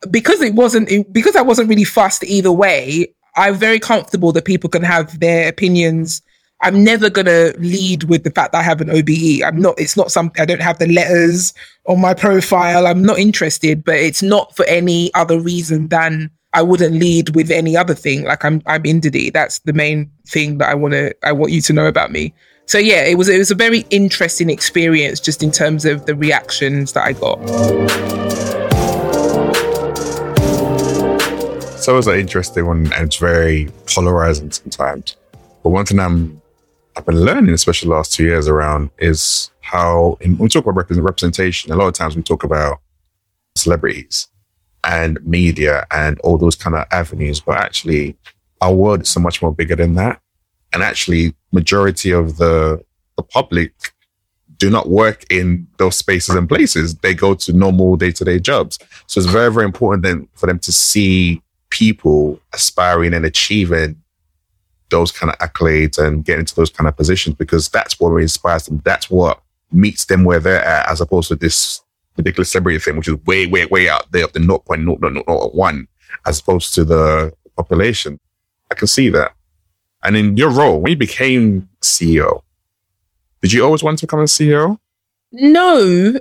because 0.10 0.42
it 0.42 0.56
wasn't, 0.56 1.14
because 1.14 1.36
I 1.36 1.42
wasn't 1.42 1.70
really 1.70 1.84
fussed 1.84 2.24
either 2.24 2.52
way, 2.52 3.14
I'm 3.36 3.56
very 3.56 3.80
comfortable 3.80 4.32
that 4.32 4.46
people 4.46 4.70
can 4.70 4.84
have 4.84 5.20
their 5.20 5.48
opinions 5.48 6.22
I'm 6.64 6.82
never 6.82 7.10
gonna 7.10 7.52
lead 7.58 8.06
with 8.06 8.24
the 8.24 8.32
fact 8.32 8.54
that 8.54 8.60
I 8.60 8.64
have 8.64 8.80
an 8.80 8.90
OBE. 8.90 9.44
I'm 9.46 9.60
not. 9.60 9.78
It's 9.78 9.98
not 9.98 10.14
something. 10.14 10.42
I 10.42 10.46
don't 10.46 10.62
have 10.62 10.80
the 10.80 10.88
letters 10.88 11.54
on 11.88 12.00
my 12.00 12.14
profile. 12.14 12.88
I'm 12.88 13.04
not 13.04 13.20
interested. 13.20 13.84
But 13.84 13.96
it's 13.96 14.24
not 14.24 14.56
for 14.56 14.66
any 14.66 15.14
other 15.14 15.38
reason 15.38 15.90
than 15.90 16.32
I 16.54 16.62
wouldn't 16.62 16.96
lead 16.96 17.36
with 17.36 17.52
any 17.52 17.76
other 17.76 17.94
thing. 17.94 18.24
Like 18.24 18.46
I'm. 18.46 18.62
I'm 18.66 18.84
Ndidi. 18.84 19.34
That's 19.34 19.60
the 19.60 19.74
main 19.74 20.10
thing 20.26 20.58
that 20.60 20.70
I 20.70 20.74
want 20.74 20.94
to. 20.94 21.14
I 21.28 21.34
want 21.34 21.52
you 21.52 21.60
to 21.60 21.74
know 21.74 21.86
about 21.86 22.14
me. 22.14 22.34
So 22.66 22.78
yeah, 22.78 23.04
it 23.04 23.18
was. 23.18 23.28
It 23.28 23.40
was 23.40 23.52
a 23.52 23.56
very 23.56 23.86
interesting 23.90 24.50
experience, 24.50 25.20
just 25.20 25.44
in 25.44 25.52
terms 25.52 25.84
of 25.84 26.06
the 26.06 26.16
reactions 26.16 26.94
that 26.94 27.04
I 27.04 27.12
got. 27.12 27.46
So 31.78 31.98
it's 31.98 32.08
an 32.08 32.18
interesting 32.18 32.66
one, 32.66 32.86
and 32.94 33.08
it's 33.08 33.18
very 33.18 33.70
polarizing 33.94 34.52
sometimes. 34.52 35.18
But 35.62 35.70
one 35.72 35.86
thing 35.86 36.00
I'm 36.00 36.42
I've 36.96 37.06
been 37.06 37.22
learning, 37.22 37.54
especially 37.54 37.90
the 37.90 37.96
last 37.96 38.14
two 38.14 38.26
years, 38.26 38.48
around 38.48 38.92
is 39.00 39.52
how 39.62 40.18
in, 40.22 40.38
when 40.38 40.44
we 40.44 40.50
talk 40.50 40.66
about 40.66 40.90
representation, 40.98 41.72
a 41.72 41.76
lot 41.76 41.88
of 41.88 41.94
times 41.94 42.16
we 42.16 42.22
talk 42.22 42.44
about 42.44 42.80
celebrities 43.56 44.28
and 44.84 45.24
media 45.26 45.86
and 45.92 46.20
all 46.20 46.38
those 46.38 46.56
kind 46.56 46.76
of 46.76 46.86
avenues, 46.92 47.40
but 47.40 47.58
actually 47.58 48.16
our 48.62 48.74
world 48.74 49.02
is 49.02 49.10
so 49.10 49.20
much 49.20 49.42
more 49.42 49.54
bigger 49.54 49.76
than 49.76 49.96
that. 49.96 50.22
And 50.72 50.84
actually, 50.84 51.36
majority 51.52 52.12
of 52.12 52.38
the 52.38 52.84
the 53.16 53.24
public 53.24 53.74
do 54.58 54.70
not 54.70 54.90
work 54.90 55.26
in 55.32 55.68
those 55.78 55.98
spaces 55.98 56.36
and 56.36 56.48
places. 56.48 56.96
They 56.96 57.14
go 57.14 57.36
to 57.36 57.54
normal 57.54 57.96
day 57.96 58.12
to 58.12 58.26
day 58.26 58.40
jobs. 58.40 58.80
So 59.08 59.20
it's 59.20 59.30
very, 59.30 59.52
very 59.52 59.66
important 59.66 60.04
then 60.04 60.28
for 60.36 60.48
them 60.48 60.60
to 60.60 60.72
see 60.72 61.42
people 61.70 62.40
aspiring 62.54 63.14
and 63.14 63.26
achieving 63.26 64.02
those 64.94 65.12
kind 65.12 65.34
of 65.34 65.40
accolades 65.40 65.98
and 65.98 66.24
get 66.24 66.40
into 66.40 66.56
those 66.56 66.70
kind 66.70 66.88
of 66.88 66.96
positions 66.96 67.36
because 67.36 67.68
that's 67.68 68.00
what 68.00 68.16
inspires 68.22 68.68
them. 68.68 68.82
That's 68.86 69.10
what 69.10 69.42
meets 69.72 70.06
them 70.06 70.24
where 70.24 70.40
they're 70.40 70.64
at, 70.64 70.88
as 70.88 71.02
opposed 71.02 71.30
to 71.30 71.36
this 71.36 71.82
ridiculous 72.16 72.52
celebrity 72.52 72.78
thing, 72.78 72.96
which 72.96 73.08
is 73.08 73.16
way, 73.26 73.48
way, 73.48 73.66
way 73.66 73.90
out 73.90 74.12
there 74.12 74.26
of 74.26 74.34
the 74.34 74.40
0.001, 74.40 75.88
as 76.28 76.40
opposed 76.40 76.76
to 76.76 76.86
the 76.86 77.34
population. 77.58 78.20
I 78.72 78.76
can 78.76 78.88
see 78.88 79.10
that. 79.10 79.34
And 80.04 80.16
in 80.16 80.38
your 80.38 80.52
role, 80.52 80.80
when 80.80 80.92
you 80.92 80.98
became 80.98 81.68
CEO, 81.82 82.44
did 83.42 83.52
you 83.52 83.66
always 83.66 83.82
want 83.82 83.98
to 84.00 84.06
become 84.06 84.20
a 84.20 84.24
CEO? 84.24 84.78
No, 85.32 86.20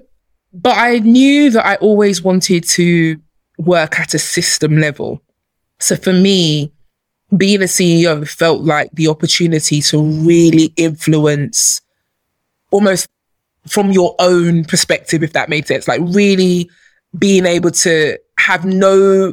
but 0.52 0.78
I 0.78 0.98
knew 1.00 1.50
that 1.50 1.66
I 1.66 1.76
always 1.76 2.22
wanted 2.22 2.64
to 2.64 3.20
work 3.58 4.00
at 4.00 4.14
a 4.14 4.18
system 4.18 4.78
level. 4.78 5.20
So 5.78 5.96
for 5.96 6.12
me, 6.12 6.72
being 7.36 7.62
a 7.62 7.66
CEO 7.66 8.28
felt 8.28 8.62
like 8.62 8.90
the 8.92 9.08
opportunity 9.08 9.80
to 9.80 10.02
really 10.02 10.72
influence 10.76 11.80
almost 12.70 13.08
from 13.66 13.90
your 13.90 14.14
own 14.18 14.64
perspective, 14.64 15.22
if 15.22 15.32
that 15.32 15.48
made 15.48 15.66
sense, 15.66 15.86
like 15.86 16.00
really 16.02 16.68
being 17.18 17.46
able 17.46 17.70
to 17.70 18.18
have 18.38 18.64
no 18.64 19.32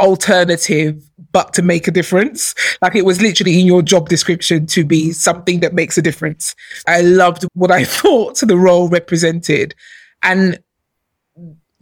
alternative 0.00 1.02
but 1.32 1.52
to 1.54 1.62
make 1.62 1.86
a 1.86 1.90
difference. 1.90 2.54
Like 2.80 2.94
it 2.94 3.04
was 3.04 3.20
literally 3.20 3.60
in 3.60 3.66
your 3.66 3.82
job 3.82 4.08
description 4.08 4.66
to 4.68 4.84
be 4.84 5.12
something 5.12 5.60
that 5.60 5.74
makes 5.74 5.98
a 5.98 6.02
difference. 6.02 6.54
I 6.86 7.02
loved 7.02 7.44
what 7.54 7.70
I 7.70 7.84
thought 8.00 8.38
the 8.40 8.56
role 8.56 8.88
represented. 8.88 9.74
And 10.22 10.58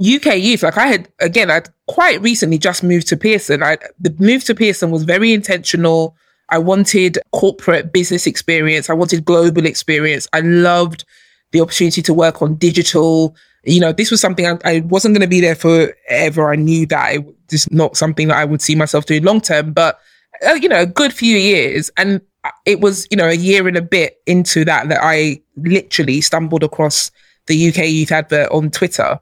UK 0.00 0.36
youth, 0.38 0.62
like 0.62 0.76
I 0.76 0.86
had, 0.88 1.08
again, 1.20 1.50
I'd 1.50 1.68
quite 1.86 2.20
recently 2.20 2.58
just 2.58 2.82
moved 2.82 3.06
to 3.08 3.16
Pearson. 3.16 3.62
I, 3.62 3.78
the 3.98 4.14
move 4.18 4.44
to 4.44 4.54
Pearson 4.54 4.90
was 4.90 5.04
very 5.04 5.32
intentional. 5.32 6.16
I 6.50 6.58
wanted 6.58 7.18
corporate 7.32 7.92
business 7.92 8.26
experience. 8.26 8.90
I 8.90 8.94
wanted 8.94 9.24
global 9.24 9.66
experience. 9.66 10.26
I 10.32 10.40
loved 10.40 11.04
the 11.52 11.60
opportunity 11.60 12.02
to 12.02 12.14
work 12.14 12.42
on 12.42 12.56
digital. 12.56 13.36
You 13.62 13.80
know, 13.80 13.92
this 13.92 14.10
was 14.10 14.20
something 14.20 14.46
I, 14.46 14.58
I 14.64 14.80
wasn't 14.80 15.14
going 15.14 15.22
to 15.22 15.28
be 15.28 15.40
there 15.40 15.54
forever. 15.54 16.50
I 16.50 16.56
knew 16.56 16.86
that 16.86 17.14
it 17.14 17.24
was 17.50 17.70
not 17.70 17.96
something 17.96 18.28
that 18.28 18.36
I 18.36 18.44
would 18.44 18.60
see 18.60 18.74
myself 18.74 19.06
doing 19.06 19.22
long 19.22 19.40
term, 19.40 19.72
but 19.72 20.00
uh, 20.44 20.54
you 20.54 20.68
know, 20.68 20.80
a 20.80 20.86
good 20.86 21.12
few 21.12 21.38
years. 21.38 21.90
And 21.96 22.20
it 22.66 22.80
was, 22.80 23.06
you 23.10 23.16
know, 23.16 23.28
a 23.28 23.34
year 23.34 23.68
and 23.68 23.76
a 23.76 23.82
bit 23.82 24.20
into 24.26 24.64
that 24.64 24.88
that 24.88 25.00
I 25.02 25.40
literally 25.56 26.20
stumbled 26.20 26.64
across 26.64 27.12
the 27.46 27.68
UK 27.68 27.86
youth 27.86 28.10
advert 28.10 28.50
on 28.50 28.70
Twitter 28.70 29.20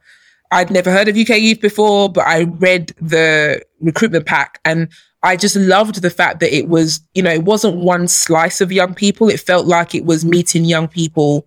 I'd 0.53 0.70
never 0.70 0.92
heard 0.92 1.09
of 1.09 1.16
UK 1.16 1.40
Youth 1.40 1.61
before, 1.61 2.09
but 2.11 2.26
I 2.26 2.42
read 2.42 2.92
the 3.00 3.62
recruitment 3.80 4.26
pack 4.26 4.61
and 4.64 4.88
I 5.22 5.36
just 5.36 5.57
loved 5.57 6.03
the 6.03 6.11
fact 6.11 6.40
that 6.40 6.55
it 6.55 6.68
was, 6.68 7.00
you 7.14 7.22
know, 7.22 7.30
it 7.30 7.44
wasn't 7.44 7.76
one 7.76 8.07
slice 8.07 8.61
of 8.61 8.70
young 8.70 8.94
people. 8.94 9.28
It 9.28 9.40
felt 9.40 9.66
like 9.66 9.94
it 9.94 10.05
was 10.05 10.24
meeting 10.24 10.64
young 10.64 10.88
people 10.88 11.46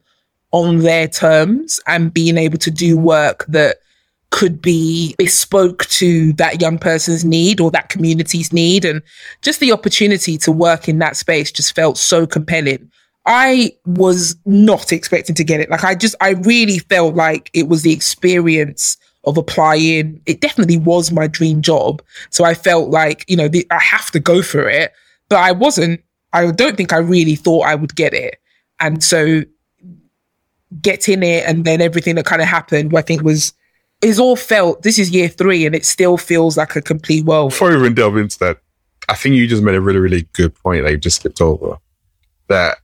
on 0.51 0.79
their 0.79 1.07
terms 1.07 1.79
and 1.85 2.13
being 2.13 2.37
able 2.37 2.57
to 2.57 2.71
do 2.71 2.97
work 2.97 3.45
that 3.47 3.77
could 4.31 4.61
be 4.61 5.13
bespoke 5.17 5.85
to 5.85 6.33
that 6.33 6.61
young 6.61 6.77
person's 6.79 7.23
need 7.23 7.59
or 7.59 7.69
that 7.71 7.89
community's 7.89 8.51
need. 8.51 8.85
And 8.85 9.01
just 9.41 9.59
the 9.59 9.71
opportunity 9.71 10.37
to 10.39 10.51
work 10.51 10.89
in 10.89 10.99
that 10.99 11.15
space 11.15 11.51
just 11.51 11.75
felt 11.75 11.97
so 11.97 12.25
compelling. 12.25 12.89
I 13.25 13.71
was 13.85 14.35
not 14.45 14.91
expecting 14.91 15.35
to 15.35 15.43
get 15.43 15.59
it. 15.59 15.69
Like 15.69 15.83
I 15.83 15.95
just, 15.95 16.15
I 16.21 16.31
really 16.31 16.79
felt 16.79 17.15
like 17.15 17.49
it 17.53 17.67
was 17.67 17.81
the 17.81 17.91
experience 17.91 18.97
of 19.23 19.37
applying. 19.37 20.21
It 20.25 20.41
definitely 20.41 20.77
was 20.77 21.11
my 21.11 21.27
dream 21.27 21.61
job. 21.61 22.03
So 22.29 22.43
I 22.43 22.53
felt 22.53 22.89
like, 22.89 23.25
you 23.27 23.35
know, 23.35 23.47
the, 23.47 23.65
I 23.71 23.79
have 23.79 24.11
to 24.11 24.19
go 24.19 24.43
for 24.43 24.69
it, 24.69 24.91
but 25.29 25.37
I 25.37 25.51
wasn't, 25.53 26.03
I 26.33 26.51
don't 26.51 26.77
think 26.77 26.93
I 26.93 26.97
really 26.97 27.35
thought 27.35 27.65
I 27.65 27.75
would 27.75 27.95
get 27.95 28.13
it. 28.13 28.37
And 28.79 29.03
so 29.03 29.41
getting 30.81 31.23
it 31.23 31.45
and 31.47 31.65
then 31.65 31.81
everything 31.81 32.15
that 32.15 32.25
kind 32.25 32.41
of 32.41 32.47
happened, 32.47 32.95
I 32.95 33.01
think 33.01 33.23
was, 33.23 33.53
is 34.01 34.19
all 34.19 34.35
felt. 34.35 34.83
This 34.83 34.99
is 34.99 35.09
year 35.09 35.29
three, 35.29 35.65
and 35.65 35.73
it 35.73 35.85
still 35.85 36.17
feels 36.17 36.57
like 36.57 36.75
a 36.75 36.81
complete 36.81 37.25
world. 37.25 37.51
Before 37.51 37.69
we 37.69 37.77
even 37.77 37.95
delve 37.95 38.17
into 38.17 38.37
that, 38.39 38.59
I 39.07 39.15
think 39.15 39.35
you 39.35 39.47
just 39.47 39.63
made 39.63 39.75
a 39.75 39.81
really, 39.81 39.99
really 39.99 40.27
good 40.33 40.53
point 40.53 40.83
that 40.83 40.91
you 40.91 40.97
just 40.97 41.21
skipped 41.21 41.41
over. 41.41 41.77
That 42.49 42.79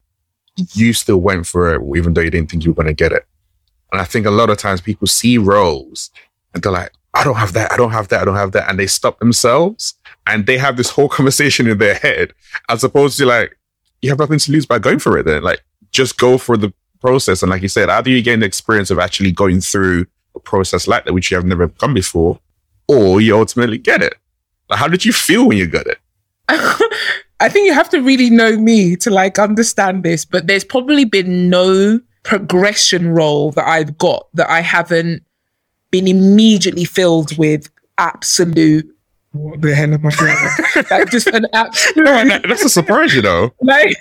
you 0.74 0.93
still 0.93 1.18
went 1.18 1.47
for 1.47 1.74
it, 1.74 1.97
even 1.97 2.14
though 2.14 2.22
you 2.22 2.30
didn't 2.30 2.49
think 2.49 2.64
you 2.64 2.72
were 2.72 2.84
going 2.84 2.88
to 2.88 2.93
get 2.93 3.12
it. 3.12 3.26
And 3.91 4.01
I 4.01 4.05
think 4.05 4.26
a 4.26 4.32
lot 4.32 4.49
of 4.49 4.57
times 4.57 4.82
people 4.82 5.07
see 5.07 5.38
roles 5.38 6.12
and 6.53 6.64
they're 6.64 6.72
like, 6.72 6.91
I 7.14 7.24
don't 7.24 7.36
have 7.36 7.53
that, 7.53 7.72
I 7.72 7.78
don't 7.78 7.91
have 7.91 8.07
that, 8.07 8.22
I 8.22 8.26
don't 8.26 8.36
have 8.36 8.53
that. 8.53 8.70
And 8.70 8.80
they 8.80 8.88
stop 8.88 9.20
themselves 9.20 9.95
and 10.28 10.45
they 10.45 10.57
have 10.57 10.78
this 10.78 10.89
whole 10.89 11.09
conversation 11.18 11.68
in 11.68 11.78
their 11.78 11.95
head 11.95 12.34
as 12.70 12.84
opposed 12.84 13.18
to 13.18 13.26
like, 13.26 13.57
you 14.01 14.09
have 14.09 14.20
nothing 14.20 14.39
to 14.39 14.51
lose 14.51 14.66
by 14.66 14.80
going 14.80 14.99
for 14.99 15.18
it 15.18 15.26
then. 15.26 15.43
Like, 15.43 15.62
just 15.91 16.18
go 16.18 16.38
for 16.38 16.57
the 16.57 16.74
process. 17.01 17.43
And 17.43 17.49
like 17.49 17.62
you 17.62 17.68
said, 17.68 17.89
either 17.89 18.09
you 18.09 18.22
gain 18.22 18.39
the 18.39 18.45
experience 18.45 18.89
of 18.89 18.99
actually 18.99 19.32
going 19.32 19.62
through 19.62 20.05
a 20.36 20.39
process 20.39 20.88
like 20.88 21.05
that, 21.05 21.14
which 21.14 21.30
you 21.30 21.36
have 21.36 21.45
never 21.45 21.68
done 21.68 21.93
before, 21.93 22.39
or 22.88 23.22
you 23.22 23.38
ultimately 23.38 23.78
get 23.78 24.01
it. 24.01 24.16
Like, 24.70 24.80
how 24.80 24.88
did 24.88 25.05
you 25.05 25.14
feel 25.14 25.47
when 25.47 25.57
you 25.57 25.68
got 25.68 25.86
it? 25.88 25.99
I 27.42 27.50
think 27.50 27.66
you 27.66 27.74
have 27.74 27.89
to 27.89 28.02
really 28.02 28.30
know 28.30 28.56
me 28.56 28.96
to 28.98 29.10
like 29.10 29.39
understand 29.39 30.04
this, 30.04 30.26
but 30.26 30.46
there's 30.46 30.64
probably 30.64 31.06
been 31.06 31.50
no 31.50 32.00
progression 32.22 33.10
role 33.10 33.52
that 33.54 33.68
I've 33.68 33.98
got 33.98 34.28
that 34.36 34.48
I 34.48 34.62
haven't 34.62 35.24
been 35.89 36.08
immediately 36.08 36.86
filled 36.86 37.36
with 37.38 37.70
absolute 37.98 38.88
what 39.32 39.62
the 39.62 39.74
hell 39.74 39.94
am 39.94 40.06
I 40.06 40.12
feeling? 40.12 40.86
like 40.92 41.10
just 41.10 41.28
an 41.28 41.48
absolute 41.54 42.04
no, 42.04 42.39
that's 42.48 42.66
a 42.66 42.70
surprise, 42.70 43.16
you 43.16 43.22
know. 43.22 43.52
Like 43.62 43.96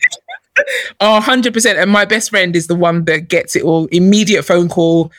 oh, 1.00 1.20
100%. 1.22 1.80
And 1.80 1.90
my 1.90 2.04
best 2.04 2.30
friend 2.30 2.54
is 2.54 2.66
the 2.66 2.74
one 2.74 3.04
that 3.04 3.28
gets 3.28 3.56
it 3.56 3.62
all. 3.62 3.86
Immediate 3.86 4.42
phone 4.42 4.68
call, 4.68 5.12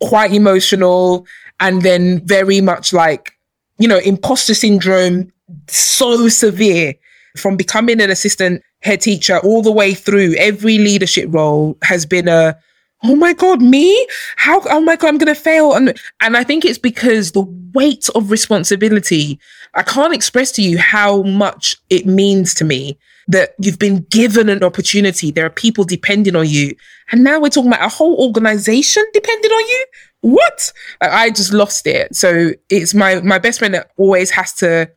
quite 0.00 0.32
emotional, 0.32 1.26
and 1.60 1.82
then 1.82 2.26
very 2.26 2.60
much 2.60 2.92
like, 2.92 3.34
you 3.78 3.86
know, 3.86 3.98
imposter 3.98 4.54
syndrome, 4.54 5.30
so 5.68 6.28
severe 6.28 6.94
from 7.36 7.56
becoming 7.56 8.00
an 8.00 8.10
assistant 8.10 8.62
head 8.82 9.00
teacher 9.00 9.38
all 9.38 9.62
the 9.62 9.72
way 9.72 9.94
through 9.94 10.34
every 10.38 10.78
leadership 10.78 11.26
role 11.28 11.76
has 11.82 12.06
been 12.06 12.28
a 12.28 12.56
oh 13.04 13.14
my 13.14 13.32
god 13.32 13.62
me? 13.62 14.06
How 14.36 14.60
oh 14.66 14.80
my 14.80 14.96
god 14.96 15.08
i'm 15.08 15.18
to 15.18 15.34
fail. 15.34 15.74
And 15.74 15.98
and 16.20 16.36
i 16.36 16.44
think 16.44 16.64
it's 16.64 16.78
because 16.78 17.32
the 17.32 17.46
weight 17.74 18.08
of 18.14 18.30
responsibility 18.30 19.38
i 19.74 19.82
can't 19.82 20.14
express 20.14 20.50
to 20.52 20.62
you 20.62 20.78
how 20.78 21.22
much 21.22 21.76
it 21.90 22.06
means 22.06 22.54
to 22.54 22.64
me 22.64 22.98
that 23.28 23.50
you've 23.60 23.78
been 23.78 24.06
given 24.10 24.48
an 24.48 24.64
opportunity. 24.64 25.30
There 25.30 25.44
are 25.44 25.50
people 25.50 25.84
depending 25.84 26.34
on 26.34 26.48
you. 26.48 26.74
And 27.12 27.22
now 27.22 27.38
we're 27.38 27.50
talking 27.50 27.70
about 27.70 27.84
a 27.84 27.94
whole 27.94 28.16
organization 28.16 29.04
depending 29.12 29.50
on 29.50 29.68
you? 29.68 29.86
What? 30.22 30.72
I 31.00 31.30
just 31.30 31.52
lost 31.52 31.86
it. 31.86 32.16
So 32.16 32.52
it's 32.70 32.94
my 32.94 33.20
my 33.20 33.38
best 33.38 33.58
friend 33.60 33.74
that 33.74 33.90
always 33.96 34.30
has 34.30 34.54
to 34.54 34.90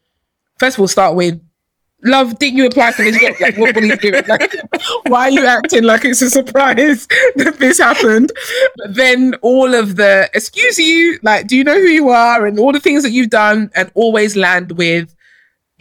first 0.57 0.77
of 0.77 0.81
all 0.81 0.87
start 0.87 1.15
with 1.15 1.39
love, 2.03 2.39
didn't 2.39 2.57
you 2.57 2.65
apply 2.65 2.91
for 2.91 3.03
this 3.03 3.19
job? 3.19 3.35
Like, 3.39 3.57
what, 3.57 3.75
what 3.75 3.83
are 3.83 3.87
you 3.87 3.97
doing? 3.97 4.23
Like, 4.27 4.55
why 5.07 5.23
are 5.23 5.31
you 5.31 5.45
acting 5.45 5.83
like 5.83 6.05
it's 6.05 6.21
a 6.21 6.29
surprise 6.29 7.07
that 7.35 7.57
this 7.59 7.79
happened? 7.79 8.31
But 8.77 8.95
then 8.95 9.35
all 9.41 9.73
of 9.73 9.95
the 9.95 10.29
excuse 10.33 10.79
you, 10.79 11.19
like, 11.23 11.47
do 11.47 11.55
you 11.55 11.63
know 11.63 11.79
who 11.79 11.87
you 11.87 12.09
are? 12.09 12.45
And 12.45 12.59
all 12.59 12.71
the 12.71 12.79
things 12.79 13.03
that 13.03 13.11
you've 13.11 13.29
done 13.29 13.71
and 13.75 13.91
always 13.95 14.35
land 14.35 14.73
with, 14.73 15.15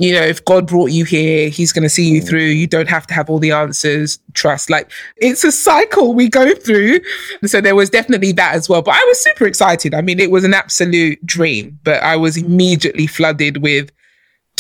you 0.01 0.15
know, 0.15 0.23
if 0.23 0.43
God 0.47 0.67
brought 0.67 0.93
you 0.93 1.05
here, 1.05 1.51
he's 1.51 1.73
going 1.73 1.83
to 1.83 1.91
see 1.91 2.09
you 2.09 2.23
mm. 2.23 2.29
through. 2.29 2.41
You 2.41 2.67
don't 2.67 2.89
have 2.89 3.07
to 3.09 3.15
have 3.15 3.29
all 3.29 3.39
the 3.39 3.51
answers. 3.51 4.19
Trust. 4.33 4.71
Like, 4.71 4.91
it's 5.19 5.45
a 5.45 5.53
cycle 5.53 6.15
we 6.15 6.29
go 6.29 6.55
through. 6.55 7.01
So 7.45 7.61
there 7.61 7.75
was 7.75 7.91
definitely 7.91 8.33
that 8.33 8.55
as 8.55 8.67
well. 8.67 8.81
But 8.81 8.95
I 8.95 9.05
was 9.05 9.23
super 9.23 9.47
excited. 9.47 9.95
I 9.95 10.01
mean, 10.01 10.19
it 10.19 10.31
was 10.31 10.43
an 10.43 10.55
absolute 10.55 11.25
dream, 11.27 11.79
but 11.85 12.03
I 12.03 12.17
was 12.17 12.39
immediately 12.39 13.07
flooded 13.07 13.59
with, 13.59 13.93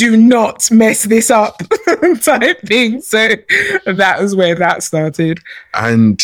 do 0.00 0.16
not 0.16 0.70
mess 0.70 1.02
this 1.02 1.30
up 1.30 1.60
type 2.22 2.58
thing. 2.62 3.02
So 3.02 3.36
that 3.84 4.16
was 4.18 4.34
where 4.34 4.54
that 4.54 4.82
started. 4.82 5.40
And 5.74 6.18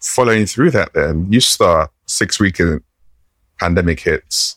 following 0.00 0.46
through 0.46 0.70
that, 0.70 0.94
then 0.94 1.30
you 1.30 1.40
start 1.40 1.90
six 2.06 2.40
week 2.40 2.58
pandemic 3.60 4.00
hits. 4.00 4.56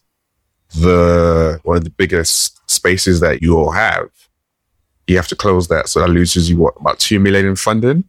The 0.73 1.59
one 1.63 1.77
of 1.77 1.83
the 1.83 1.89
biggest 1.89 2.61
spaces 2.71 3.19
that 3.19 3.41
you 3.41 3.57
all 3.57 3.71
have, 3.71 4.07
you 5.05 5.17
have 5.17 5.27
to 5.27 5.35
close 5.35 5.67
that. 5.67 5.89
So 5.89 5.99
that 5.99 6.09
loses 6.09 6.49
you 6.49 6.55
what 6.57 6.75
about 6.79 6.99
two 6.99 7.19
million 7.19 7.45
in 7.45 7.57
funding. 7.57 8.05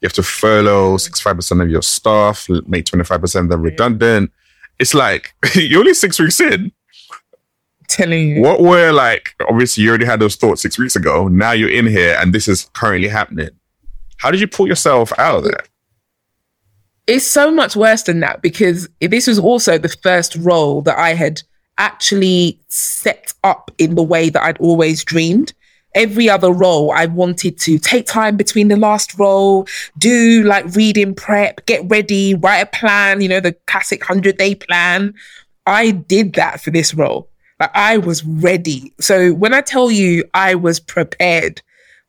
You 0.00 0.06
have 0.06 0.14
to 0.14 0.22
furlough 0.22 0.96
mm-hmm. 0.96 1.28
65% 1.28 1.62
of 1.62 1.68
your 1.68 1.82
staff, 1.82 2.48
make 2.66 2.86
25% 2.86 3.40
of 3.40 3.48
them 3.50 3.60
redundant. 3.60 4.32
It's 4.78 4.94
like 4.94 5.34
you're 5.54 5.80
only 5.80 5.92
six 5.92 6.18
weeks 6.18 6.40
in 6.40 6.72
telling 7.90 8.28
you. 8.28 8.42
What 8.42 8.60
were 8.60 8.92
like, 8.92 9.34
obviously, 9.48 9.84
you 9.84 9.90
already 9.90 10.06
had 10.06 10.20
those 10.20 10.36
thoughts 10.36 10.62
six 10.62 10.78
weeks 10.78 10.96
ago. 10.96 11.28
Now 11.28 11.52
you're 11.52 11.70
in 11.70 11.86
here 11.86 12.16
and 12.20 12.32
this 12.32 12.48
is 12.48 12.70
currently 12.72 13.08
happening. 13.08 13.50
How 14.18 14.30
did 14.30 14.40
you 14.40 14.48
pull 14.48 14.66
yourself 14.66 15.12
out 15.18 15.38
of 15.38 15.44
that? 15.44 15.68
It's 17.06 17.26
so 17.26 17.50
much 17.50 17.74
worse 17.74 18.02
than 18.02 18.20
that 18.20 18.42
because 18.42 18.88
this 19.00 19.26
was 19.26 19.38
also 19.38 19.78
the 19.78 19.88
first 19.88 20.36
role 20.36 20.82
that 20.82 20.98
I 20.98 21.14
had 21.14 21.42
actually 21.78 22.60
set 22.68 23.32
up 23.42 23.70
in 23.78 23.94
the 23.94 24.02
way 24.02 24.28
that 24.30 24.42
I'd 24.42 24.58
always 24.58 25.02
dreamed. 25.02 25.52
Every 25.94 26.30
other 26.30 26.52
role, 26.52 26.92
I 26.92 27.06
wanted 27.06 27.58
to 27.60 27.78
take 27.78 28.06
time 28.06 28.36
between 28.36 28.68
the 28.68 28.76
last 28.76 29.18
role, 29.18 29.66
do 29.98 30.44
like 30.44 30.66
reading 30.76 31.14
prep, 31.14 31.66
get 31.66 31.82
ready, 31.88 32.34
write 32.34 32.60
a 32.60 32.66
plan, 32.66 33.22
you 33.22 33.28
know, 33.28 33.40
the 33.40 33.56
classic 33.66 34.02
100 34.02 34.36
day 34.36 34.54
plan. 34.54 35.14
I 35.66 35.90
did 35.90 36.34
that 36.34 36.60
for 36.60 36.70
this 36.70 36.94
role. 36.94 37.28
Like 37.60 37.70
I 37.74 37.98
was 37.98 38.24
ready. 38.24 38.92
So 38.98 39.32
when 39.34 39.54
I 39.54 39.60
tell 39.60 39.90
you 39.90 40.24
I 40.34 40.54
was 40.54 40.80
prepared 40.80 41.62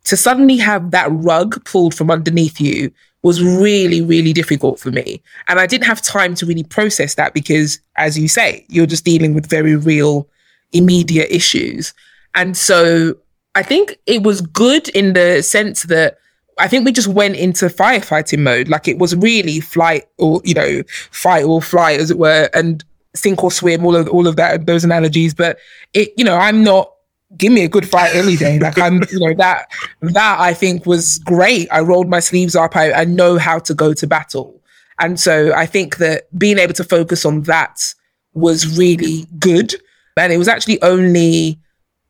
to 0.06 0.18
suddenly 0.18 0.58
have 0.58 0.92
that 0.92 1.10
rug 1.12 1.64
pulled 1.66 1.94
from 1.94 2.10
underneath 2.10 2.60
you 2.60 2.92
was 3.24 3.44
really, 3.44 4.02
really 4.02 4.34
difficult 4.34 4.80
for 4.80 4.92
me. 4.92 5.22
And 5.48 5.60
I 5.60 5.68
didn't 5.68 5.86
have 5.86 6.02
time 6.02 6.34
to 6.36 6.46
really 6.46 6.64
process 6.64 7.16
that 7.16 7.34
because, 7.34 7.80
as 7.96 8.18
you 8.18 8.28
say, 8.28 8.66
you're 8.68 8.88
just 8.88 9.06
dealing 9.06 9.36
with 9.36 9.48
very 9.48 9.76
real, 9.76 10.28
immediate 10.72 11.30
issues. 11.30 11.94
And 12.34 12.58
so 12.58 13.16
I 13.54 13.62
think 13.62 14.00
it 14.08 14.24
was 14.24 14.42
good 14.42 14.90
in 14.90 15.14
the 15.14 15.44
sense 15.44 15.84
that 15.84 16.18
I 16.58 16.68
think 16.68 16.86
we 16.86 16.92
just 16.92 17.08
went 17.08 17.36
into 17.36 17.66
firefighting 17.66 18.40
mode. 18.40 18.70
Like 18.70 18.88
it 18.88 18.98
was 18.98 19.16
really 19.16 19.60
flight 19.60 20.06
or, 20.18 20.42
you 20.44 20.54
know, 20.54 20.82
fight 21.12 21.44
or 21.44 21.62
flight, 21.62 22.00
as 22.00 22.10
it 22.10 22.18
were. 22.18 22.50
And 22.54 22.84
sink 23.16 23.44
or 23.44 23.52
swim, 23.52 23.86
all 23.86 23.96
of 23.96 24.08
all 24.10 24.28
of 24.28 24.36
that 24.38 24.66
those 24.66 24.84
analogies. 24.84 25.34
But 25.34 25.58
it, 25.94 26.14
you 26.18 26.24
know, 26.24 26.36
I'm 26.36 26.64
not 26.64 26.92
give 27.38 27.52
me 27.52 27.64
a 27.64 27.70
good 27.70 27.88
fight 27.88 28.14
any 28.16 28.36
day. 28.36 28.60
Like 28.60 28.78
I'm, 28.78 29.04
you 29.12 29.20
know, 29.20 29.34
that 29.36 29.68
that 30.02 30.40
I 30.40 30.54
think 30.54 30.86
was 30.86 31.20
great. 31.20 31.68
I 31.72 31.80
rolled 31.82 32.10
my 32.10 32.20
sleeves 32.20 32.56
up. 32.56 32.76
I, 32.76 32.92
I 32.92 33.06
know 33.06 33.38
how 33.38 33.60
to 33.60 33.74
go 33.74 33.94
to 33.94 34.08
battle. 34.08 34.62
And 35.00 35.20
so 35.20 35.54
I 35.54 35.66
think 35.66 35.98
that 35.98 36.24
being 36.38 36.60
able 36.60 36.74
to 36.74 36.84
focus 36.84 37.26
on 37.26 37.44
that 37.44 37.94
was 38.34 38.78
really 38.78 39.26
good. 39.40 39.74
And 40.18 40.32
it 40.32 40.38
was 40.38 40.48
actually 40.48 40.82
only 40.82 41.60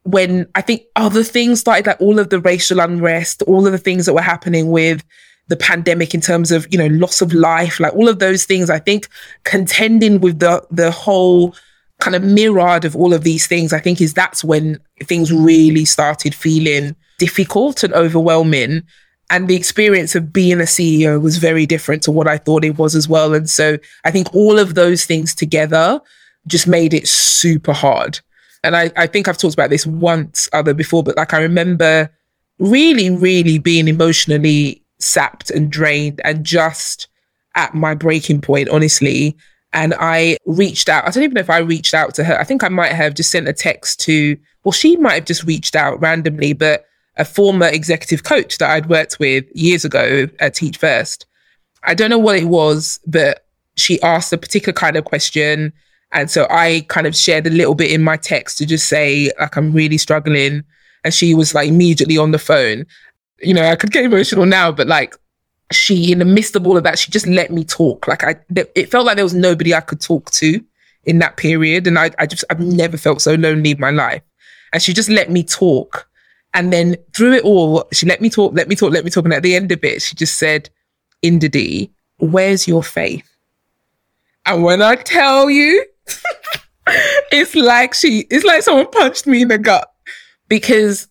when 0.03 0.47
I 0.55 0.61
think 0.61 0.83
other 0.95 1.23
things 1.23 1.61
started, 1.61 1.85
like 1.85 2.01
all 2.01 2.19
of 2.19 2.29
the 2.29 2.39
racial 2.39 2.79
unrest, 2.79 3.43
all 3.43 3.65
of 3.65 3.71
the 3.71 3.77
things 3.77 4.05
that 4.07 4.13
were 4.13 4.21
happening 4.21 4.71
with 4.71 5.03
the 5.51 5.57
pandemic 5.57 6.13
in 6.13 6.21
terms 6.21 6.51
of 6.51 6.65
you 6.71 6.77
know 6.77 6.87
loss 6.87 7.21
of 7.21 7.33
life 7.33 7.79
like 7.79 7.93
all 7.93 8.07
of 8.07 8.19
those 8.19 8.45
things 8.45 8.69
i 8.69 8.79
think 8.79 9.07
contending 9.43 10.19
with 10.19 10.39
the 10.39 10.65
the 10.71 10.89
whole 10.91 11.53
kind 11.99 12.15
of 12.15 12.23
myriad 12.23 12.85
of 12.85 12.95
all 12.95 13.13
of 13.13 13.23
these 13.23 13.45
things 13.47 13.73
i 13.73 13.79
think 13.79 13.99
is 14.01 14.13
that's 14.13 14.43
when 14.43 14.79
things 15.03 15.31
really 15.31 15.85
started 15.85 16.33
feeling 16.33 16.95
difficult 17.21 17.83
and 17.83 17.93
overwhelming. 17.93 18.81
And 19.29 19.47
the 19.47 19.55
experience 19.55 20.15
of 20.15 20.33
being 20.33 20.59
a 20.59 20.63
ceo 20.75 21.21
was 21.21 21.37
very 21.37 21.67
different 21.67 22.01
to 22.03 22.11
what 22.11 22.27
i 22.27 22.37
thought 22.39 22.65
it 22.65 22.79
was 22.79 22.95
as 22.95 23.07
well. 23.07 23.35
And 23.35 23.47
so 23.47 23.77
i 24.03 24.09
think 24.09 24.33
all 24.33 24.57
of 24.57 24.73
those 24.73 25.05
things 25.05 25.35
together 25.35 26.01
just 26.47 26.67
made 26.67 26.95
it 26.95 27.07
super 27.07 27.73
hard. 27.73 28.19
And 28.63 28.75
i, 28.75 28.91
I 28.97 29.05
think 29.05 29.27
i've 29.27 29.37
talked 29.37 29.53
about 29.53 29.69
this 29.69 29.85
once 29.85 30.49
other 30.53 30.73
before 30.73 31.03
but 31.03 31.17
like 31.17 31.33
i 31.33 31.41
remember 31.41 32.09
really 32.59 33.09
really 33.09 33.57
being 33.59 33.87
emotionally 33.87 34.81
sapped 35.01 35.49
and 35.49 35.71
drained 35.71 36.21
and 36.23 36.45
just 36.45 37.07
at 37.55 37.73
my 37.73 37.93
breaking 37.93 38.41
point, 38.41 38.69
honestly. 38.69 39.35
And 39.73 39.93
I 39.99 40.37
reached 40.45 40.89
out. 40.89 41.07
I 41.07 41.11
don't 41.11 41.23
even 41.23 41.35
know 41.35 41.41
if 41.41 41.49
I 41.49 41.59
reached 41.59 41.93
out 41.93 42.13
to 42.15 42.23
her. 42.23 42.39
I 42.39 42.43
think 42.43 42.63
I 42.63 42.69
might 42.69 42.91
have 42.91 43.13
just 43.13 43.31
sent 43.31 43.47
a 43.47 43.53
text 43.53 43.99
to, 44.01 44.37
well, 44.63 44.71
she 44.73 44.97
might 44.97 45.13
have 45.13 45.25
just 45.25 45.43
reached 45.43 45.75
out 45.75 45.99
randomly, 46.01 46.53
but 46.53 46.85
a 47.17 47.25
former 47.25 47.67
executive 47.67 48.23
coach 48.23 48.57
that 48.57 48.69
I'd 48.69 48.89
worked 48.89 49.19
with 49.19 49.45
years 49.53 49.85
ago 49.85 50.27
at 50.39 50.55
Teach 50.55 50.77
First. 50.77 51.25
I 51.83 51.93
don't 51.93 52.09
know 52.09 52.19
what 52.19 52.37
it 52.37 52.45
was, 52.45 52.99
but 53.07 53.45
she 53.75 54.01
asked 54.01 54.33
a 54.33 54.37
particular 54.37 54.73
kind 54.73 54.97
of 54.97 55.05
question. 55.05 55.73
And 56.11 56.29
so 56.29 56.47
I 56.49 56.85
kind 56.89 57.07
of 57.07 57.15
shared 57.15 57.47
a 57.47 57.51
little 57.51 57.75
bit 57.75 57.91
in 57.91 58.03
my 58.03 58.17
text 58.17 58.57
to 58.57 58.65
just 58.65 58.87
say, 58.87 59.31
like, 59.39 59.55
I'm 59.55 59.71
really 59.71 59.97
struggling. 59.97 60.63
And 61.03 61.13
she 61.13 61.33
was 61.33 61.55
like 61.55 61.69
immediately 61.69 62.17
on 62.17 62.31
the 62.31 62.39
phone 62.39 62.85
you 63.41 63.53
know, 63.53 63.65
I 63.65 63.75
could 63.75 63.91
get 63.91 64.05
emotional 64.05 64.45
now, 64.45 64.71
but 64.71 64.87
like 64.87 65.15
she, 65.71 66.11
in 66.11 66.19
the 66.19 66.25
midst 66.25 66.55
of 66.55 66.67
all 66.67 66.77
of 66.77 66.83
that, 66.83 66.99
she 66.99 67.11
just 67.11 67.27
let 67.27 67.51
me 67.51 67.63
talk. 67.63 68.07
Like 68.07 68.23
I, 68.23 68.35
it 68.75 68.91
felt 68.91 69.05
like 69.05 69.15
there 69.15 69.25
was 69.25 69.33
nobody 69.33 69.73
I 69.73 69.81
could 69.81 70.01
talk 70.01 70.31
to 70.31 70.61
in 71.05 71.19
that 71.19 71.37
period. 71.37 71.87
And 71.87 71.97
I, 71.97 72.11
I 72.19 72.25
just, 72.25 72.43
I've 72.49 72.59
never 72.59 72.97
felt 72.97 73.21
so 73.21 73.35
lonely 73.35 73.71
in 73.71 73.79
my 73.79 73.91
life. 73.91 74.21
And 74.73 74.81
she 74.81 74.93
just 74.93 75.09
let 75.09 75.29
me 75.29 75.43
talk. 75.43 76.07
And 76.53 76.71
then 76.71 76.97
through 77.15 77.33
it 77.33 77.43
all, 77.43 77.87
she 77.93 78.05
let 78.05 78.21
me 78.21 78.29
talk, 78.29 78.53
let 78.53 78.67
me 78.67 78.75
talk, 78.75 78.91
let 78.91 79.05
me 79.05 79.11
talk. 79.11 79.25
And 79.25 79.33
at 79.33 79.43
the 79.43 79.55
end 79.55 79.71
of 79.71 79.83
it, 79.83 80.01
she 80.01 80.15
just 80.15 80.37
said, 80.37 80.69
Ndidi, 81.23 81.89
where's 82.19 82.67
your 82.67 82.83
faith? 82.83 83.27
And 84.45 84.63
when 84.63 84.81
I 84.81 84.95
tell 84.95 85.49
you, 85.49 85.85
it's 87.31 87.55
like 87.55 87.93
she, 87.93 88.27
it's 88.29 88.43
like 88.43 88.63
someone 88.63 88.89
punched 88.89 89.27
me 89.27 89.43
in 89.43 89.47
the 89.47 89.57
gut 89.57 89.89
because 90.47 91.07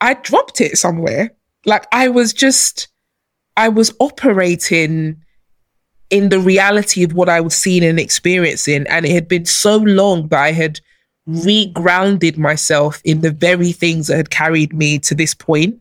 I 0.00 0.14
dropped 0.14 0.60
it 0.60 0.76
somewhere. 0.76 1.35
Like 1.66 1.86
I 1.92 2.08
was 2.08 2.32
just, 2.32 2.88
I 3.56 3.68
was 3.68 3.92
operating 4.00 5.22
in 6.10 6.28
the 6.28 6.38
reality 6.38 7.02
of 7.02 7.12
what 7.12 7.28
I 7.28 7.40
was 7.40 7.56
seeing 7.56 7.84
and 7.84 7.98
experiencing. 7.98 8.86
And 8.88 9.04
it 9.04 9.12
had 9.12 9.28
been 9.28 9.44
so 9.44 9.76
long 9.76 10.28
that 10.28 10.40
I 10.40 10.52
had 10.52 10.80
regrounded 11.28 12.38
myself 12.38 13.00
in 13.04 13.20
the 13.20 13.32
very 13.32 13.72
things 13.72 14.06
that 14.06 14.16
had 14.16 14.30
carried 14.30 14.72
me 14.72 14.98
to 15.00 15.14
this 15.14 15.34
point. 15.34 15.80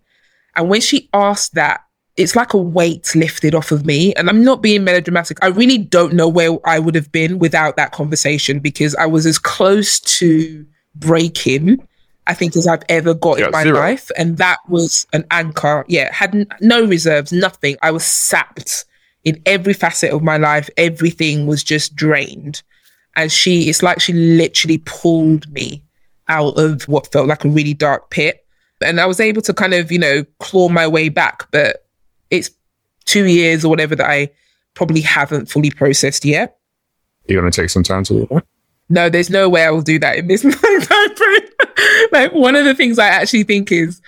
And 0.56 0.70
when 0.70 0.82
she 0.82 1.10
asked 1.14 1.54
that, 1.54 1.82
it's 2.18 2.36
like 2.36 2.54
a 2.54 2.58
weight 2.58 3.14
lifted 3.14 3.54
off 3.54 3.72
of 3.72 3.86
me. 3.86 4.14
And 4.16 4.30
I'm 4.30 4.44
not 4.44 4.62
being 4.62 4.84
melodramatic. 4.86 5.38
I 5.44 5.48
really 5.48 5.78
don't 5.78 6.14
know 6.14 6.30
where 6.30 6.58
I 6.66 6.80
would 6.80 6.96
have 6.96 7.12
been 7.12 7.40
without 7.40 7.76
that 7.76 7.92
conversation 7.92 8.60
because 8.60 8.96
I 8.96 9.06
was 9.06 9.26
as 9.26 9.38
close 9.38 10.00
to 10.00 10.66
breaking, 10.96 11.86
I 12.28 12.34
think, 12.34 12.56
as 12.56 12.68
I've 12.68 12.84
ever 12.90 13.14
got 13.14 13.40
yeah, 13.40 13.46
in 13.46 13.52
my 13.52 13.64
zero. 13.64 13.78
life. 13.78 14.10
And 14.18 14.38
that 14.38 14.58
was 14.68 15.06
an 15.14 15.26
anchor. 15.32 15.86
Yeah, 15.88 16.12
had 16.14 16.34
n- 16.34 16.48
no 16.62 16.86
reserves, 16.86 17.32
nothing. 17.32 17.78
I 17.82 17.92
was 17.92 18.04
sapped 18.04 18.86
in 19.24 19.42
every 19.46 19.74
facet 19.74 20.12
of 20.12 20.24
my 20.24 20.38
life. 20.38 20.70
Everything 20.78 21.48
was 21.48 21.64
just 21.64 21.96
drained. 21.96 22.64
And 23.16 23.32
she, 23.32 23.70
it's 23.70 23.84
like 23.84 24.02
she 24.02 24.14
literally 24.14 24.80
pulled 24.80 25.52
me 25.52 25.84
out 26.28 26.58
of 26.60 26.84
what 26.88 27.12
felt 27.12 27.28
like 27.28 27.46
a 27.46 27.50
really 27.50 27.74
dark 27.74 28.10
pit. 28.10 28.46
And 28.84 29.00
I 29.00 29.06
was 29.06 29.20
able 29.20 29.42
to 29.44 29.54
kind 29.54 29.74
of, 29.74 29.92
you 29.92 30.00
know, 30.00 30.26
claw 30.40 30.70
my 30.70 30.88
way 30.88 31.10
back. 31.10 31.50
But 31.52 31.86
it's 32.30 32.50
two 33.06 33.26
years 33.26 33.64
or 33.64 33.70
whatever 33.70 33.96
that 33.96 34.10
I 34.10 34.30
probably 34.74 35.02
haven't 35.02 35.50
fully 35.50 35.72
processed 35.72 36.26
yet. 36.26 36.58
You're 37.28 37.42
going 37.42 37.52
to 37.52 37.62
take 37.62 37.70
some 37.70 37.84
time 37.84 38.04
to 38.06 38.14
do 38.14 38.28
that? 38.32 38.46
No, 38.90 39.10
there's 39.10 39.30
no 39.30 39.50
way 39.50 39.64
I 39.66 39.72
will 39.72 39.82
do 39.82 39.98
that 40.00 40.18
in 40.18 40.28
this 40.28 40.42
time 40.44 40.52
frame. 41.16 41.50
like 42.12 42.34
one 42.34 42.56
of 42.56 42.66
the 42.66 42.76
things 42.76 43.00
I 43.00 43.08
actually 43.08 43.44
think 43.44 43.72
is 43.72 44.02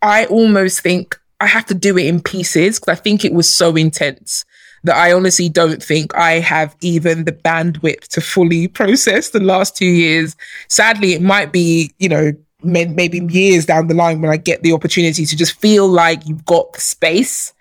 I 0.00 0.26
almost 0.26 0.80
think 0.80 1.18
I 1.40 1.46
have 1.46 1.66
to 1.66 1.74
do 1.74 1.96
it 1.98 2.06
in 2.06 2.20
pieces 2.20 2.78
because 2.78 2.98
I 2.98 3.00
think 3.00 3.24
it 3.24 3.32
was 3.32 3.52
so 3.52 3.76
intense 3.76 4.44
that 4.84 4.96
I 4.96 5.12
honestly 5.12 5.48
don't 5.48 5.82
think 5.82 6.14
I 6.14 6.34
have 6.34 6.76
even 6.80 7.24
the 7.24 7.32
bandwidth 7.32 8.08
to 8.08 8.20
fully 8.20 8.68
process 8.78 9.30
the 9.30 9.40
last 9.40 9.76
two 9.76 9.86
years. 9.86 10.36
Sadly, 10.68 11.14
it 11.14 11.22
might 11.22 11.52
be, 11.52 11.92
you 11.98 12.08
know, 12.08 12.32
maybe 12.64 13.18
years 13.28 13.66
down 13.66 13.88
the 13.88 13.94
line 13.94 14.20
when 14.20 14.30
I 14.30 14.36
get 14.36 14.62
the 14.62 14.72
opportunity 14.72 15.26
to 15.26 15.36
just 15.36 15.58
feel 15.60 15.88
like 15.88 16.26
you've 16.26 16.44
got 16.44 16.72
the 16.72 16.80
space 16.80 17.52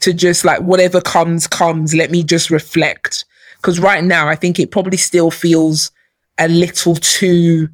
to 0.00 0.12
just 0.12 0.44
like 0.44 0.60
whatever 0.60 1.00
comes, 1.00 1.46
comes. 1.46 1.94
Let 1.94 2.10
me 2.10 2.22
just 2.22 2.50
reflect. 2.50 3.24
Because 3.56 3.80
right 3.80 4.04
now, 4.04 4.28
I 4.28 4.36
think 4.36 4.58
it 4.58 4.70
probably 4.70 4.98
still 4.98 5.30
feels 5.30 5.90
a 6.38 6.48
little 6.48 6.96
too 6.96 7.68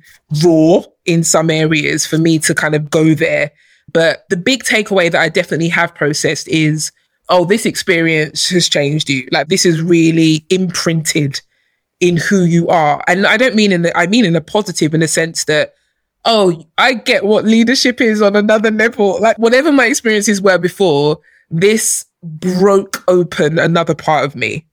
raw 0.44 0.82
in 1.10 1.24
some 1.24 1.50
areas 1.50 2.06
for 2.06 2.18
me 2.18 2.38
to 2.38 2.54
kind 2.54 2.74
of 2.74 2.88
go 2.90 3.14
there. 3.14 3.50
But 3.92 4.24
the 4.30 4.36
big 4.36 4.62
takeaway 4.62 5.10
that 5.10 5.20
I 5.20 5.28
definitely 5.28 5.68
have 5.70 5.94
processed 5.94 6.46
is, 6.48 6.92
oh, 7.28 7.44
this 7.44 7.66
experience 7.66 8.48
has 8.50 8.68
changed 8.68 9.10
you. 9.10 9.28
Like 9.32 9.48
this 9.48 9.66
is 9.66 9.82
really 9.82 10.44
imprinted 10.48 11.40
in 11.98 12.16
who 12.16 12.44
you 12.44 12.68
are. 12.68 13.02
And 13.08 13.26
I 13.26 13.36
don't 13.36 13.56
mean 13.56 13.72
in 13.72 13.82
the, 13.82 13.96
I 13.96 14.06
mean 14.06 14.24
in 14.24 14.36
a 14.36 14.40
positive 14.40 14.94
in 14.94 15.00
the 15.00 15.08
sense 15.08 15.44
that, 15.46 15.74
oh, 16.24 16.64
I 16.78 16.94
get 16.94 17.24
what 17.24 17.44
leadership 17.44 18.00
is 18.00 18.22
on 18.22 18.36
another 18.36 18.70
level. 18.70 19.20
Like 19.20 19.38
whatever 19.38 19.72
my 19.72 19.86
experiences 19.86 20.40
were 20.40 20.58
before, 20.58 21.18
this 21.50 22.04
broke 22.22 23.02
open 23.08 23.58
another 23.58 23.94
part 23.94 24.24
of 24.24 24.36
me. 24.36 24.66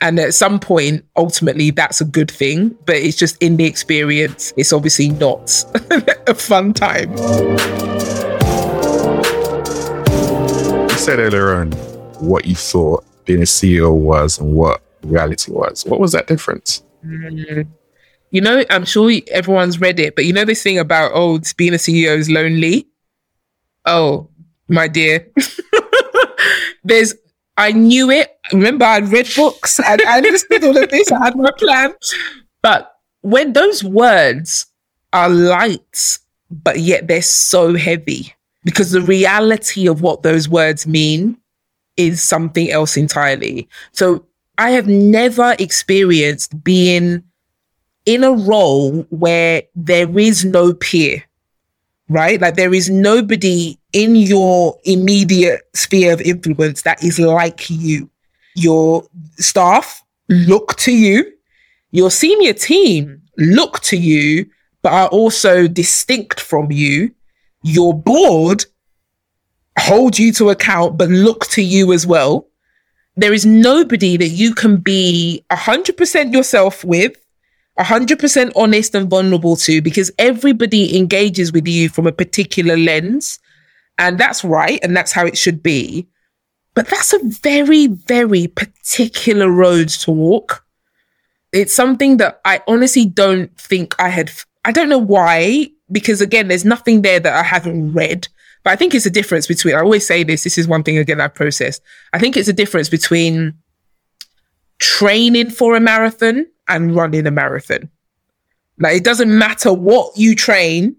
And 0.00 0.18
at 0.18 0.34
some 0.34 0.58
point, 0.58 1.04
ultimately, 1.16 1.70
that's 1.70 2.00
a 2.00 2.04
good 2.04 2.30
thing. 2.30 2.76
But 2.84 2.96
it's 2.96 3.16
just 3.16 3.40
in 3.42 3.56
the 3.56 3.64
experience, 3.64 4.52
it's 4.56 4.72
obviously 4.72 5.10
not 5.10 5.64
a 6.26 6.34
fun 6.34 6.74
time. 6.74 7.12
You 10.90 10.98
said 10.98 11.18
earlier 11.18 11.54
on 11.54 11.72
what 12.20 12.46
you 12.46 12.54
thought 12.54 13.04
being 13.24 13.40
a 13.40 13.44
CEO 13.44 13.94
was 13.94 14.38
and 14.38 14.54
what 14.54 14.82
reality 15.02 15.52
was. 15.52 15.84
What 15.86 16.00
was 16.00 16.12
that 16.12 16.26
difference? 16.26 16.82
Mm. 17.04 17.66
You 18.30 18.40
know, 18.40 18.64
I'm 18.70 18.84
sure 18.84 19.12
everyone's 19.30 19.80
read 19.80 20.00
it, 20.00 20.16
but 20.16 20.24
you 20.24 20.32
know 20.32 20.44
this 20.44 20.62
thing 20.62 20.78
about, 20.78 21.12
oh, 21.14 21.40
being 21.56 21.74
a 21.74 21.76
CEO 21.76 22.16
is 22.16 22.28
lonely? 22.28 22.88
Oh, 23.84 24.28
my 24.68 24.88
dear. 24.88 25.30
There's, 26.84 27.14
I 27.56 27.72
knew 27.72 28.10
it. 28.10 28.36
Remember, 28.52 28.84
I'd 28.84 29.08
read 29.08 29.28
books 29.36 29.80
and 29.80 30.02
I 30.02 30.18
understood 30.18 30.64
all 30.64 30.76
of 30.76 30.90
this. 30.90 31.12
I 31.12 31.24
had 31.24 31.36
my 31.36 31.50
plan. 31.58 31.94
But 32.62 32.96
when 33.20 33.52
those 33.52 33.84
words 33.84 34.66
are 35.12 35.28
light, 35.28 36.18
but 36.50 36.80
yet 36.80 37.08
they're 37.08 37.22
so 37.22 37.74
heavy, 37.74 38.34
because 38.64 38.90
the 38.90 39.00
reality 39.00 39.86
of 39.86 40.02
what 40.02 40.22
those 40.22 40.48
words 40.48 40.86
mean 40.86 41.36
is 41.96 42.22
something 42.22 42.70
else 42.70 42.96
entirely. 42.96 43.68
So 43.92 44.26
I 44.58 44.70
have 44.70 44.86
never 44.86 45.54
experienced 45.58 46.62
being 46.64 47.22
in 48.06 48.24
a 48.24 48.32
role 48.32 49.02
where 49.10 49.62
there 49.74 50.18
is 50.18 50.44
no 50.44 50.74
peer, 50.74 51.22
right? 52.08 52.40
Like 52.40 52.54
there 52.54 52.74
is 52.74 52.90
nobody 52.90 53.78
in 53.92 54.16
your 54.16 54.78
immediate 54.84 55.62
sphere 55.74 56.12
of 56.12 56.20
influence 56.20 56.82
that 56.82 57.02
is 57.02 57.18
like 57.18 57.70
you. 57.70 58.10
Your 58.54 59.04
staff 59.36 60.02
mm-hmm. 60.30 60.50
look 60.50 60.76
to 60.76 60.92
you. 60.92 61.32
Your 61.90 62.10
senior 62.10 62.52
team 62.52 63.22
look 63.36 63.80
to 63.80 63.96
you, 63.96 64.46
but 64.82 64.92
are 64.92 65.08
also 65.08 65.66
distinct 65.66 66.40
from 66.40 66.70
you. 66.72 67.14
Your 67.62 67.94
board 67.94 68.64
hold 69.78 70.18
you 70.18 70.32
to 70.32 70.50
account, 70.50 70.96
but 70.96 71.08
look 71.08 71.46
to 71.48 71.62
you 71.62 71.92
as 71.92 72.06
well. 72.06 72.48
There 73.16 73.32
is 73.32 73.46
nobody 73.46 74.16
that 74.16 74.28
you 74.28 74.54
can 74.54 74.78
be 74.78 75.44
100% 75.50 76.32
yourself 76.32 76.84
with, 76.84 77.16
100% 77.78 78.52
honest 78.54 78.94
and 78.94 79.10
vulnerable 79.10 79.56
to, 79.56 79.82
because 79.82 80.10
everybody 80.18 80.96
engages 80.96 81.52
with 81.52 81.66
you 81.66 81.88
from 81.88 82.06
a 82.06 82.12
particular 82.12 82.76
lens. 82.76 83.38
And 83.98 84.18
that's 84.18 84.44
right. 84.44 84.78
And 84.82 84.96
that's 84.96 85.12
how 85.12 85.26
it 85.26 85.36
should 85.36 85.62
be. 85.62 86.06
But 86.74 86.88
that's 86.88 87.12
a 87.12 87.20
very, 87.22 87.86
very 87.86 88.48
particular 88.48 89.50
road 89.50 89.88
to 89.88 90.10
walk. 90.10 90.64
It's 91.52 91.74
something 91.74 92.16
that 92.16 92.40
I 92.44 92.62
honestly 92.66 93.06
don't 93.06 93.56
think 93.56 93.94
I 94.00 94.08
had, 94.08 94.30
I 94.64 94.72
don't 94.72 94.88
know 94.88 94.98
why, 94.98 95.70
because 95.90 96.20
again, 96.20 96.48
there's 96.48 96.64
nothing 96.64 97.02
there 97.02 97.20
that 97.20 97.32
I 97.32 97.42
haven't 97.42 97.92
read. 97.92 98.26
But 98.64 98.72
I 98.72 98.76
think 98.76 98.94
it's 98.94 99.06
a 99.06 99.10
difference 99.10 99.46
between, 99.46 99.74
I 99.74 99.80
always 99.80 100.06
say 100.06 100.24
this, 100.24 100.42
this 100.42 100.58
is 100.58 100.66
one 100.66 100.82
thing 100.82 100.98
again 100.98 101.20
I 101.20 101.28
process. 101.28 101.80
I 102.12 102.18
think 102.18 102.36
it's 102.36 102.48
a 102.48 102.52
difference 102.52 102.88
between 102.88 103.54
training 104.78 105.50
for 105.50 105.76
a 105.76 105.80
marathon 105.80 106.46
and 106.68 106.94
running 106.94 107.26
a 107.26 107.30
marathon. 107.30 107.90
Like 108.78 108.96
it 108.96 109.04
doesn't 109.04 109.36
matter 109.36 109.72
what 109.72 110.16
you 110.16 110.34
train, 110.34 110.96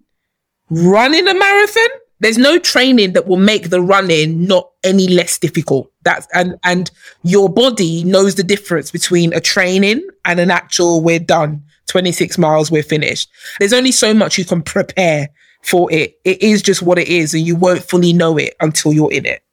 running 0.70 1.28
a 1.28 1.34
marathon, 1.34 1.90
there's 2.20 2.38
no 2.38 2.58
training 2.58 3.14
that 3.14 3.28
will 3.28 3.38
make 3.38 3.70
the 3.70 3.82
running 3.82 4.46
not 4.48 4.70
any 4.84 5.08
less 5.08 5.38
difficult. 5.38 5.92
That's 6.04 6.28
and 6.34 6.56
and 6.64 6.90
your 7.24 7.50
body 7.50 8.04
knows 8.04 8.36
the 8.36 8.44
difference 8.44 8.92
between 8.92 9.34
a 9.34 9.42
training 9.42 10.08
and 10.24 10.40
an 10.40 10.52
actual 10.52 11.02
we're 11.02 11.20
done. 11.20 11.64
26 11.88 12.40
miles, 12.40 12.72
we're 12.72 12.84
finished. 12.84 13.30
There's 13.60 13.74
only 13.74 13.92
so 13.92 14.14
much 14.14 14.40
you 14.40 14.46
can 14.46 14.64
prepare 14.64 15.30
for 15.62 15.92
it. 15.92 16.18
It 16.24 16.42
is 16.42 16.64
just 16.64 16.82
what 16.82 16.98
it 16.98 17.08
is, 17.08 17.34
and 17.34 17.46
you 17.46 17.56
won't 17.56 17.84
fully 17.84 18.12
know 18.12 18.38
it 18.38 18.56
until 18.60 18.92
you're 18.92 19.12
in 19.12 19.26
it. 19.26 19.44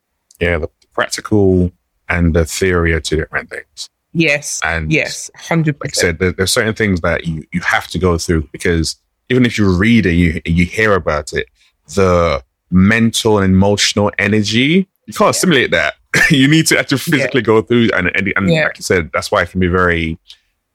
Yeah, 0.41 0.59
the 0.59 0.69
practical 0.95 1.73
and 2.09 2.35
the 2.35 2.47
theory 2.47 2.93
are 2.95 3.01
two 3.01 3.17
different 3.17 3.51
things. 3.51 3.91
Yes. 4.13 4.61
And 4.63 4.93
yes, 4.93 5.31
hundred 5.35 5.77
Like 5.81 5.97
I 5.97 6.01
said, 6.01 6.19
there, 6.19 6.33
there's 6.33 6.53
certain 6.53 6.75
things 6.75 7.01
that 7.01 7.27
you 7.27 7.45
you 7.53 7.61
have 7.61 7.87
to 7.89 7.99
go 7.99 8.19
through 8.19 8.49
because 8.53 8.97
even 9.31 9.47
if 9.47 9.57
you 9.57 9.75
read 9.75 10.07
it, 10.07 10.13
you 10.13 10.41
you 10.45 10.67
hear 10.67 10.95
about 10.95 11.33
it, 11.33 11.47
the 11.95 12.43
mental 12.71 13.39
and 13.39 13.55
emotional 13.55 14.11
energy 14.19 14.89
you 15.07 15.15
can't 15.15 15.29
yeah. 15.35 15.41
simulate 15.41 15.71
that. 15.73 15.95
you 16.31 16.47
need 16.47 16.67
to 16.69 16.79
actually 16.79 16.99
physically 16.99 17.41
yeah. 17.41 17.47
go 17.47 17.63
through, 17.63 17.91
and 17.95 18.11
and, 18.15 18.33
and 18.37 18.51
yeah. 18.51 18.65
like 18.65 18.77
I 18.77 18.81
said, 18.81 19.11
that's 19.13 19.33
why 19.33 19.43
it 19.43 19.51
can 19.51 19.61
be 19.61 19.67
very 19.67 20.19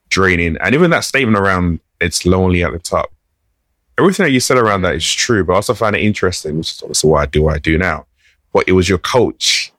draining. 0.10 0.58
And 0.58 0.74
even 0.74 0.90
that 0.92 1.04
statement 1.04 1.38
around 1.38 1.80
it's 2.00 2.26
lonely 2.26 2.64
at 2.64 2.72
the 2.72 2.80
top 2.80 3.12
everything 3.98 4.26
that 4.26 4.32
you 4.32 4.40
said 4.40 4.58
around 4.58 4.84
that 4.84 4.96
is 4.96 5.12
true, 5.12 5.44
but 5.44 5.54
I 5.54 5.56
also 5.58 5.74
find 5.74 5.96
it 5.96 6.02
interesting, 6.02 6.58
which 6.58 6.72
is 6.72 6.82
also 6.82 7.10
what 7.10 7.22
I 7.22 7.26
do, 7.26 7.44
what 7.44 7.56
I 7.56 7.60
do 7.60 7.78
now. 7.78 8.06
But 8.54 8.68
it 8.68 8.74
was 8.74 8.88
your 8.88 8.98
coach 9.00 9.72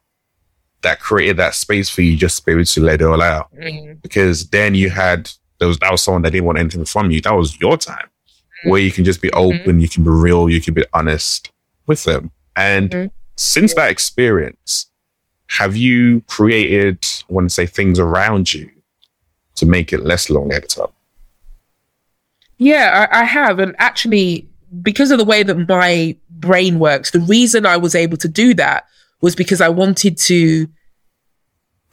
that 0.83 1.01
created 1.01 1.37
that 1.39 1.55
space 1.55 1.89
for 1.91 2.03
you 2.03 2.17
just 2.17 2.39
to 2.39 2.45
be 2.45 2.53
able 2.53 2.65
to 2.65 2.81
let 2.81 3.01
it 3.01 3.05
all 3.05 3.23
out. 3.23 3.55
Mm-hmm. 3.55 3.95
Because 4.03 4.49
then 4.51 4.75
you 4.75 4.91
had 4.91 5.31
there 5.59 5.69
was 5.69 5.79
that 5.79 5.91
was 5.91 6.03
someone 6.03 6.23
that 6.23 6.31
didn't 6.31 6.47
want 6.47 6.59
anything 6.59 6.85
from 6.85 7.11
you. 7.11 7.21
That 7.21 7.35
was 7.35 7.61
your 7.61 7.77
time 7.77 8.09
mm-hmm. 8.59 8.71
where 8.71 8.81
you 8.81 8.93
can 8.93 9.05
just 9.05 9.21
be 9.21 9.31
open, 9.33 9.59
mm-hmm. 9.59 9.79
you 9.81 9.89
can 9.89 10.05
be 10.05 10.11
real, 10.11 10.49
you 10.49 10.61
can 10.61 10.75
be 10.75 10.85
honest 10.93 11.51
with 11.87 12.05
them. 12.05 12.31
And 12.57 12.91
mm-hmm. 12.91 13.07
since 13.37 13.75
that 13.75 13.91
experience, 13.91 14.87
have 15.51 15.77
you 15.77 16.21
created, 16.23 17.05
I 17.29 17.33
want 17.33 17.49
to 17.49 17.55
say, 17.55 17.67
things 17.67 17.99
around 17.99 18.53
you 18.53 18.71
to 19.57 19.67
make 19.67 19.93
it 19.93 20.05
less 20.05 20.31
long 20.31 20.49
lived 20.49 20.79
up? 20.79 20.95
Yeah, 22.59 23.09
I, 23.11 23.21
I 23.21 23.25
have. 23.25 23.59
And 23.59 23.75
actually, 23.79 24.49
because 24.83 25.11
of 25.11 25.19
the 25.19 25.25
way 25.25 25.43
that 25.43 25.55
my 25.69 26.17
brain 26.31 26.79
works, 26.79 27.13
the 27.13 27.21
reason 27.21 27.65
I 27.65 27.77
was 27.77 27.95
able 27.95 28.17
to 28.19 28.29
do 28.29 28.53
that 28.55 28.87
was 29.21 29.35
because 29.35 29.61
I 29.61 29.69
wanted 29.69 30.17
to 30.19 30.69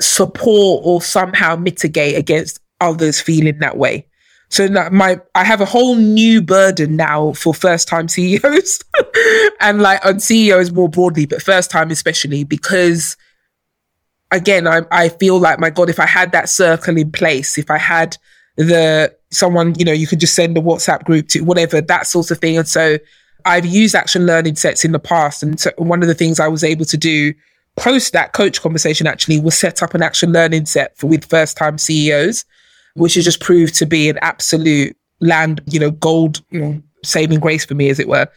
support 0.01 0.81
or 0.83 1.01
somehow 1.01 1.55
mitigate 1.55 2.17
against 2.17 2.59
others 2.81 3.21
feeling 3.21 3.59
that 3.59 3.77
way. 3.77 4.07
So 4.49 4.67
that 4.67 4.93
my 4.93 5.19
I 5.33 5.43
have 5.43 5.61
a 5.61 5.65
whole 5.65 5.95
new 5.95 6.41
burden 6.41 6.95
now 6.95 7.33
for 7.33 7.53
first 7.53 7.87
time 7.87 8.07
CEOs 8.15 8.79
and 9.59 9.81
like 9.81 10.05
on 10.05 10.19
CEOs 10.19 10.71
more 10.71 10.89
broadly, 10.89 11.25
but 11.25 11.41
first 11.41 11.71
time 11.71 11.91
especially 11.91 12.43
because 12.43 13.17
again 14.31 14.67
I 14.67 14.81
I 14.91 15.09
feel 15.09 15.39
like 15.39 15.59
my 15.59 15.69
God, 15.69 15.89
if 15.89 15.99
I 15.99 16.05
had 16.05 16.31
that 16.33 16.49
circle 16.49 16.97
in 16.97 17.11
place, 17.11 17.57
if 17.57 17.71
I 17.71 17.77
had 17.77 18.17
the 18.57 19.13
someone, 19.31 19.75
you 19.77 19.85
know, 19.85 19.91
you 19.91 20.07
could 20.07 20.19
just 20.19 20.35
send 20.35 20.57
a 20.57 20.61
WhatsApp 20.61 21.03
group 21.03 21.27
to 21.29 21.41
whatever, 21.41 21.81
that 21.81 22.07
sort 22.07 22.31
of 22.31 22.39
thing. 22.39 22.57
And 22.57 22.67
so 22.67 22.97
I've 23.45 23.65
used 23.65 23.95
action 23.95 24.25
learning 24.25 24.55
sets 24.55 24.83
in 24.83 24.91
the 24.91 24.99
past. 24.99 25.43
And 25.43 25.59
so 25.59 25.71
one 25.77 26.01
of 26.01 26.07
the 26.07 26.15
things 26.15 26.39
I 26.39 26.47
was 26.47 26.63
able 26.63 26.85
to 26.85 26.97
do 26.97 27.33
post 27.77 28.13
that 28.13 28.33
coach 28.33 28.61
conversation 28.61 29.05
actually 29.05 29.39
was 29.39 29.57
set 29.57 29.83
up 29.83 29.93
an 29.93 30.01
action 30.01 30.31
learning 30.31 30.65
set 30.65 30.97
for 30.97 31.07
with 31.07 31.25
first 31.25 31.57
time 31.57 31.77
CEOs, 31.77 32.45
which 32.95 33.15
has 33.15 33.25
just 33.25 33.41
proved 33.41 33.75
to 33.75 33.85
be 33.85 34.09
an 34.09 34.17
absolute 34.21 34.97
land, 35.19 35.61
you 35.67 35.79
know, 35.79 35.91
gold, 35.91 36.41
you 36.49 36.59
know, 36.59 36.81
saving 37.03 37.39
grace 37.39 37.65
for 37.65 37.75
me, 37.75 37.89
as 37.89 37.99
it 37.99 38.07
were. 38.07 38.27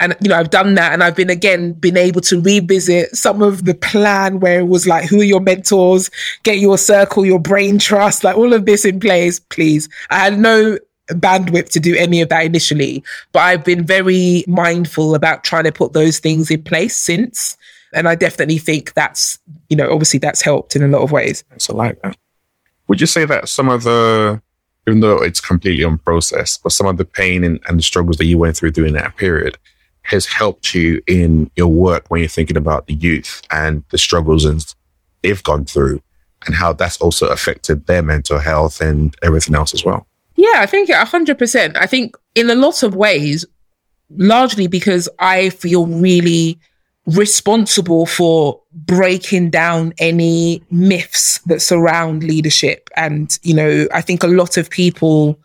And, 0.00 0.16
you 0.22 0.30
know, 0.30 0.36
I've 0.36 0.48
done 0.48 0.76
that 0.76 0.94
and 0.94 1.04
I've 1.04 1.14
been 1.14 1.28
again, 1.28 1.74
been 1.74 1.98
able 1.98 2.22
to 2.22 2.40
revisit 2.40 3.14
some 3.14 3.42
of 3.42 3.66
the 3.66 3.74
plan 3.74 4.40
where 4.40 4.60
it 4.60 4.68
was 4.68 4.86
like, 4.86 5.08
who 5.08 5.20
are 5.20 5.24
your 5.24 5.40
mentors? 5.40 6.10
Get 6.42 6.58
your 6.58 6.78
circle, 6.78 7.26
your 7.26 7.38
brain 7.38 7.78
trust, 7.78 8.24
like 8.24 8.36
all 8.36 8.54
of 8.54 8.64
this 8.64 8.86
in 8.86 8.98
place, 8.98 9.38
please. 9.38 9.90
I 10.08 10.20
had 10.20 10.38
no 10.38 10.78
bandwidth 11.10 11.70
to 11.70 11.80
do 11.80 11.94
any 11.96 12.20
of 12.20 12.28
that 12.28 12.44
initially, 12.44 13.02
but 13.32 13.40
I've 13.40 13.64
been 13.64 13.84
very 13.84 14.44
mindful 14.46 15.14
about 15.14 15.44
trying 15.44 15.64
to 15.64 15.72
put 15.72 15.92
those 15.92 16.18
things 16.18 16.50
in 16.50 16.62
place 16.62 16.96
since. 16.96 17.56
And 17.92 18.08
I 18.08 18.14
definitely 18.14 18.58
think 18.58 18.94
that's, 18.94 19.38
you 19.68 19.76
know, 19.76 19.90
obviously 19.90 20.18
that's 20.18 20.42
helped 20.42 20.76
in 20.76 20.82
a 20.82 20.88
lot 20.88 21.02
of 21.02 21.10
ways. 21.10 21.44
So 21.58 21.74
like 21.74 22.00
that. 22.02 22.16
Would 22.88 23.00
you 23.00 23.06
say 23.06 23.24
that 23.24 23.48
some 23.48 23.68
of 23.68 23.82
the, 23.82 24.40
even 24.86 25.00
though 25.00 25.22
it's 25.22 25.40
completely 25.40 25.84
unprocessed, 25.84 26.62
but 26.62 26.72
some 26.72 26.86
of 26.86 26.96
the 26.96 27.04
pain 27.04 27.44
and, 27.44 27.60
and 27.66 27.78
the 27.78 27.82
struggles 27.82 28.16
that 28.18 28.26
you 28.26 28.38
went 28.38 28.56
through 28.56 28.70
during 28.70 28.94
that 28.94 29.16
period 29.16 29.58
has 30.02 30.26
helped 30.26 30.74
you 30.74 31.02
in 31.06 31.50
your 31.56 31.68
work 31.68 32.06
when 32.08 32.20
you're 32.20 32.28
thinking 32.28 32.56
about 32.56 32.86
the 32.86 32.94
youth 32.94 33.42
and 33.50 33.84
the 33.90 33.98
struggles 33.98 34.44
and 34.44 34.74
they've 35.22 35.42
gone 35.42 35.64
through 35.64 36.00
and 36.46 36.54
how 36.54 36.72
that's 36.72 37.00
also 37.00 37.28
affected 37.28 37.86
their 37.86 38.02
mental 38.02 38.38
health 38.38 38.80
and 38.80 39.14
everything 39.22 39.54
else 39.54 39.74
as 39.74 39.84
well? 39.84 40.06
Yeah, 40.40 40.60
I 40.62 40.66
think 40.66 40.88
100%. 40.88 41.76
I 41.76 41.86
think 41.86 42.16
in 42.34 42.48
a 42.48 42.54
lot 42.54 42.82
of 42.82 42.94
ways, 42.94 43.44
largely 44.08 44.68
because 44.68 45.06
I 45.18 45.50
feel 45.50 45.86
really 45.86 46.58
responsible 47.04 48.06
for 48.06 48.58
breaking 48.72 49.50
down 49.50 49.92
any 49.98 50.62
myths 50.70 51.40
that 51.40 51.60
surround 51.60 52.24
leadership. 52.24 52.88
And, 52.96 53.38
you 53.42 53.52
know, 53.52 53.86
I 53.92 54.00
think 54.00 54.22
a 54.22 54.28
lot 54.28 54.56
of 54.56 54.70
people 54.70 55.38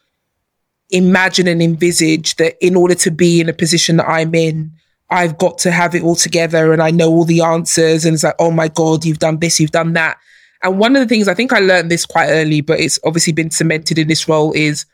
imagine 0.92 1.48
and 1.48 1.62
envisage 1.62 2.38
that 2.38 2.56
in 2.66 2.78
order 2.78 2.96
to 2.96 3.12
be 3.12 3.42
in 3.42 3.50
a 3.50 3.54
position 3.54 3.98
that 3.98 4.08
I'm 4.08 4.34
in, 4.34 4.72
I've 5.10 5.38
got 5.38 5.58
to 5.60 5.72
have 5.72 5.94
it 5.94 6.04
all 6.04 6.16
together 6.16 6.72
and 6.72 6.82
I 6.82 6.92
know 6.92 7.10
all 7.10 7.26
the 7.26 7.42
answers. 7.42 8.06
And 8.06 8.14
it's 8.14 8.24
like, 8.24 8.36
oh 8.40 8.52
my 8.52 8.70
God, 8.70 9.04
you've 9.04 9.20
done 9.20 9.40
this, 9.40 9.60
you've 9.60 9.72
done 9.72 9.92
that. 9.94 10.18
And 10.66 10.80
one 10.80 10.96
of 10.96 11.00
the 11.00 11.08
things 11.08 11.28
I 11.28 11.36
think 11.36 11.54
I 11.54 11.60
learned 11.60 11.92
this 11.92 12.08
quite 12.08 12.30
early, 12.30 12.60
but 12.62 12.80
it's 12.80 12.98
obviously 13.04 13.34
been 13.34 13.52
cemented 13.52 14.00
in 14.00 14.08
this 14.08 14.28
role 14.28 14.52
is 14.54 14.88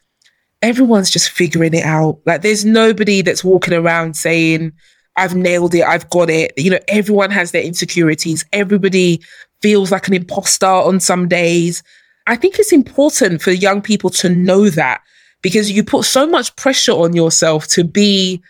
everyone's 0.61 1.09
just 1.09 1.29
figuring 1.29 1.73
it 1.73 1.85
out. 1.85 2.19
Like 2.25 2.41
there's 2.41 2.65
nobody 2.65 3.21
that's 3.21 3.41
walking 3.41 3.73
around 3.73 4.17
saying, 4.17 4.73
I've 5.15 5.33
nailed 5.33 5.73
it, 5.73 5.83
I've 5.83 6.09
got 6.09 6.29
it. 6.29 6.51
You 6.57 6.71
know, 6.71 6.79
everyone 6.89 7.31
has 7.31 7.51
their 7.51 7.63
insecurities. 7.63 8.43
Everybody 8.51 9.21
feels 9.61 9.91
like 9.91 10.09
an 10.09 10.13
imposter 10.13 10.65
on 10.65 10.99
some 10.99 11.29
days. 11.29 11.83
I 12.27 12.35
think 12.35 12.59
it's 12.59 12.73
important 12.73 13.41
for 13.41 13.51
young 13.51 13.81
people 13.81 14.09
to 14.09 14.27
know 14.27 14.69
that 14.71 15.01
because 15.41 15.71
you 15.71 15.85
put 15.85 16.03
so 16.03 16.27
much 16.27 16.53
pressure 16.57 16.91
on 16.91 17.13
yourself 17.13 17.67
to 17.67 17.85
be 17.85 18.43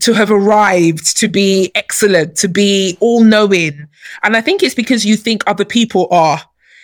to 0.00 0.12
have 0.12 0.30
arrived, 0.30 1.16
to 1.18 1.28
be 1.28 1.70
excellent, 1.76 2.36
to 2.36 2.48
be 2.48 2.96
all 3.00 3.22
knowing. 3.22 3.86
And 4.24 4.36
I 4.36 4.40
think 4.40 4.62
it's 4.62 4.74
because 4.74 5.06
you 5.06 5.16
think 5.16 5.44
other 5.46 5.64
people 5.64 6.08
are. 6.10 6.40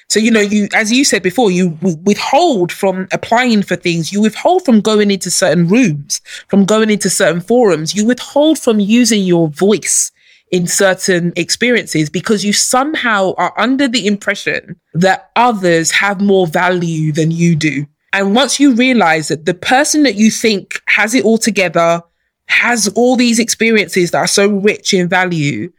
So, 0.08 0.20
you 0.20 0.30
know, 0.30 0.40
you, 0.40 0.68
as 0.74 0.92
you 0.92 1.04
said 1.04 1.22
before, 1.22 1.50
you 1.50 1.78
withhold 2.04 2.70
from 2.70 3.08
applying 3.10 3.62
for 3.62 3.76
things. 3.76 4.12
You 4.12 4.20
withhold 4.20 4.64
from 4.64 4.80
going 4.80 5.10
into 5.10 5.30
certain 5.30 5.66
rooms, 5.66 6.20
from 6.48 6.64
going 6.64 6.90
into 6.90 7.10
certain 7.10 7.40
forums. 7.40 7.94
You 7.94 8.06
withhold 8.06 8.58
from 8.58 8.80
using 8.80 9.24
your 9.24 9.48
voice 9.48 10.12
in 10.50 10.66
certain 10.66 11.32
experiences 11.36 12.10
because 12.10 12.44
you 12.44 12.52
somehow 12.52 13.34
are 13.38 13.52
under 13.58 13.88
the 13.88 14.06
impression 14.06 14.80
that 14.92 15.30
others 15.34 15.90
have 15.90 16.20
more 16.20 16.46
value 16.46 17.10
than 17.10 17.30
you 17.30 17.56
do. 17.56 17.86
And 18.12 18.36
once 18.36 18.60
you 18.60 18.74
realize 18.74 19.28
that 19.28 19.46
the 19.46 19.54
person 19.54 20.04
that 20.04 20.14
you 20.14 20.30
think 20.30 20.80
has 20.86 21.14
it 21.14 21.24
all 21.24 21.38
together, 21.38 22.02
has 22.46 22.86
all 22.94 23.16
these 23.16 23.40
experiences 23.40 24.12
that 24.12 24.18
are 24.18 24.28
so 24.28 24.48
rich 24.48 24.94
in 24.94 25.08
value, 25.08 25.72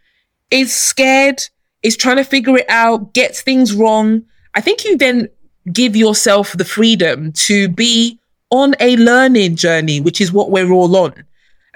is 0.51 0.76
scared, 0.76 1.41
is 1.86 1.96
trying 1.96 2.18
to 2.18 2.24
figure 2.24 2.58
it 2.58 2.70
out, 2.70 3.14
gets 3.14 3.42
things 3.42 3.74
wrong, 3.74 4.24
I 4.56 4.62
think 4.62 4.84
you 4.84 4.98
then 4.98 5.30
give 5.72 5.96
yourself 5.96 6.54
the 6.54 6.66
freedom 6.66 7.32
to 7.34 7.70
be 7.70 8.20
on 8.50 8.76
a 8.80 8.96
learning 8.98 9.56
journey, 9.56 10.02
which 10.02 10.20
is 10.20 10.32
what 10.32 10.50
we're 10.50 10.72
all 10.72 10.96
on. 10.98 11.14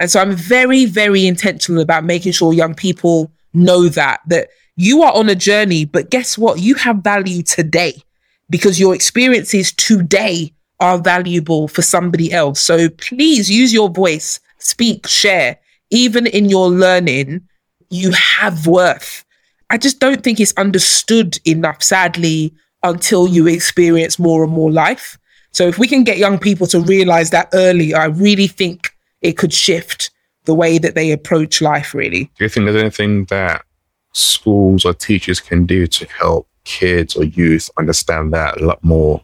And 0.00 0.10
so 0.10 0.20
I'm 0.20 0.32
very, 0.32 0.84
very 0.86 1.26
intentional 1.26 1.80
about 1.80 2.04
making 2.04 2.32
sure 2.32 2.52
young 2.52 2.74
people 2.74 3.30
know 3.54 3.88
that, 3.88 4.20
that 4.26 4.48
you 4.76 5.02
are 5.02 5.12
on 5.12 5.28
a 5.28 5.34
journey, 5.34 5.84
but 5.84 6.10
guess 6.10 6.36
what? 6.36 6.58
You 6.58 6.74
have 6.74 7.04
value 7.04 7.42
today 7.42 8.02
because 8.48 8.80
your 8.80 8.94
experiences 8.94 9.72
today 9.72 10.52
are 10.80 10.98
valuable 10.98 11.68
for 11.68 11.82
somebody 11.82 12.32
else. 12.32 12.60
So 12.60 12.88
please 12.88 13.48
use 13.48 13.72
your 13.72 13.90
voice, 13.90 14.40
speak, 14.58 15.06
share. 15.06 15.58
Even 15.90 16.26
in 16.26 16.48
your 16.48 16.68
learning, 16.68 17.42
you 17.90 18.12
have 18.12 18.66
worth. 18.66 19.24
I 19.70 19.78
just 19.78 20.00
don't 20.00 20.22
think 20.22 20.40
it's 20.40 20.52
understood 20.56 21.38
enough, 21.46 21.82
sadly, 21.82 22.52
until 22.82 23.28
you 23.28 23.46
experience 23.46 24.18
more 24.18 24.42
and 24.42 24.52
more 24.52 24.70
life. 24.70 25.16
So 25.52 25.66
if 25.66 25.78
we 25.78 25.86
can 25.86 26.04
get 26.04 26.18
young 26.18 26.38
people 26.38 26.66
to 26.68 26.80
realize 26.80 27.30
that 27.30 27.48
early, 27.52 27.94
I 27.94 28.06
really 28.06 28.46
think 28.46 28.90
it 29.22 29.36
could 29.36 29.52
shift 29.52 30.10
the 30.44 30.54
way 30.54 30.78
that 30.78 30.94
they 30.94 31.12
approach 31.12 31.60
life, 31.60 31.94
really. 31.94 32.24
Do 32.36 32.44
you 32.44 32.48
think 32.48 32.66
there's 32.66 32.80
anything 32.80 33.24
that 33.26 33.64
schools 34.12 34.84
or 34.84 34.92
teachers 34.92 35.40
can 35.40 35.66
do 35.66 35.86
to 35.86 36.06
help 36.06 36.48
kids 36.64 37.14
or 37.14 37.24
youth 37.24 37.70
understand 37.78 38.32
that 38.32 38.60
a 38.60 38.64
lot 38.64 38.82
more 38.82 39.22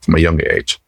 from 0.00 0.14
a 0.14 0.18
younger 0.18 0.48
age? 0.48 0.78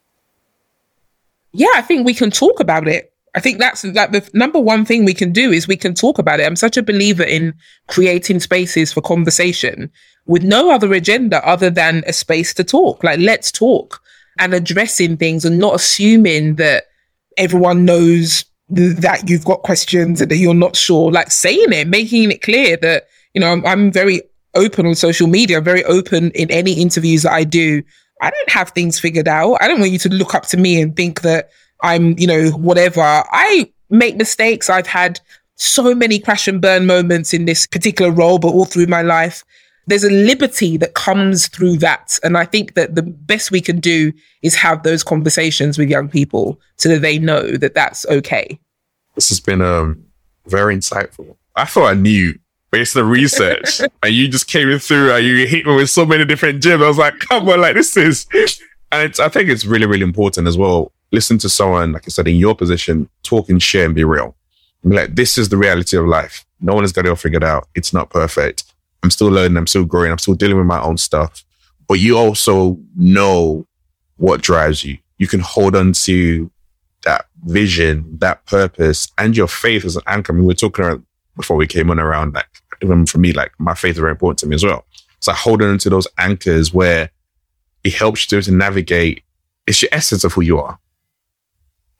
Yeah, 1.52 1.72
I 1.74 1.82
think 1.82 2.04
we 2.06 2.14
can 2.14 2.30
talk 2.30 2.60
about 2.60 2.86
it. 2.86 3.12
I 3.38 3.40
think 3.40 3.58
that's 3.60 3.84
like 3.84 4.10
the 4.10 4.28
number 4.34 4.58
one 4.58 4.84
thing 4.84 5.04
we 5.04 5.14
can 5.14 5.30
do 5.30 5.52
is 5.52 5.68
we 5.68 5.76
can 5.76 5.94
talk 5.94 6.18
about 6.18 6.40
it. 6.40 6.42
I'm 6.44 6.56
such 6.56 6.76
a 6.76 6.82
believer 6.82 7.22
in 7.22 7.54
creating 7.86 8.40
spaces 8.40 8.92
for 8.92 9.00
conversation 9.00 9.92
with 10.26 10.42
no 10.42 10.72
other 10.72 10.92
agenda 10.92 11.46
other 11.46 11.70
than 11.70 12.02
a 12.08 12.12
space 12.12 12.52
to 12.54 12.64
talk. 12.64 13.04
Like, 13.04 13.20
let's 13.20 13.52
talk 13.52 14.02
and 14.40 14.52
addressing 14.54 15.18
things 15.18 15.44
and 15.44 15.56
not 15.56 15.76
assuming 15.76 16.56
that 16.56 16.86
everyone 17.36 17.84
knows 17.84 18.44
that 18.70 19.30
you've 19.30 19.44
got 19.44 19.62
questions 19.62 20.20
and 20.20 20.32
that 20.32 20.38
you're 20.38 20.52
not 20.52 20.74
sure. 20.74 21.12
Like 21.12 21.30
saying 21.30 21.72
it, 21.72 21.86
making 21.86 22.32
it 22.32 22.42
clear 22.42 22.76
that, 22.78 23.04
you 23.34 23.40
know, 23.40 23.52
I'm, 23.52 23.64
I'm 23.64 23.92
very 23.92 24.20
open 24.56 24.84
on 24.84 24.96
social 24.96 25.28
media, 25.28 25.60
very 25.60 25.84
open 25.84 26.32
in 26.32 26.50
any 26.50 26.72
interviews 26.72 27.22
that 27.22 27.34
I 27.34 27.44
do 27.44 27.84
I 28.20 28.30
don't 28.30 28.50
have 28.50 28.70
things 28.70 28.98
figured 28.98 29.28
out. 29.28 29.58
I 29.60 29.68
don't 29.68 29.78
want 29.78 29.92
you 29.92 29.98
to 30.00 30.08
look 30.08 30.34
up 30.34 30.46
to 30.46 30.56
me 30.56 30.80
and 30.80 30.96
think 30.96 31.20
that 31.20 31.50
I'm, 31.82 32.18
you 32.18 32.26
know, 32.26 32.50
whatever. 32.50 33.00
I 33.02 33.70
make 33.90 34.16
mistakes. 34.16 34.68
I've 34.70 34.86
had 34.86 35.20
so 35.56 35.94
many 35.94 36.18
crash 36.18 36.48
and 36.48 36.60
burn 36.60 36.86
moments 36.86 37.34
in 37.34 37.44
this 37.44 37.66
particular 37.66 38.10
role, 38.10 38.38
but 38.38 38.48
all 38.48 38.64
through 38.64 38.86
my 38.86 39.02
life. 39.02 39.44
There's 39.86 40.04
a 40.04 40.10
liberty 40.10 40.76
that 40.76 40.94
comes 40.94 41.48
through 41.48 41.78
that. 41.78 42.18
And 42.22 42.36
I 42.36 42.44
think 42.44 42.74
that 42.74 42.94
the 42.94 43.02
best 43.02 43.50
we 43.50 43.60
can 43.60 43.80
do 43.80 44.12
is 44.42 44.54
have 44.54 44.82
those 44.82 45.02
conversations 45.02 45.78
with 45.78 45.88
young 45.88 46.08
people 46.08 46.60
so 46.76 46.90
that 46.90 47.00
they 47.00 47.18
know 47.18 47.56
that 47.56 47.74
that's 47.74 48.06
okay. 48.06 48.58
This 49.14 49.30
has 49.30 49.40
been 49.40 49.62
um, 49.62 50.04
very 50.46 50.76
insightful. 50.76 51.36
I 51.56 51.64
thought 51.64 51.86
I 51.86 51.94
knew 51.94 52.38
based 52.70 52.96
on 52.96 53.04
the 53.04 53.08
research 53.10 53.80
and 54.02 54.14
you 54.14 54.28
just 54.28 54.46
came 54.46 54.68
in 54.68 54.78
through 54.78 55.10
and 55.10 55.24
you 55.24 55.46
hit 55.46 55.66
me 55.66 55.74
with 55.74 55.90
so 55.90 56.04
many 56.04 56.24
different 56.26 56.62
gems. 56.62 56.82
I 56.82 56.88
was 56.88 56.98
like, 56.98 57.18
come 57.20 57.48
on, 57.48 57.60
like 57.60 57.74
this 57.74 57.96
is 57.96 58.26
And 58.92 59.02
it's, 59.02 59.18
I 59.18 59.28
think 59.28 59.48
it's 59.48 59.64
really, 59.64 59.86
really 59.86 60.02
important 60.02 60.46
as 60.46 60.56
well. 60.56 60.92
Listen 61.10 61.38
to 61.38 61.48
someone, 61.48 61.92
like 61.92 62.04
I 62.06 62.10
said, 62.10 62.28
in 62.28 62.36
your 62.36 62.54
position, 62.54 63.08
talk 63.22 63.48
and 63.48 63.62
share 63.62 63.86
and 63.86 63.94
be 63.94 64.04
real. 64.04 64.36
Like, 64.84 65.14
this 65.14 65.38
is 65.38 65.48
the 65.48 65.56
reality 65.56 65.96
of 65.96 66.06
life. 66.06 66.44
No 66.60 66.74
one 66.74 66.84
has 66.84 66.92
got 66.92 67.06
it 67.06 67.08
all 67.08 67.16
figured 67.16 67.44
out. 67.44 67.68
It's 67.74 67.92
not 67.92 68.10
perfect. 68.10 68.64
I'm 69.02 69.10
still 69.10 69.28
learning. 69.28 69.56
I'm 69.56 69.66
still 69.66 69.84
growing. 69.84 70.10
I'm 70.10 70.18
still 70.18 70.34
dealing 70.34 70.58
with 70.58 70.66
my 70.66 70.80
own 70.80 70.98
stuff. 70.98 71.44
But 71.86 72.00
you 72.00 72.16
also 72.16 72.78
know 72.96 73.66
what 74.16 74.42
drives 74.42 74.84
you. 74.84 74.98
You 75.18 75.26
can 75.26 75.40
hold 75.40 75.74
on 75.74 75.92
to 75.92 76.50
that 77.04 77.26
vision, 77.44 78.18
that 78.18 78.44
purpose, 78.46 79.10
and 79.16 79.36
your 79.36 79.48
faith 79.48 79.84
as 79.84 79.96
an 79.96 80.02
anchor. 80.06 80.32
I 80.32 80.36
mean, 80.36 80.44
we 80.44 80.52
are 80.52 80.56
talking 80.56 80.84
about 80.84 81.02
before 81.36 81.56
we 81.56 81.66
came 81.66 81.90
on 81.90 81.98
around 81.98 82.34
like, 82.34 82.48
even 82.82 83.06
for 83.06 83.18
me, 83.18 83.32
like 83.32 83.52
my 83.58 83.74
faith 83.74 83.92
is 83.92 83.98
very 83.98 84.10
important 84.10 84.38
to 84.40 84.46
me 84.46 84.54
as 84.54 84.64
well. 84.64 84.84
So 85.20 85.32
holding 85.32 85.68
on 85.68 85.78
to 85.78 85.90
those 85.90 86.06
anchors 86.18 86.72
where 86.74 87.10
it 87.84 87.94
helps 87.94 88.30
you 88.30 88.40
to 88.40 88.50
navigate. 88.50 89.22
It's 89.66 89.82
your 89.82 89.88
essence 89.92 90.24
of 90.24 90.32
who 90.32 90.42
you 90.42 90.58
are. 90.58 90.78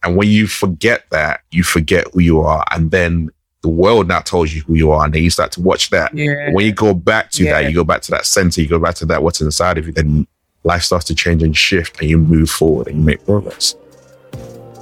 And 0.02 0.16
when 0.16 0.28
you 0.28 0.46
forget 0.46 1.04
that, 1.10 1.40
you 1.50 1.62
forget 1.62 2.06
who 2.12 2.20
you 2.20 2.40
are. 2.40 2.64
And 2.70 2.90
then 2.90 3.30
the 3.62 3.68
world 3.68 4.08
now 4.08 4.20
tells 4.20 4.54
you 4.54 4.62
who 4.62 4.74
you 4.74 4.92
are. 4.92 5.04
And 5.04 5.12
then 5.12 5.22
you 5.22 5.30
start 5.30 5.52
to 5.52 5.60
watch 5.60 5.90
that. 5.90 6.14
Yeah. 6.14 6.50
When 6.52 6.64
you 6.64 6.72
go 6.72 6.94
back 6.94 7.30
to 7.32 7.44
yeah. 7.44 7.62
that, 7.62 7.68
you 7.68 7.74
go 7.74 7.84
back 7.84 8.02
to 8.02 8.10
that 8.12 8.26
center, 8.26 8.60
you 8.60 8.68
go 8.68 8.78
back 8.78 8.94
to 8.96 9.06
that, 9.06 9.22
what's 9.22 9.40
inside 9.40 9.78
of 9.78 9.86
you, 9.86 9.92
then 9.92 10.26
life 10.64 10.82
starts 10.82 11.04
to 11.06 11.14
change 11.14 11.42
and 11.42 11.56
shift 11.56 12.00
and 12.00 12.08
you 12.08 12.18
move 12.18 12.50
forward 12.50 12.86
and 12.86 12.98
you 12.98 13.02
make 13.02 13.24
progress. 13.24 13.74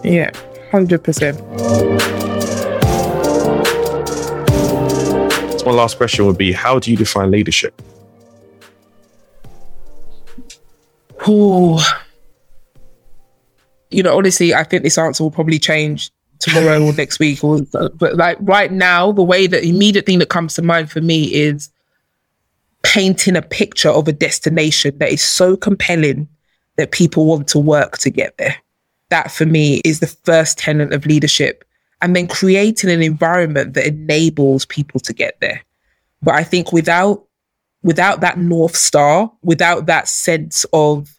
Yeah, 0.05 0.31
100%. 0.71 1.37
So 5.61 5.67
my 5.67 5.73
last 5.73 5.97
question 5.97 6.27
would 6.27 6.39
be 6.39 6.53
How 6.53 6.79
do 6.79 6.91
you 6.91 6.97
define 6.97 7.31
leadership? 7.31 7.81
Oh, 11.27 11.83
you 13.91 14.03
know, 14.03 14.17
honestly, 14.17 14.55
I 14.55 14.65
think 14.65 14.83
this 14.83 14.99
answer 14.99 15.23
will 15.23 15.31
probably 15.31 15.59
change 15.59 16.11
tomorrow 16.39 16.83
or 16.83 16.93
next 16.93 17.19
week. 17.19 17.43
Or 17.43 17.61
but 17.63 18.17
like 18.17 18.39
right 18.41 18.73
now, 18.73 19.13
the 19.13 19.23
way 19.23 19.47
that 19.47 19.65
immediate 19.65 20.07
thing 20.07 20.19
that 20.19 20.29
comes 20.29 20.55
to 20.55 20.63
mind 20.63 20.91
for 20.91 21.01
me 21.01 21.33
is 21.33 21.71
painting 22.83 23.37
a 23.37 23.43
picture 23.43 23.89
of 23.89 24.09
a 24.09 24.13
destination 24.13 24.97
that 24.99 25.11
is 25.11 25.23
so 25.23 25.57
compelling 25.57 26.29
that 26.77 26.93
people 26.93 27.27
want 27.27 27.49
to 27.49 27.59
work 27.59 27.99
to 27.99 28.11
get 28.11 28.37
there. 28.39 28.57
That 29.09 29.31
for 29.31 29.47
me 29.47 29.81
is 29.85 30.01
the 30.01 30.07
first 30.07 30.59
tenet 30.59 30.93
of 30.93 31.07
leadership. 31.07 31.65
And 32.03 32.15
then 32.15 32.29
creating 32.29 32.91
an 32.91 33.03
environment 33.03 33.75
that 33.75 33.87
enables 33.87 34.67
people 34.67 35.01
to 35.01 35.15
get 35.15 35.41
there. 35.41 35.63
But 36.23 36.35
I 36.35 36.45
think 36.45 36.73
without 36.73 37.25
without 37.83 38.21
that 38.21 38.37
north 38.37 38.77
star, 38.77 39.31
without 39.43 39.87
that 39.87 40.09
sense 40.09 40.67
of 40.73 41.16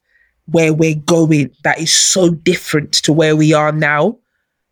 where 0.48 0.74
we're 0.74 0.96
going 0.96 1.52
that 1.64 1.80
is 1.80 1.94
so 1.94 2.30
different 2.30 2.94
to 2.94 3.14
where 3.14 3.36
we 3.36 3.54
are 3.54 3.72
now, 3.72 4.18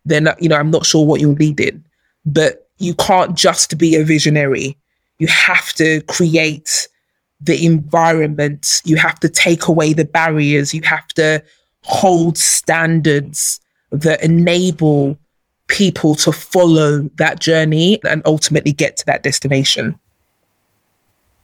then 0.04 0.28
you 0.40 0.48
know 0.48 0.56
I'm 0.56 0.70
not 0.70 0.86
sure 0.86 1.06
what 1.06 1.20
you're 1.20 1.34
leading. 1.34 1.84
But 2.24 2.68
you 2.78 2.94
can't 2.94 3.36
just 3.36 3.78
be 3.78 3.96
a 3.96 4.04
visionary 4.04 4.76
you 5.18 5.26
have 5.28 5.72
to 5.74 6.00
create 6.02 6.88
the 7.40 7.64
environment. 7.64 8.82
You 8.84 8.96
have 8.96 9.18
to 9.20 9.28
take 9.28 9.66
away 9.66 9.92
the 9.92 10.04
barriers. 10.04 10.74
You 10.74 10.82
have 10.82 11.08
to 11.08 11.42
hold 11.82 12.36
standards 12.36 13.60
that 13.92 14.22
enable 14.22 15.18
people 15.68 16.14
to 16.14 16.32
follow 16.32 17.02
that 17.16 17.40
journey 17.40 18.00
and 18.04 18.22
ultimately 18.24 18.72
get 18.72 18.96
to 18.98 19.06
that 19.06 19.22
destination. 19.22 19.98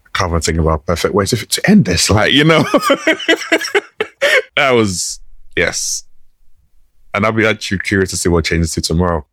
I 0.07 0.18
can't 0.18 0.45
think 0.45 0.59
about 0.59 0.87
perfect 0.87 1.14
ways 1.14 1.30
to 1.30 1.70
end 1.70 1.87
this. 1.87 2.11
Like, 2.11 2.33
you 2.33 2.45
know, 2.45 2.64
that 4.57 4.71
was, 4.73 5.21
yes. 5.57 6.05
And 7.15 7.27
I'll 7.27 7.33
be 7.33 7.47
actually 7.47 7.79
curious 7.79 8.11
to 8.11 8.17
see 8.17 8.29
what 8.29 8.45
changes 8.45 8.73
to 8.75 8.81
tomorrow. 8.81 9.27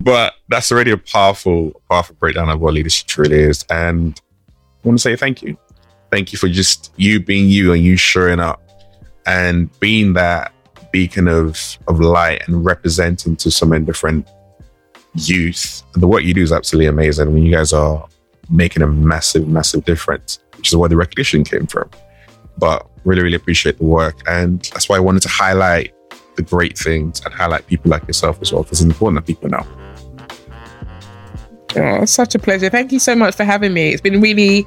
But 0.00 0.34
that's 0.48 0.72
already 0.72 0.92
a 0.92 0.96
powerful, 0.96 1.80
powerful 1.90 2.16
breakdown 2.18 2.48
of 2.48 2.60
what 2.60 2.74
leadership 2.74 3.06
truly 3.06 3.40
is. 3.40 3.64
And 3.70 4.20
I 4.48 4.88
want 4.88 4.98
to 4.98 5.02
say 5.02 5.14
thank 5.14 5.42
you. 5.42 5.56
Thank 6.10 6.32
you 6.32 6.38
for 6.38 6.48
just 6.48 6.92
you 6.96 7.20
being 7.20 7.48
you 7.48 7.72
and 7.72 7.84
you 7.84 7.96
showing 7.96 8.40
up 8.40 8.62
and 9.26 9.70
being 9.78 10.14
that 10.14 10.52
beacon 10.90 11.28
of 11.28 11.78
of 11.86 12.00
light 12.00 12.42
and 12.48 12.64
representing 12.64 13.36
to 13.36 13.50
so 13.50 13.66
many 13.66 13.84
different 13.84 14.26
youth. 15.14 15.82
And 15.94 16.02
the 16.02 16.08
work 16.08 16.22
you 16.22 16.34
do 16.34 16.42
is 16.42 16.52
absolutely 16.52 16.86
amazing. 16.86 17.28
I 17.28 17.30
mean, 17.30 17.44
you 17.44 17.52
guys 17.52 17.72
are 17.72 18.08
making 18.48 18.82
a 18.82 18.86
massive, 18.86 19.46
massive 19.48 19.84
difference, 19.84 20.40
which 20.56 20.68
is 20.68 20.76
where 20.76 20.88
the 20.88 20.96
recognition 20.96 21.44
came 21.44 21.66
from. 21.66 21.90
But 22.58 22.89
really, 23.04 23.22
really 23.22 23.36
appreciate 23.36 23.78
the 23.78 23.84
work. 23.84 24.20
And 24.28 24.62
that's 24.72 24.88
why 24.88 24.96
I 24.96 25.00
wanted 25.00 25.22
to 25.22 25.28
highlight 25.28 25.94
the 26.36 26.42
great 26.42 26.78
things 26.78 27.20
and 27.24 27.32
highlight 27.34 27.66
people 27.66 27.90
like 27.90 28.06
yourself 28.06 28.40
as 28.40 28.52
well, 28.52 28.62
because 28.62 28.80
it's 28.80 28.90
important 28.90 29.24
that 29.24 29.26
people 29.26 29.48
know. 29.48 29.66
Oh, 31.76 32.04
such 32.04 32.34
a 32.34 32.38
pleasure. 32.38 32.68
Thank 32.68 32.92
you 32.92 32.98
so 32.98 33.14
much 33.14 33.34
for 33.34 33.44
having 33.44 33.72
me. 33.72 33.90
It's 33.90 34.00
been 34.00 34.20
really 34.20 34.66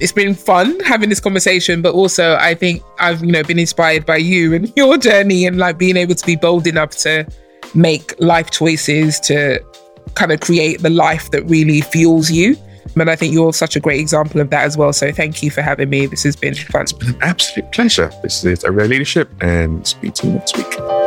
it's 0.00 0.12
been 0.12 0.34
fun 0.34 0.78
having 0.80 1.08
this 1.08 1.20
conversation, 1.20 1.80
but 1.82 1.94
also 1.94 2.36
I 2.36 2.54
think 2.54 2.82
I've, 2.98 3.24
you 3.24 3.32
know, 3.32 3.42
been 3.42 3.58
inspired 3.58 4.04
by 4.04 4.18
you 4.18 4.54
and 4.54 4.72
your 4.76 4.98
journey 4.98 5.46
and 5.46 5.58
like 5.58 5.78
being 5.78 5.96
able 5.96 6.14
to 6.14 6.26
be 6.26 6.36
bold 6.36 6.66
enough 6.66 6.90
to 6.98 7.26
make 7.74 8.14
life 8.20 8.50
choices 8.50 9.18
to 9.20 9.58
kind 10.14 10.32
of 10.32 10.40
create 10.40 10.82
the 10.82 10.90
life 10.90 11.30
that 11.30 11.42
really 11.44 11.80
fuels 11.80 12.30
you. 12.30 12.56
And 12.94 13.10
I 13.10 13.16
think 13.16 13.32
you're 13.32 13.52
such 13.52 13.76
a 13.76 13.80
great 13.80 14.00
example 14.00 14.40
of 14.40 14.50
that 14.50 14.64
as 14.64 14.76
well. 14.76 14.92
So 14.92 15.12
thank 15.12 15.42
you 15.42 15.50
for 15.50 15.62
having 15.62 15.90
me. 15.90 16.06
This 16.06 16.22
has 16.22 16.36
been 16.36 16.54
fun. 16.54 16.82
It's 16.82 16.92
been 16.92 17.10
an 17.10 17.22
absolute 17.22 17.72
pleasure. 17.72 18.10
This 18.22 18.44
is 18.44 18.64
a 18.64 18.70
real 18.70 18.86
leadership 18.86 19.30
and 19.40 19.86
speak 19.86 20.14
to 20.14 20.26
you 20.26 20.32
next 20.34 20.56
week. 20.56 21.05